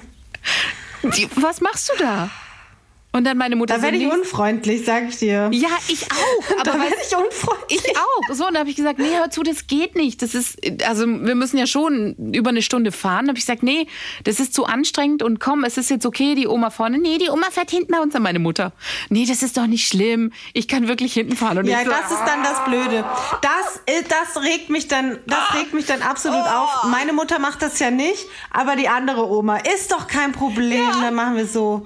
die, 1.03 1.29
was 1.37 1.61
machst 1.61 1.91
du 1.91 1.99
da? 1.99 2.31
Und 3.15 3.25
dann 3.25 3.37
meine 3.37 3.57
Mutter 3.57 3.77
Da 3.77 3.83
werde 3.83 3.99
ich 3.99 4.07
unfreundlich, 4.07 4.85
sag 4.87 5.09
ich 5.11 5.19
dir. 5.19 5.51
Ja, 5.53 5.69
ich 5.89 6.07
auch. 6.11 6.51
Aber 6.55 6.63
da 6.63 6.75
werde 6.81 6.97
ich 7.07 7.15
unfreundlich. 7.15 7.85
Ich 7.85 7.97
auch. 7.97 8.35
So, 8.35 8.47
und 8.47 8.55
da 8.55 8.61
habe 8.61 8.71
ich 8.71 8.77
gesagt, 8.77 8.99
nee, 8.99 9.15
hör 9.19 9.31
zu, 9.31 9.43
das 9.43 9.67
geht 9.67 9.97
nicht. 9.97 10.23
Das 10.23 10.35
ist, 10.35 10.59
also 10.87 11.07
wir 11.07 11.35
müssen 11.35 11.59
ja 11.59 11.67
schon 11.67 12.15
über 12.33 12.51
eine 12.51 12.63
Stunde 12.63 12.91
fahren. 12.91 13.27
Da 13.27 13.31
habe 13.31 13.39
ich 13.39 13.45
gesagt, 13.45 13.63
nee, 13.63 13.87
das 14.25 14.41
ist 14.41 14.55
zu 14.55 14.65
anstrengend 14.65 15.23
und 15.23 15.41
komm, 15.41 15.65
es 15.65 15.77
ist 15.77 15.91
jetzt 15.91 16.07
okay, 16.07 16.35
die 16.35 16.47
Oma 16.47 16.71
vorne. 16.71 16.99
Nee, 16.99 17.19
die 17.19 17.29
Oma 17.29 17.51
fährt 17.51 17.71
hinten 17.71 17.93
bei 17.93 18.01
uns 18.01 18.15
an 18.15 18.23
meine 18.23 18.39
Mutter. 18.39 18.73
Nee, 19.11 19.27
das 19.27 19.43
ist 19.43 19.59
doch 19.59 19.67
nicht 19.67 19.87
schlimm. 19.87 20.33
Ich 20.55 20.67
kann 20.67 20.89
wirklich 20.89 21.13
hinten 21.13 21.37
fahren. 21.37 21.59
Und 21.59 21.67
Ja, 21.67 21.85
so, 21.85 21.91
das 21.91 22.11
ist 22.11 22.23
dann 22.27 22.43
das 22.43 22.65
Blöde. 22.65 23.05
Das, 23.43 23.83
äh, 23.87 24.03
das 24.09 24.43
regt 24.43 24.71
mich 24.71 24.89
dann, 24.89 25.19
das 25.27 25.55
regt 25.55 25.75
mich 25.75 25.85
dann 25.85 26.01
absolut 26.01 26.47
auf. 26.47 26.85
Meine 26.91 27.13
Mutter 27.13 27.39
macht 27.39 27.61
das 27.61 27.79
ja 27.79 27.91
nicht, 27.91 28.27
aber 28.51 28.75
die 28.75 28.89
andere 28.89 29.29
Oma 29.29 29.59
ist 29.59 29.93
doch 29.93 30.07
kein 30.07 30.33
Problem. 30.33 30.83
Dann 31.03 31.15
machen 31.15 31.37
wir 31.37 31.47
so. 31.47 31.85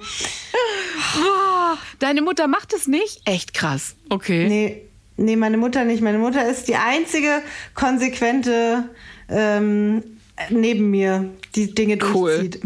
Boah, 1.15 1.77
deine 1.99 2.21
Mutter 2.21 2.47
macht 2.47 2.73
es 2.73 2.87
nicht? 2.87 3.21
Echt 3.25 3.53
krass. 3.53 3.95
Okay. 4.09 4.47
Nee, 4.47 4.81
nee, 5.17 5.35
meine 5.35 5.57
Mutter 5.57 5.85
nicht. 5.85 6.01
Meine 6.01 6.17
Mutter 6.17 6.47
ist 6.49 6.67
die 6.67 6.75
einzige 6.75 7.41
konsequente 7.73 8.89
ähm, 9.29 10.03
neben 10.49 10.89
mir, 10.91 11.29
die 11.55 11.73
Dinge 11.73 11.97
Cool. 12.13 12.49
durchzieht. 12.49 12.59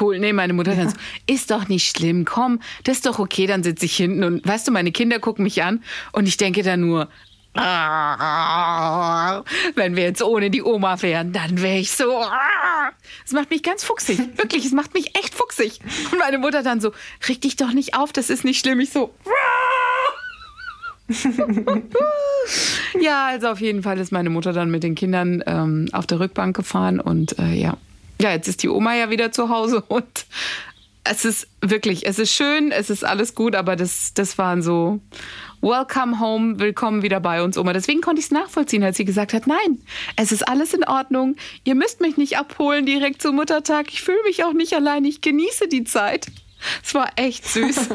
Cool, 0.00 0.18
nee, 0.18 0.34
meine 0.34 0.52
Mutter 0.52 0.74
dann 0.76 0.90
so, 0.90 0.96
ist 1.26 1.50
doch 1.50 1.68
nicht 1.68 1.96
schlimm, 1.96 2.26
komm, 2.26 2.60
das 2.84 2.96
ist 2.96 3.06
doch 3.06 3.18
okay, 3.18 3.46
dann 3.46 3.62
sitze 3.62 3.86
ich 3.86 3.96
hinten 3.96 4.22
und 4.22 4.46
weißt 4.46 4.68
du, 4.68 4.72
meine 4.72 4.92
Kinder 4.92 5.18
gucken 5.18 5.44
mich 5.44 5.62
an 5.62 5.82
und 6.12 6.28
ich 6.28 6.36
denke 6.36 6.62
dann 6.62 6.80
nur, 6.80 7.04
"Ah, 7.04 7.08
wenn 9.74 9.96
wir 9.96 10.04
jetzt 10.04 10.22
ohne 10.22 10.50
die 10.50 10.62
Oma 10.62 11.00
wären, 11.02 11.32
dann 11.32 11.60
wäre 11.60 11.78
ich 11.78 11.90
so. 11.90 12.18
ah." 12.18 12.92
Es 13.24 13.32
macht 13.32 13.50
mich 13.50 13.62
ganz 13.62 13.84
fuchsig, 13.84 14.18
wirklich, 14.36 14.64
es 14.64 14.72
macht 14.72 14.94
mich 14.94 15.14
echt 15.18 15.34
fuchsig. 15.34 15.80
Und 16.12 16.18
meine 16.18 16.38
Mutter 16.38 16.62
dann 16.62 16.80
so, 16.80 16.92
reg 17.28 17.40
dich 17.40 17.56
doch 17.56 17.72
nicht 17.72 17.94
auf, 17.94 18.12
das 18.12 18.30
ist 18.30 18.44
nicht 18.44 18.60
schlimm. 18.60 18.80
Ich 18.80 18.90
so. 18.90 19.14
ja, 23.00 23.28
also 23.28 23.48
auf 23.48 23.60
jeden 23.60 23.82
Fall 23.82 23.98
ist 23.98 24.12
meine 24.12 24.30
Mutter 24.30 24.52
dann 24.52 24.70
mit 24.70 24.82
den 24.82 24.94
Kindern 24.94 25.42
ähm, 25.46 25.88
auf 25.92 26.06
der 26.06 26.20
Rückbank 26.20 26.54
gefahren 26.54 27.00
und 27.00 27.38
äh, 27.38 27.54
ja. 27.54 27.76
Ja, 28.20 28.32
jetzt 28.32 28.48
ist 28.48 28.62
die 28.62 28.68
Oma 28.68 28.94
ja 28.94 29.10
wieder 29.10 29.32
zu 29.32 29.48
Hause 29.48 29.82
und 29.88 30.26
es 31.04 31.24
ist 31.24 31.48
wirklich, 31.62 32.06
es 32.06 32.18
ist 32.18 32.32
schön, 32.32 32.72
es 32.72 32.90
ist 32.90 33.04
alles 33.04 33.34
gut, 33.34 33.54
aber 33.54 33.76
das, 33.76 34.12
das 34.14 34.36
waren 34.36 34.60
so 34.60 35.00
Welcome 35.60 36.20
home, 36.20 36.60
willkommen 36.60 37.02
wieder 37.02 37.18
bei 37.18 37.42
uns, 37.42 37.58
Oma. 37.58 37.72
Deswegen 37.72 38.00
konnte 38.00 38.20
ich 38.20 38.26
es 38.26 38.30
nachvollziehen, 38.30 38.84
als 38.84 38.96
sie 38.96 39.04
gesagt 39.04 39.32
hat, 39.32 39.48
nein, 39.48 39.82
es 40.14 40.30
ist 40.30 40.46
alles 40.46 40.72
in 40.72 40.84
Ordnung. 40.84 41.34
Ihr 41.64 41.74
müsst 41.74 42.00
mich 42.00 42.16
nicht 42.16 42.38
abholen 42.38 42.86
direkt 42.86 43.20
zum 43.20 43.34
Muttertag. 43.34 43.88
Ich 43.88 44.02
fühle 44.02 44.22
mich 44.22 44.44
auch 44.44 44.52
nicht 44.52 44.72
allein. 44.74 45.04
Ich 45.04 45.20
genieße 45.20 45.66
die 45.66 45.82
Zeit. 45.82 46.28
Es 46.84 46.94
war 46.94 47.10
echt 47.16 47.44
süß. 47.44 47.90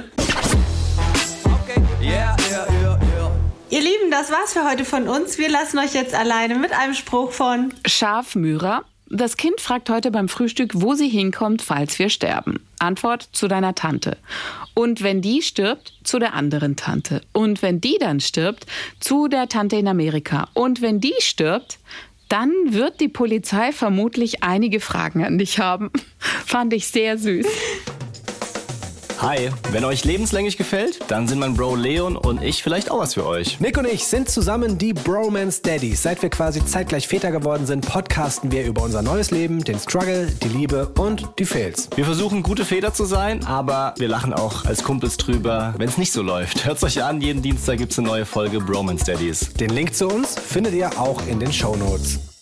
Okay, 1.46 1.82
yeah, 2.02 2.36
yeah, 2.50 2.68
yeah, 2.82 3.00
yeah. 3.02 3.32
Ihr 3.70 3.82
Lieben, 3.82 4.12
das 4.12 4.30
war's 4.30 4.52
für 4.52 4.70
heute 4.70 4.84
von 4.84 5.08
uns. 5.08 5.38
Wir 5.38 5.50
lassen 5.50 5.80
euch 5.80 5.94
jetzt 5.94 6.14
alleine 6.14 6.56
mit 6.56 6.74
einem 6.74 6.94
Spruch 6.94 7.32
von 7.32 7.74
Schafmührer. 7.86 8.84
Das 9.10 9.38
Kind 9.38 9.62
fragt 9.62 9.90
heute 9.90 10.12
beim 10.12 10.30
Frühstück, 10.30 10.72
wo 10.74 10.94
sie 10.94 11.10
hinkommt, 11.10 11.62
falls 11.62 12.00
wir 12.00 12.10
sterben. 12.10 12.60
Antwort 12.80 13.30
zu 13.32 13.48
deiner 13.48 13.76
Tante. 13.76 14.18
Und 14.74 15.04
wenn 15.04 15.22
die 15.22 15.42
stirbt, 15.42 15.94
zu 16.04 16.20
der 16.20 16.34
anderen 16.34 16.76
Tante. 16.76 17.22
Und 17.32 17.62
wenn 17.62 17.80
die 17.80 17.98
dann 18.00 18.20
stirbt, 18.20 18.66
zu 19.00 19.28
der 19.28 19.50
Tante 19.50 19.76
in 19.76 19.88
Amerika. 19.88 20.50
Und 20.54 20.82
wenn 20.82 21.00
die 21.00 21.14
stirbt, 21.20 21.80
dann 22.30 22.52
wird 22.66 23.00
die 23.00 23.10
Polizei 23.10 23.72
vermutlich 23.72 24.42
einige 24.42 24.80
Fragen 24.80 25.24
an 25.24 25.38
dich 25.38 25.60
haben. 25.60 25.92
Fand 26.18 26.74
ich 26.74 26.88
sehr 26.88 27.18
süß. 27.18 27.46
Hi, 29.24 29.50
wenn 29.72 29.86
euch 29.86 30.04
lebenslänglich 30.04 30.58
gefällt, 30.58 31.00
dann 31.08 31.30
sind 31.30 31.40
mein 31.40 31.54
Bro 31.54 31.78
Leon 31.78 32.18
und 32.18 32.44
ich 32.44 32.62
vielleicht 32.62 32.92
auch 32.92 33.00
was 33.00 33.14
für 33.14 33.26
euch. 33.26 33.58
Nick 33.62 33.78
und 33.78 33.88
ich 33.88 34.04
sind 34.04 34.28
zusammen 34.28 34.78
die 34.78 34.92
Bromance 34.92 35.62
Daddies. 35.62 36.04
Seit 36.04 36.22
wir 36.22 36.30
quasi 36.30 36.66
zeitgleich 36.66 37.08
Väter 37.08 37.32
geworden 37.32 37.66
sind, 37.66 37.88
podcasten 37.88 38.52
wir 38.52 38.66
über 38.66 38.84
unser 38.84 39.02
neues 39.02 39.32
Leben, 39.32 39.64
den 39.64 39.80
Struggle, 39.80 40.28
die 40.44 40.50
Liebe 40.50 40.90
und 41.00 41.26
die 41.40 41.46
Fails. 41.46 41.88
Wir 41.96 42.04
versuchen 42.04 42.44
gute 42.44 42.66
Väter 42.66 42.94
zu 42.94 43.06
sein, 43.06 43.46
aber 43.46 43.94
wir 43.98 44.10
lachen 44.10 44.34
auch 44.34 44.66
als 44.66 44.84
Kumpels 44.84 45.16
drüber, 45.16 45.74
wenn 45.78 45.88
es 45.88 45.98
nicht 45.98 46.12
so 46.12 46.22
läuft. 46.22 46.66
Hört's 46.66 46.84
euch 46.84 47.02
an, 47.02 47.22
jeden 47.22 47.42
Dienstag 47.42 47.78
gibt's 47.78 47.98
eine 47.98 48.10
neue 48.10 48.26
Folge 48.26 48.60
Bromance 48.60 49.06
Daddies. 49.06 49.54
Den 49.54 49.70
Link 49.70 49.96
zu 49.96 50.10
uns 50.10 50.36
findet 50.38 50.74
ihr 50.74 51.00
auch 51.00 51.26
in 51.28 51.40
den 51.40 51.54
Shownotes. 51.54 52.33